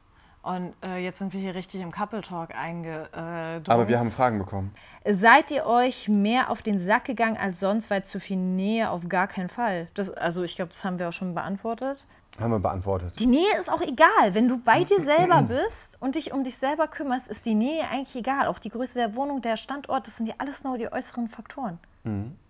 Und 0.50 0.74
äh, 0.84 0.98
jetzt 0.98 1.20
sind 1.20 1.32
wir 1.34 1.40
hier 1.40 1.54
richtig 1.54 1.80
im 1.82 1.92
Couple 1.92 2.22
Talk 2.22 2.56
eingedrungen. 2.56 3.64
Aber 3.68 3.88
wir 3.88 4.00
haben 4.00 4.10
Fragen 4.10 4.40
bekommen. 4.40 4.74
Seid 5.08 5.52
ihr 5.52 5.68
euch 5.68 6.10
mehr 6.10 6.50
auf 6.50 6.64
den 6.64 6.80
Sack 6.80 7.06
gegangen 7.06 7.38
als 7.38 7.60
sonst, 7.60 7.92
weil 7.92 8.04
zu 8.04 8.20
viel 8.20 8.38
Nähe 8.38 8.90
auf 8.90 9.08
gar 9.08 9.28
keinen 9.28 9.50
Fall? 9.50 9.90
Das, 9.94 10.10
also 10.10 10.42
ich 10.42 10.56
glaube, 10.56 10.70
das 10.70 10.84
haben 10.84 10.98
wir 10.98 11.10
auch 11.10 11.14
schon 11.14 11.36
beantwortet. 11.36 12.08
Haben 12.40 12.50
wir 12.50 12.60
beantwortet. 12.60 13.20
Die 13.20 13.28
Nähe 13.28 13.56
ist 13.60 13.72
auch 13.72 13.82
egal. 13.82 14.34
Wenn 14.34 14.48
du 14.48 14.58
bei 14.58 14.84
dir 14.84 15.00
selber 15.02 15.42
bist 15.48 16.02
und 16.02 16.16
dich 16.16 16.34
um 16.34 16.44
dich 16.44 16.58
selber 16.58 16.88
kümmerst, 16.88 17.28
ist 17.28 17.46
die 17.46 17.54
Nähe 17.54 17.84
eigentlich 17.88 18.16
egal. 18.16 18.48
Auch 18.48 18.58
die 18.58 18.70
Größe 18.70 18.96
der 18.96 19.16
Wohnung, 19.16 19.44
der 19.44 19.56
Standort, 19.56 20.08
das 20.08 20.18
sind 20.18 20.26
ja 20.26 20.34
alles 20.40 20.64
nur 20.64 20.80
die 20.80 20.92
äußeren 20.92 21.28
Faktoren. 21.28 21.78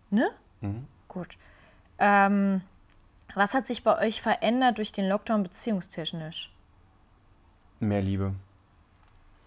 Ne? 0.09 0.29
Gut. 1.09 1.37
Ähm, 1.97 2.61
was 3.35 3.53
hat 3.53 3.67
sich 3.67 3.83
bei 3.83 3.97
euch 3.99 4.21
verändert 4.21 4.77
durch 4.77 4.93
den 4.93 5.09
Lockdown 5.09 5.43
beziehungstechnisch? 5.43 6.53
Mehr 7.79 8.01
Liebe. 8.01 8.33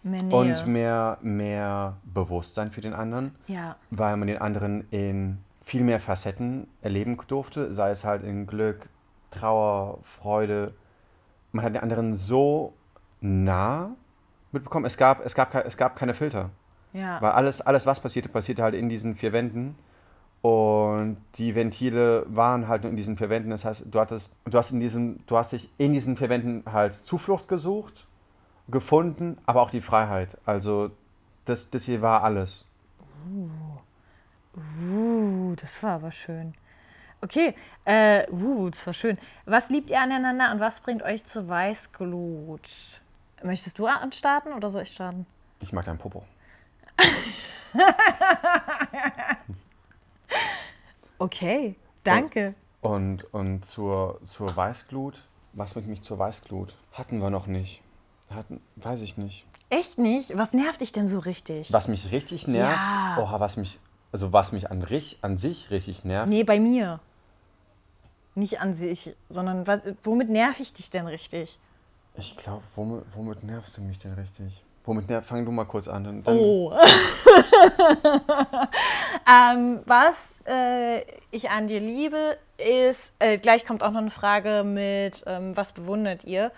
Mehr 0.03 0.23
Nähe. 0.23 0.37
Und 0.37 0.66
mehr, 0.66 1.18
mehr 1.23 1.97
Bewusstsein 2.05 2.71
für 2.71 2.81
den 2.81 2.92
anderen, 2.92 3.35
ja. 3.47 3.77
weil 3.90 4.16
man 4.16 4.27
den 4.29 4.38
anderen 4.38 4.87
in 4.90 5.38
viel 5.62 5.83
mehr 5.83 6.01
Facetten 6.01 6.66
erleben 6.81 7.16
durfte, 7.29 7.73
sei 7.73 7.90
es 7.90 8.05
halt 8.05 8.25
in 8.25 8.47
Glück, 8.47 8.88
Trauer, 9.31 9.99
Freude. 10.03 10.75
Man 11.53 11.64
hat 11.64 11.75
den 11.75 11.83
anderen 11.83 12.14
so 12.14 12.75
nah 13.21 13.90
mitbekommen. 14.51 14.87
Es 14.87 14.97
gab, 14.97 15.25
es 15.25 15.35
gab, 15.35 15.55
es 15.55 15.77
gab 15.77 15.97
keine 15.97 16.14
Filter. 16.14 16.51
Ja. 16.92 17.21
Weil 17.23 17.33
alles, 17.33 17.61
alles, 17.61 17.87
was 17.87 18.01
passierte, 18.01 18.29
passierte 18.29 18.62
halt 18.62 18.75
in 18.75 18.88
diesen 18.88 19.14
vier 19.14 19.33
Wänden. 19.33 19.77
Und 20.42 21.18
die 21.37 21.55
Ventile 21.55 22.27
waren 22.29 22.66
halt 22.66 22.83
nur 22.83 22.90
in 22.90 22.97
diesen 22.97 23.16
vier 23.16 23.31
Wänden. 23.31 23.51
Das 23.51 23.64
heißt, 23.64 23.87
du 23.90 24.01
hattest, 24.01 24.35
du 24.45 24.59
hast 24.59 24.73
in 24.73 24.81
diesem, 24.81 25.21
du 25.27 25.37
hast 25.37 25.53
dich 25.53 25.71
in 25.79 25.92
diesen 25.92 26.16
vier 26.16 26.29
Wänden 26.29 26.64
halt 26.71 26.95
Zuflucht 26.95 27.47
gesucht, 27.49 28.07
gefunden, 28.68 29.38
aber 29.46 29.62
auch 29.62 29.70
die 29.70 29.81
Freiheit. 29.81 30.37
Also 30.46 30.90
das, 31.44 31.70
das 31.70 31.85
hier 31.85 32.03
war 32.03 32.22
alles. 32.22 32.66
Uh, 34.55 35.55
das 35.57 35.83
war 35.83 35.92
aber 35.92 36.12
schön. 36.12 36.55
Okay, 37.20 37.55
äh, 37.85 38.29
uh, 38.31 38.70
das 38.70 38.87
war 38.87 38.94
schön. 38.94 39.18
Was 39.46 39.70
liebt 39.70 39.90
ihr 39.90 40.01
aneinander 40.01 40.53
und 40.53 40.61
was 40.61 40.81
bringt 40.81 41.03
euch 41.03 41.25
zur 41.25 41.48
Weißglut? 41.48 43.01
Möchtest 43.42 43.79
du 43.79 43.87
anstarten 43.87 44.53
oder 44.53 44.70
soll 44.70 44.83
ich 44.83 44.92
starten? 44.92 45.27
Ich 45.61 45.72
mag 45.72 45.85
deinen 45.85 45.98
Popo. 45.98 46.25
Okay, 51.22 51.77
danke. 52.03 52.57
Und, 52.81 53.33
und 53.33 53.64
zur, 53.64 54.20
zur 54.25 54.57
Weißglut, 54.57 55.22
was 55.53 55.75
bringt 55.75 55.87
mich 55.87 56.03
zur 56.03 56.18
Weißglut? 56.18 56.75
Hatten 56.90 57.20
wir 57.20 57.31
noch 57.31 57.46
nicht. 57.46 57.81
Hatten, 58.35 58.61
weiß 58.77 59.01
ich 59.03 59.16
nicht. 59.16 59.45
Echt 59.71 59.99
nicht? 59.99 60.37
Was 60.37 60.53
nervt 60.53 60.81
dich 60.81 60.92
denn 60.92 61.07
so 61.07 61.18
richtig? 61.18 61.73
Was 61.73 61.88
mich 61.88 62.11
richtig 62.12 62.47
nervt, 62.47 62.77
Ja. 62.79 63.16
oha, 63.21 63.40
was 63.40 63.57
mich, 63.57 63.79
also 64.12 64.33
was 64.33 64.53
mich 64.53 64.71
an, 64.71 64.83
rich- 64.83 65.18
an 65.23 65.37
sich 65.38 65.71
richtig 65.71 66.05
nervt, 66.05 66.29
Nee, 66.29 66.45
bei 66.45 66.61
mir. 66.61 67.01
Nicht 68.35 68.61
an 68.61 68.75
sich, 68.75 69.14
sondern 69.29 69.66
was, 69.66 69.81
womit 70.05 70.29
nerv 70.31 70.59
ich 70.61 70.73
dich 70.73 70.90
denn 70.90 71.07
richtig? 71.07 71.59
ich 72.14 72.37
glaube, 72.37 72.62
womit, 72.77 73.05
womit 73.14 73.42
nervst 73.42 73.77
du 73.77 73.81
mich 73.81 73.99
denn 73.99 74.12
richtig? 74.14 74.62
Womit 74.85 75.09
nerv, 75.09 75.25
fang 75.25 75.45
du 75.47 75.53
mal 75.53 75.64
kurz 75.64 75.87
an. 75.88 76.05
Dann, 76.05 76.23
dann, 76.25 76.37
Oh. 76.38 76.73
ähm, 79.31 79.81
was 79.87 80.35
äh, 80.47 81.03
ich 81.30 81.51
an 81.51 81.68
dir 81.68 81.80
liebe, 81.80 82.37
ist, 82.59 83.12
äh, 83.18 83.39
gleich 83.39 83.64
kommt 83.64 83.83
auch 83.83 83.91
noch 83.93 84.01
eine 84.01 84.11
Frage 84.11 84.64
mit, 84.64 85.22
ähm, 85.26 85.57
was 85.57 85.72
bewundert 85.72 86.24
ihr 86.24 86.53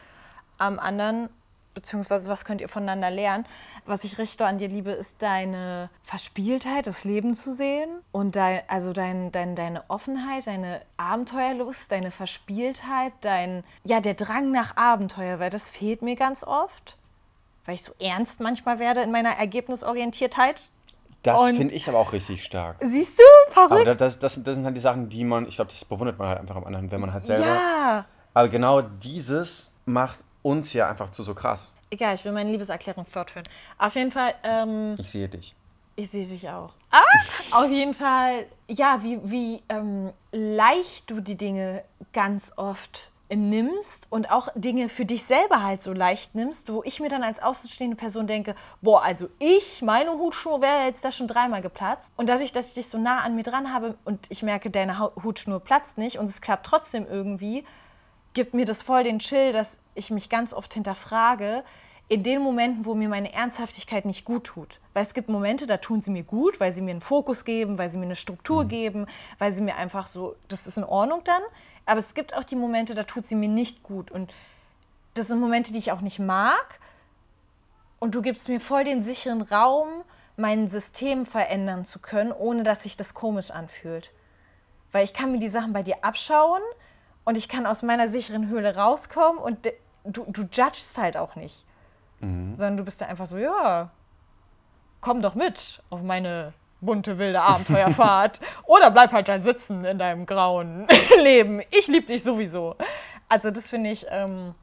am 0.58 0.78
anderen, 0.78 1.28
beziehungsweise 1.74 2.28
was 2.28 2.44
könnt 2.44 2.60
ihr 2.60 2.68
voneinander 2.68 3.10
lernen. 3.10 3.44
Was 3.84 4.04
ich 4.04 4.18
richtig 4.18 4.40
an 4.46 4.58
dir 4.58 4.68
liebe, 4.68 4.90
ist 4.92 5.16
deine 5.20 5.90
Verspieltheit, 6.02 6.86
das 6.86 7.04
Leben 7.04 7.34
zu 7.34 7.52
sehen 7.52 7.90
und 8.12 8.36
dein, 8.36 8.62
also 8.68 8.92
dein, 8.92 9.32
dein, 9.32 9.56
deine 9.56 9.84
Offenheit, 9.88 10.46
deine 10.46 10.80
Abenteuerlust, 10.96 11.90
deine 11.90 12.10
Verspieltheit, 12.10 13.12
dein, 13.20 13.64
ja, 13.84 14.00
der 14.00 14.14
Drang 14.14 14.50
nach 14.50 14.76
Abenteuer, 14.76 15.38
weil 15.38 15.50
das 15.50 15.68
fehlt 15.68 16.02
mir 16.02 16.16
ganz 16.16 16.44
oft 16.44 16.96
weil 17.64 17.76
ich 17.76 17.82
so 17.82 17.92
ernst 17.98 18.40
manchmal 18.40 18.78
werde 18.78 19.02
in 19.02 19.10
meiner 19.10 19.30
Ergebnisorientiertheit. 19.30 20.68
das 21.22 21.42
finde 21.44 21.74
ich 21.74 21.88
aber 21.88 21.98
auch 21.98 22.12
richtig 22.12 22.44
stark. 22.44 22.76
Siehst 22.80 23.18
du? 23.18 23.22
Aber 23.58 23.68
Verrückt. 23.68 23.86
das, 23.86 24.18
das, 24.18 24.34
das, 24.34 24.44
das 24.44 24.54
sind 24.54 24.64
halt 24.64 24.76
die 24.76 24.80
Sachen, 24.80 25.08
die 25.08 25.24
man, 25.24 25.48
ich 25.48 25.56
glaube, 25.56 25.70
das 25.70 25.84
bewundert 25.84 26.18
man 26.18 26.28
halt 26.28 26.40
einfach 26.40 26.56
am 26.56 26.64
anderen, 26.64 26.90
wenn 26.90 27.00
man 27.00 27.12
halt 27.12 27.24
selber. 27.24 27.46
ja. 27.46 28.04
Aber 28.34 28.48
genau 28.48 28.82
dieses 28.82 29.72
macht 29.86 30.18
uns 30.44 30.72
ja 30.72 30.88
einfach 30.88 31.10
zu 31.10 31.22
so 31.24 31.34
krass. 31.34 31.72
Egal, 31.90 32.14
ich 32.14 32.24
will 32.24 32.32
meine 32.32 32.50
Liebeserklärung 32.50 33.06
fortführen. 33.06 33.46
Auf 33.78 33.94
jeden 33.96 34.12
Fall, 34.12 34.34
ähm, 34.44 34.94
Ich 34.98 35.10
sehe 35.10 35.28
dich. 35.28 35.54
ich 35.96 36.10
sehe 36.10 36.26
dich 36.26 36.48
auch. 36.48 36.70
Ah, 36.90 37.02
auf 37.62 37.70
jeden 37.70 37.94
Fall, 37.94 38.46
ja, 38.68 39.02
wie, 39.02 39.18
wie 39.24 39.62
ähm, 39.68 40.12
leicht 40.32 41.10
du 41.10 41.20
die 41.20 41.36
Dinge 41.36 41.82
ganz 42.12 42.52
oft 42.56 43.10
nimmst 43.34 44.06
und 44.10 44.30
auch 44.30 44.48
Dinge 44.54 44.88
für 44.88 45.04
dich 45.06 45.24
selber 45.24 45.62
halt 45.62 45.82
so 45.82 45.92
leicht 45.92 46.34
nimmst, 46.34 46.70
wo 46.70 46.82
ich 46.84 47.00
mir 47.00 47.08
dann 47.08 47.22
als 47.24 47.42
außenstehende 47.42 47.96
Person 47.96 48.26
denke, 48.26 48.54
boah, 48.82 49.02
also 49.02 49.28
ich, 49.38 49.82
meine 49.82 50.10
Hutschnur 50.12 50.60
wäre 50.60 50.84
jetzt 50.84 51.04
da 51.04 51.10
schon 51.10 51.26
dreimal 51.26 51.62
geplatzt. 51.62 52.12
Und 52.16 52.28
dadurch, 52.28 52.52
dass 52.52 52.68
ich 52.68 52.74
dich 52.74 52.88
so 52.88 52.98
nah 52.98 53.20
an 53.20 53.34
mir 53.34 53.42
dran 53.42 53.72
habe 53.72 53.96
und 54.04 54.26
ich 54.28 54.42
merke, 54.42 54.70
deine 54.70 55.00
Hutschnur 55.00 55.60
platzt 55.60 55.96
nicht 55.98 56.18
und 56.18 56.26
es 56.26 56.40
klappt 56.42 56.66
trotzdem 56.66 57.06
irgendwie, 57.08 57.64
gibt 58.34 58.54
mir 58.54 58.66
das 58.66 58.82
voll 58.82 59.04
den 59.04 59.20
Chill, 59.20 59.52
dass 59.52 59.78
ich 59.94 60.10
mich 60.10 60.28
ganz 60.28 60.52
oft 60.52 60.74
hinterfrage, 60.74 61.64
in 62.08 62.22
den 62.22 62.42
Momenten, 62.42 62.84
wo 62.84 62.94
mir 62.94 63.08
meine 63.08 63.32
Ernsthaftigkeit 63.32 64.04
nicht 64.04 64.24
gut 64.24 64.44
tut. 64.44 64.78
Weil 64.92 65.04
es 65.04 65.14
gibt 65.14 65.30
Momente, 65.30 65.66
da 65.66 65.78
tun 65.78 66.02
sie 66.02 66.10
mir 66.10 66.22
gut, 66.22 66.60
weil 66.60 66.70
sie 66.70 66.82
mir 66.82 66.90
einen 66.90 67.00
Fokus 67.00 67.44
geben, 67.44 67.78
weil 67.78 67.88
sie 67.88 67.96
mir 67.96 68.04
eine 68.04 68.16
Struktur 68.16 68.66
geben, 68.66 69.06
weil 69.38 69.52
sie 69.52 69.62
mir 69.62 69.76
einfach 69.76 70.06
so, 70.06 70.36
das 70.48 70.66
ist 70.66 70.76
in 70.76 70.84
Ordnung 70.84 71.22
dann. 71.24 71.40
Aber 71.86 71.98
es 71.98 72.12
gibt 72.12 72.34
auch 72.34 72.44
die 72.44 72.56
Momente, 72.56 72.94
da 72.94 73.04
tut 73.04 73.26
sie 73.26 73.34
mir 73.34 73.48
nicht 73.48 73.82
gut. 73.82 74.10
Und 74.10 74.32
das 75.14 75.28
sind 75.28 75.40
Momente, 75.40 75.72
die 75.72 75.78
ich 75.78 75.92
auch 75.92 76.02
nicht 76.02 76.18
mag. 76.18 76.78
Und 78.00 78.14
du 78.14 78.20
gibst 78.20 78.48
mir 78.48 78.60
voll 78.60 78.84
den 78.84 79.02
sicheren 79.02 79.40
Raum, 79.40 79.88
mein 80.36 80.68
System 80.68 81.24
verändern 81.24 81.86
zu 81.86 82.00
können, 82.00 82.32
ohne 82.32 82.64
dass 82.64 82.82
sich 82.82 82.98
das 82.98 83.14
komisch 83.14 83.50
anfühlt. 83.50 84.12
Weil 84.92 85.04
ich 85.04 85.14
kann 85.14 85.32
mir 85.32 85.38
die 85.38 85.48
Sachen 85.48 85.72
bei 85.72 85.82
dir 85.82 86.04
abschauen 86.04 86.60
und 87.24 87.36
ich 87.36 87.48
kann 87.48 87.66
aus 87.66 87.82
meiner 87.82 88.08
sicheren 88.08 88.48
Höhle 88.48 88.76
rauskommen 88.76 89.38
und 89.38 89.66
du, 90.04 90.24
du 90.28 90.42
judgst 90.42 90.98
halt 90.98 91.16
auch 91.16 91.36
nicht. 91.36 91.64
Sondern 92.56 92.76
du 92.76 92.84
bist 92.84 93.00
da 93.00 93.06
einfach 93.06 93.26
so, 93.26 93.36
ja, 93.36 93.90
komm 95.00 95.20
doch 95.20 95.34
mit 95.34 95.82
auf 95.90 96.02
meine 96.02 96.54
bunte, 96.80 97.18
wilde 97.18 97.40
Abenteuerfahrt. 97.40 98.40
Oder 98.64 98.90
bleib 98.90 99.12
halt 99.12 99.28
da 99.28 99.38
sitzen 99.40 99.84
in 99.84 99.98
deinem 99.98 100.26
grauen 100.26 100.86
Leben. 101.22 101.62
Ich 101.70 101.86
liebe 101.86 102.06
dich 102.06 102.22
sowieso. 102.22 102.76
Also 103.28 103.50
das 103.50 103.70
finde 103.70 103.90
ich 103.90 104.06
ähm, 104.10 104.54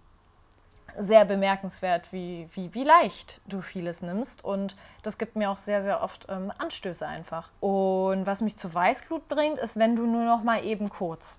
sehr 0.97 1.25
bemerkenswert, 1.25 2.11
wie, 2.11 2.47
wie, 2.53 2.73
wie 2.73 2.83
leicht 2.83 3.41
du 3.47 3.61
vieles 3.61 4.01
nimmst. 4.01 4.43
Und 4.43 4.75
das 5.03 5.17
gibt 5.17 5.35
mir 5.35 5.49
auch 5.49 5.57
sehr, 5.57 5.81
sehr 5.81 6.01
oft 6.01 6.27
ähm, 6.29 6.51
Anstöße 6.57 7.07
einfach. 7.07 7.49
Und 7.59 8.25
was 8.25 8.41
mich 8.41 8.57
zu 8.57 8.73
Weißglut 8.73 9.27
bringt, 9.27 9.57
ist, 9.59 9.77
wenn 9.77 9.95
du 9.95 10.05
nur 10.05 10.25
noch 10.25 10.43
mal 10.43 10.63
eben 10.65 10.89
kurz. 10.89 11.37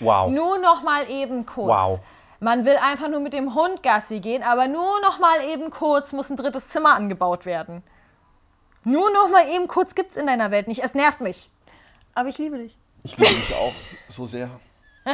Wow. 0.00 0.30
Nur 0.30 0.58
noch 0.58 0.82
mal 0.82 1.08
eben 1.10 1.46
kurz. 1.46 1.68
Wow. 1.68 2.00
Man 2.40 2.64
will 2.64 2.76
einfach 2.76 3.08
nur 3.08 3.20
mit 3.20 3.32
dem 3.32 3.54
Hund 3.54 3.82
Gassi 3.82 4.20
gehen, 4.20 4.42
aber 4.42 4.68
nur 4.68 5.00
noch 5.00 5.18
mal 5.18 5.42
eben 5.48 5.70
kurz 5.70 6.12
muss 6.12 6.28
ein 6.28 6.36
drittes 6.36 6.68
Zimmer 6.68 6.94
angebaut 6.94 7.46
werden. 7.46 7.82
Nur 8.84 9.10
noch 9.12 9.30
mal 9.30 9.48
eben 9.48 9.66
kurz 9.68 9.94
gibt's 9.94 10.16
in 10.16 10.26
deiner 10.26 10.50
Welt 10.50 10.68
nicht. 10.68 10.84
Es 10.84 10.94
nervt 10.94 11.20
mich. 11.20 11.50
Aber 12.14 12.28
ich 12.28 12.38
liebe 12.38 12.58
dich. 12.58 12.76
Ich 13.04 13.16
liebe 13.16 13.34
dich 13.34 13.54
auch 13.54 13.72
so 14.08 14.26
sehr. 14.26 14.50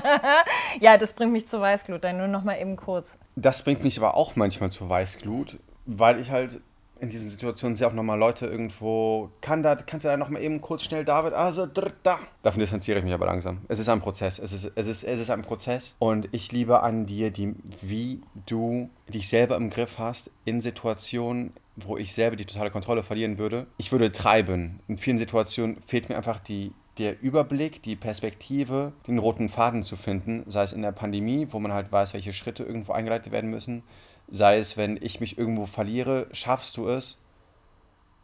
Ja, 0.81 0.97
das 0.97 1.13
bringt 1.13 1.33
mich 1.33 1.47
zu 1.47 1.61
Weißglut, 1.61 2.03
dann 2.03 2.17
nur 2.17 2.27
noch 2.27 2.45
mal 2.45 2.59
eben 2.59 2.77
kurz. 2.77 3.19
Das 3.37 3.63
bringt 3.63 3.85
mich 3.85 3.99
aber 3.99 4.17
auch 4.17 4.37
manchmal 4.37 4.71
zur 4.71 4.89
Weißglut, 4.89 5.59
weil 5.85 6.19
ich 6.19 6.31
halt 6.31 6.63
in 7.03 7.11
diesen 7.11 7.29
Situationen 7.29 7.75
sehr 7.75 7.89
auch 7.89 7.93
nochmal 7.93 8.17
Leute 8.17 8.47
irgendwo, 8.47 9.29
kann 9.41 9.65
da, 9.65 9.75
kannst 9.75 10.05
du 10.05 10.09
da 10.09 10.17
nochmal 10.17 10.41
eben 10.41 10.61
kurz 10.61 10.85
schnell 10.85 11.05
David, 11.05 11.33
also 11.33 11.67
da. 11.67 12.21
Davon 12.45 12.61
distanziere 12.61 12.99
ich 12.99 13.05
mich 13.05 13.13
aber 13.13 13.27
langsam. 13.27 13.59
Es 13.67 13.81
ist 13.81 13.89
ein 13.89 14.01
Prozess, 14.01 14.39
es 14.39 14.53
ist, 14.53 14.71
es 14.77 14.87
ist, 14.87 15.03
es 15.03 15.19
ist 15.19 15.31
ein 15.31 15.43
Prozess 15.43 15.97
und 15.99 16.29
ich 16.31 16.53
liebe 16.53 16.81
an 16.81 17.05
dir, 17.07 17.33
die, 17.33 17.57
wie 17.81 18.21
du 18.47 18.89
dich 19.09 19.29
selber 19.29 19.57
im 19.57 19.69
Griff 19.69 19.99
hast 19.99 20.31
in 20.45 20.61
Situationen, 20.61 21.53
wo 21.75 21.97
ich 21.97 22.15
selber 22.15 22.37
die 22.37 22.45
totale 22.45 22.71
Kontrolle 22.71 23.03
verlieren 23.03 23.37
würde. 23.37 23.67
Ich 23.79 23.91
würde 23.91 24.13
treiben. 24.13 24.79
In 24.87 24.97
vielen 24.97 25.19
Situationen 25.19 25.83
fehlt 25.89 26.09
mir 26.09 26.17
einfach 26.17 26.39
die, 26.39 26.71
der 26.99 27.21
Überblick, 27.21 27.83
die 27.83 27.97
Perspektive, 27.97 28.93
den 29.09 29.19
roten 29.19 29.49
Faden 29.49 29.83
zu 29.83 29.97
finden, 29.97 30.45
sei 30.47 30.63
es 30.63 30.73
in 30.73 30.83
der 30.83 30.93
Pandemie, 30.93 31.49
wo 31.51 31.59
man 31.59 31.73
halt 31.73 31.91
weiß, 31.91 32.15
welche 32.15 32.33
Schritte 32.33 32.63
irgendwo 32.63 32.93
eingeleitet 32.93 33.33
werden 33.33 33.51
müssen, 33.51 33.83
sei 34.31 34.59
es, 34.59 34.77
wenn 34.77 34.99
ich 35.01 35.21
mich 35.21 35.39
irgendwo 35.39 35.67
verliere, 35.67 36.27
schaffst 36.33 36.77
du 36.77 36.89
es, 36.89 37.21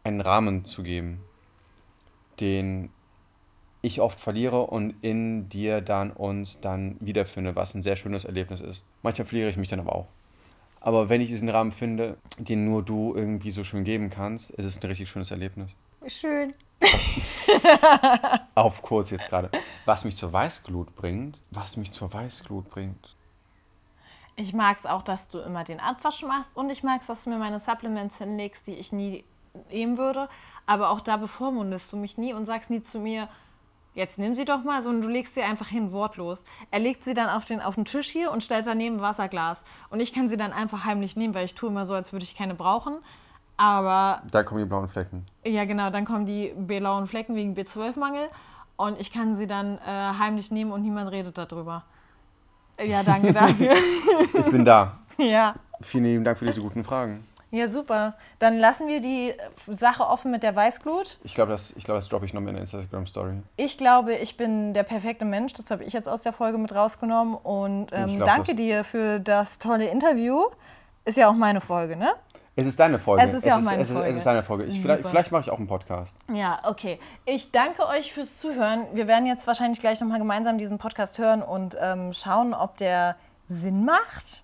einen 0.03 0.21
Rahmen 0.21 0.65
zu 0.65 0.83
geben, 0.83 1.21
den 2.39 2.89
ich 3.81 4.01
oft 4.01 4.19
verliere 4.19 4.61
und 4.61 4.95
in 5.01 5.49
dir 5.49 5.81
dann 5.81 6.11
uns 6.11 6.59
dann 6.61 6.97
wiederfinde, 6.99 7.55
was 7.55 7.75
ein 7.75 7.83
sehr 7.83 7.95
schönes 7.95 8.25
Erlebnis 8.25 8.59
ist. 8.59 8.85
Manchmal 9.03 9.27
verliere 9.27 9.49
ich 9.49 9.57
mich 9.57 9.69
dann 9.69 9.79
aber 9.79 9.95
auch. 9.95 10.07
Aber 10.81 11.09
wenn 11.09 11.21
ich 11.21 11.29
diesen 11.29 11.49
Rahmen 11.49 11.71
finde, 11.71 12.17
den 12.37 12.65
nur 12.65 12.83
du 12.83 13.13
irgendwie 13.15 13.51
so 13.51 13.63
schön 13.63 13.83
geben 13.83 14.09
kannst, 14.09 14.51
ist 14.51 14.65
es 14.65 14.81
ein 14.81 14.87
richtig 14.87 15.09
schönes 15.09 15.31
Erlebnis. 15.31 15.71
Schön. 16.07 16.53
Auf 18.55 18.81
kurz 18.81 19.11
jetzt 19.11 19.27
gerade. 19.27 19.49
Was 19.85 20.05
mich 20.05 20.15
zur 20.15 20.31
Weißglut 20.31 20.95
bringt, 20.95 21.41
was 21.51 21.75
mich 21.75 21.91
zur 21.91 22.11
Weißglut 22.13 22.69
bringt. 22.69 23.15
Ich 24.39 24.53
mag 24.53 24.77
es 24.77 24.85
auch, 24.85 25.01
dass 25.01 25.27
du 25.27 25.39
immer 25.39 25.65
den 25.65 25.81
Abwasch 25.81 26.23
machst 26.23 26.55
und 26.55 26.69
ich 26.69 26.81
mag 26.81 27.01
es, 27.01 27.07
dass 27.07 27.25
du 27.25 27.29
mir 27.29 27.37
meine 27.37 27.59
Supplements 27.59 28.19
hinlegst, 28.19 28.67
die 28.67 28.75
ich 28.75 28.93
nie 28.93 29.25
nehmen 29.69 29.97
würde. 29.97 30.29
Aber 30.65 30.91
auch 30.91 31.01
da 31.01 31.17
bevormundest 31.17 31.91
du 31.91 31.97
mich 31.97 32.17
nie 32.17 32.33
und 32.33 32.45
sagst 32.45 32.69
nie 32.69 32.81
zu 32.81 32.99
mir, 32.99 33.27
jetzt 33.95 34.17
nimm 34.17 34.37
sie 34.37 34.45
doch 34.45 34.63
mal, 34.63 34.81
sondern 34.81 35.01
du 35.01 35.09
legst 35.09 35.35
sie 35.35 35.41
einfach 35.41 35.67
hin, 35.67 35.91
wortlos. 35.91 36.41
Er 36.71 36.79
legt 36.79 37.03
sie 37.03 37.13
dann 37.13 37.27
auf 37.27 37.43
den, 37.43 37.59
auf 37.59 37.75
den 37.75 37.83
Tisch 37.83 38.07
hier 38.07 38.31
und 38.31 38.41
stellt 38.41 38.65
daneben 38.65 38.97
ein 38.97 39.01
Wasserglas. 39.01 39.65
Und 39.89 39.99
ich 39.99 40.13
kann 40.13 40.29
sie 40.29 40.37
dann 40.37 40.53
einfach 40.53 40.85
heimlich 40.85 41.17
nehmen, 41.17 41.33
weil 41.33 41.43
ich 41.43 41.55
tue 41.55 41.67
immer 41.67 41.85
so, 41.85 41.93
als 41.93 42.13
würde 42.13 42.23
ich 42.23 42.33
keine 42.33 42.55
brauchen. 42.55 42.99
Aber 43.57 44.21
Da 44.31 44.43
kommen 44.43 44.61
die 44.61 44.69
blauen 44.69 44.87
Flecken. 44.87 45.25
ja, 45.45 45.65
genau, 45.65 45.89
dann 45.89 46.05
kommen 46.05 46.25
die 46.25 46.53
blauen 46.55 47.07
Flecken 47.07 47.35
wegen 47.35 47.55
B12-Mangel 47.55 48.29
und 48.77 49.01
ich 49.01 49.11
kann 49.11 49.35
sie 49.35 49.47
dann 49.47 49.79
äh, 49.79 50.13
heimlich 50.17 50.49
nehmen 50.49 50.71
und 50.71 50.81
niemand 50.81 51.11
redet 51.11 51.37
darüber. 51.37 51.83
Ja, 52.85 53.03
danke 53.03 53.33
dafür. 53.33 53.73
Ich 54.33 54.51
bin 54.51 54.65
da. 54.65 54.99
ja. 55.17 55.55
Vielen 55.81 56.03
lieben 56.03 56.23
Dank 56.23 56.37
für 56.37 56.45
diese 56.45 56.61
guten 56.61 56.83
Fragen. 56.83 57.23
Ja, 57.51 57.67
super. 57.67 58.15
Dann 58.37 58.59
lassen 58.59 58.87
wir 58.87 59.01
die 59.01 59.33
Sache 59.67 60.05
offen 60.05 60.29
mit 60.29 60.43
der 60.43 60.55
Weißglut. 60.55 61.19
Ich 61.23 61.33
glaube, 61.33 61.51
das, 61.51 61.71
ich 61.75 61.83
glaub, 61.83 61.97
das 61.97 62.07
droppe 62.07 62.25
ich 62.25 62.33
noch 62.33 62.41
in 62.41 62.53
der 62.53 62.61
Instagram-Story. 62.61 63.41
Ich 63.57 63.77
glaube, 63.77 64.13
ich 64.13 64.37
bin 64.37 64.73
der 64.73 64.83
perfekte 64.83 65.25
Mensch. 65.25 65.53
Das 65.53 65.71
habe 65.71 65.83
ich 65.83 65.93
jetzt 65.93 66.07
aus 66.07 66.21
der 66.21 66.33
Folge 66.33 66.59
mit 66.59 66.75
rausgenommen. 66.75 67.35
Und 67.35 67.87
ähm, 67.91 68.17
glaub, 68.17 68.27
danke 68.27 68.53
dir 68.53 68.83
für 68.83 69.19
das 69.19 69.57
tolle 69.57 69.87
Interview. 69.87 70.43
Ist 71.05 71.17
ja 71.17 71.27
auch 71.29 71.33
meine 71.33 71.59
Folge, 71.59 71.95
ne? 71.95 72.11
Es 72.61 72.67
ist 72.67 72.79
deine 72.79 72.99
Folge. 72.99 73.23
Es 73.23 73.33
ist 73.33 73.45
ja 73.45 73.57
auch 73.57 73.61
meine 73.61 73.81
es 73.81 73.89
ist, 73.89 73.93
Folge. 73.93 74.09
Es 74.09 74.17
ist 74.17 74.25
deine 74.25 74.43
Folge. 74.43 74.63
Ich, 74.65 74.81
vielleicht 74.81 75.07
vielleicht 75.07 75.31
mache 75.31 75.43
ich 75.43 75.49
auch 75.51 75.57
einen 75.57 75.67
Podcast. 75.67 76.15
Ja, 76.33 76.59
okay. 76.63 76.99
Ich 77.25 77.51
danke 77.51 77.87
euch 77.87 78.13
fürs 78.13 78.37
Zuhören. 78.37 78.85
Wir 78.93 79.07
werden 79.07 79.25
jetzt 79.25 79.47
wahrscheinlich 79.47 79.79
gleich 79.79 80.01
nochmal 80.01 80.19
gemeinsam 80.19 80.57
diesen 80.57 80.77
Podcast 80.77 81.17
hören 81.17 81.41
und 81.41 81.75
ähm, 81.79 82.13
schauen, 82.13 82.53
ob 82.53 82.77
der 82.77 83.15
Sinn 83.47 83.85
macht. 83.85 84.43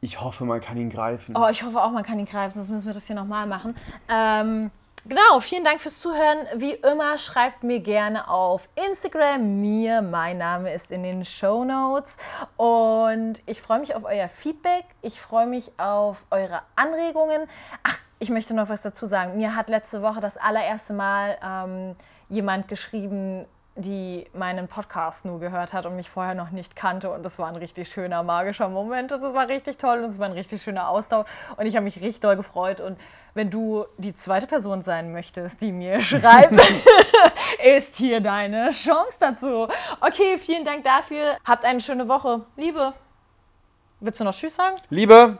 Ich 0.00 0.20
hoffe, 0.20 0.44
man 0.44 0.60
kann 0.60 0.76
ihn 0.76 0.90
greifen. 0.90 1.36
Oh, 1.36 1.48
ich 1.48 1.62
hoffe 1.62 1.80
auch, 1.80 1.92
man 1.92 2.02
kann 2.02 2.18
ihn 2.18 2.26
greifen, 2.26 2.56
sonst 2.56 2.70
müssen 2.70 2.86
wir 2.86 2.94
das 2.94 3.06
hier 3.06 3.14
nochmal 3.14 3.46
machen. 3.46 3.76
Ähm, 4.08 4.70
genau, 5.04 5.40
vielen 5.40 5.64
Dank 5.64 5.80
fürs 5.80 5.98
Zuhören. 5.98 6.46
Wie 6.56 6.72
immer, 6.72 7.18
schreibt 7.18 7.62
mir 7.62 7.80
gerne 7.80 8.28
auf 8.28 8.68
Instagram 8.88 9.60
mir. 9.60 10.02
Mein 10.02 10.38
Name 10.38 10.72
ist 10.72 10.90
in 10.90 11.02
den 11.02 11.24
Show 11.24 11.64
Notes. 11.64 12.16
Und 12.56 13.42
ich 13.46 13.60
freue 13.60 13.80
mich 13.80 13.94
auf 13.94 14.04
euer 14.04 14.28
Feedback. 14.28 14.84
Ich 15.00 15.20
freue 15.20 15.46
mich 15.46 15.72
auf 15.78 16.24
eure 16.30 16.62
Anregungen. 16.76 17.48
Ach, 17.82 17.98
ich 18.18 18.30
möchte 18.30 18.54
noch 18.54 18.68
was 18.68 18.82
dazu 18.82 19.06
sagen. 19.06 19.36
Mir 19.36 19.56
hat 19.56 19.68
letzte 19.68 20.02
Woche 20.02 20.20
das 20.20 20.36
allererste 20.36 20.92
Mal 20.92 21.38
ähm, 21.44 21.96
jemand 22.28 22.68
geschrieben, 22.68 23.46
die 23.74 24.26
meinen 24.34 24.68
Podcast 24.68 25.24
nur 25.24 25.40
gehört 25.40 25.72
hat 25.72 25.86
und 25.86 25.96
mich 25.96 26.10
vorher 26.10 26.34
noch 26.34 26.50
nicht 26.50 26.76
kannte. 26.76 27.10
Und 27.10 27.22
das 27.22 27.38
war 27.38 27.48
ein 27.48 27.56
richtig 27.56 27.90
schöner, 27.90 28.22
magischer 28.22 28.68
Moment. 28.68 29.12
Und 29.12 29.22
das 29.22 29.34
war 29.34 29.48
richtig 29.48 29.78
toll 29.78 30.04
und 30.04 30.10
es 30.10 30.18
war 30.18 30.26
ein 30.26 30.32
richtig 30.32 30.62
schöner 30.62 30.88
Austausch. 30.88 31.26
Und 31.56 31.66
ich 31.66 31.74
habe 31.74 31.84
mich 31.84 31.96
richtig 31.96 32.20
doll 32.20 32.36
gefreut. 32.36 32.80
Und 32.80 32.98
wenn 33.34 33.50
du 33.50 33.86
die 33.98 34.14
zweite 34.14 34.46
Person 34.46 34.82
sein 34.82 35.12
möchtest, 35.12 35.60
die 35.60 35.72
mir 35.72 36.00
schreibt, 36.02 36.52
ist 37.76 37.96
hier 37.96 38.20
deine 38.20 38.70
Chance 38.70 39.18
dazu. 39.20 39.68
Okay, 40.00 40.38
vielen 40.38 40.64
Dank 40.64 40.84
dafür. 40.84 41.36
Habt 41.44 41.64
eine 41.64 41.80
schöne 41.80 42.08
Woche. 42.08 42.46
Liebe. 42.56 42.92
Willst 44.00 44.20
du 44.20 44.24
noch 44.24 44.34
Tschüss 44.34 44.56
sagen? 44.56 44.76
Liebe, 44.90 45.38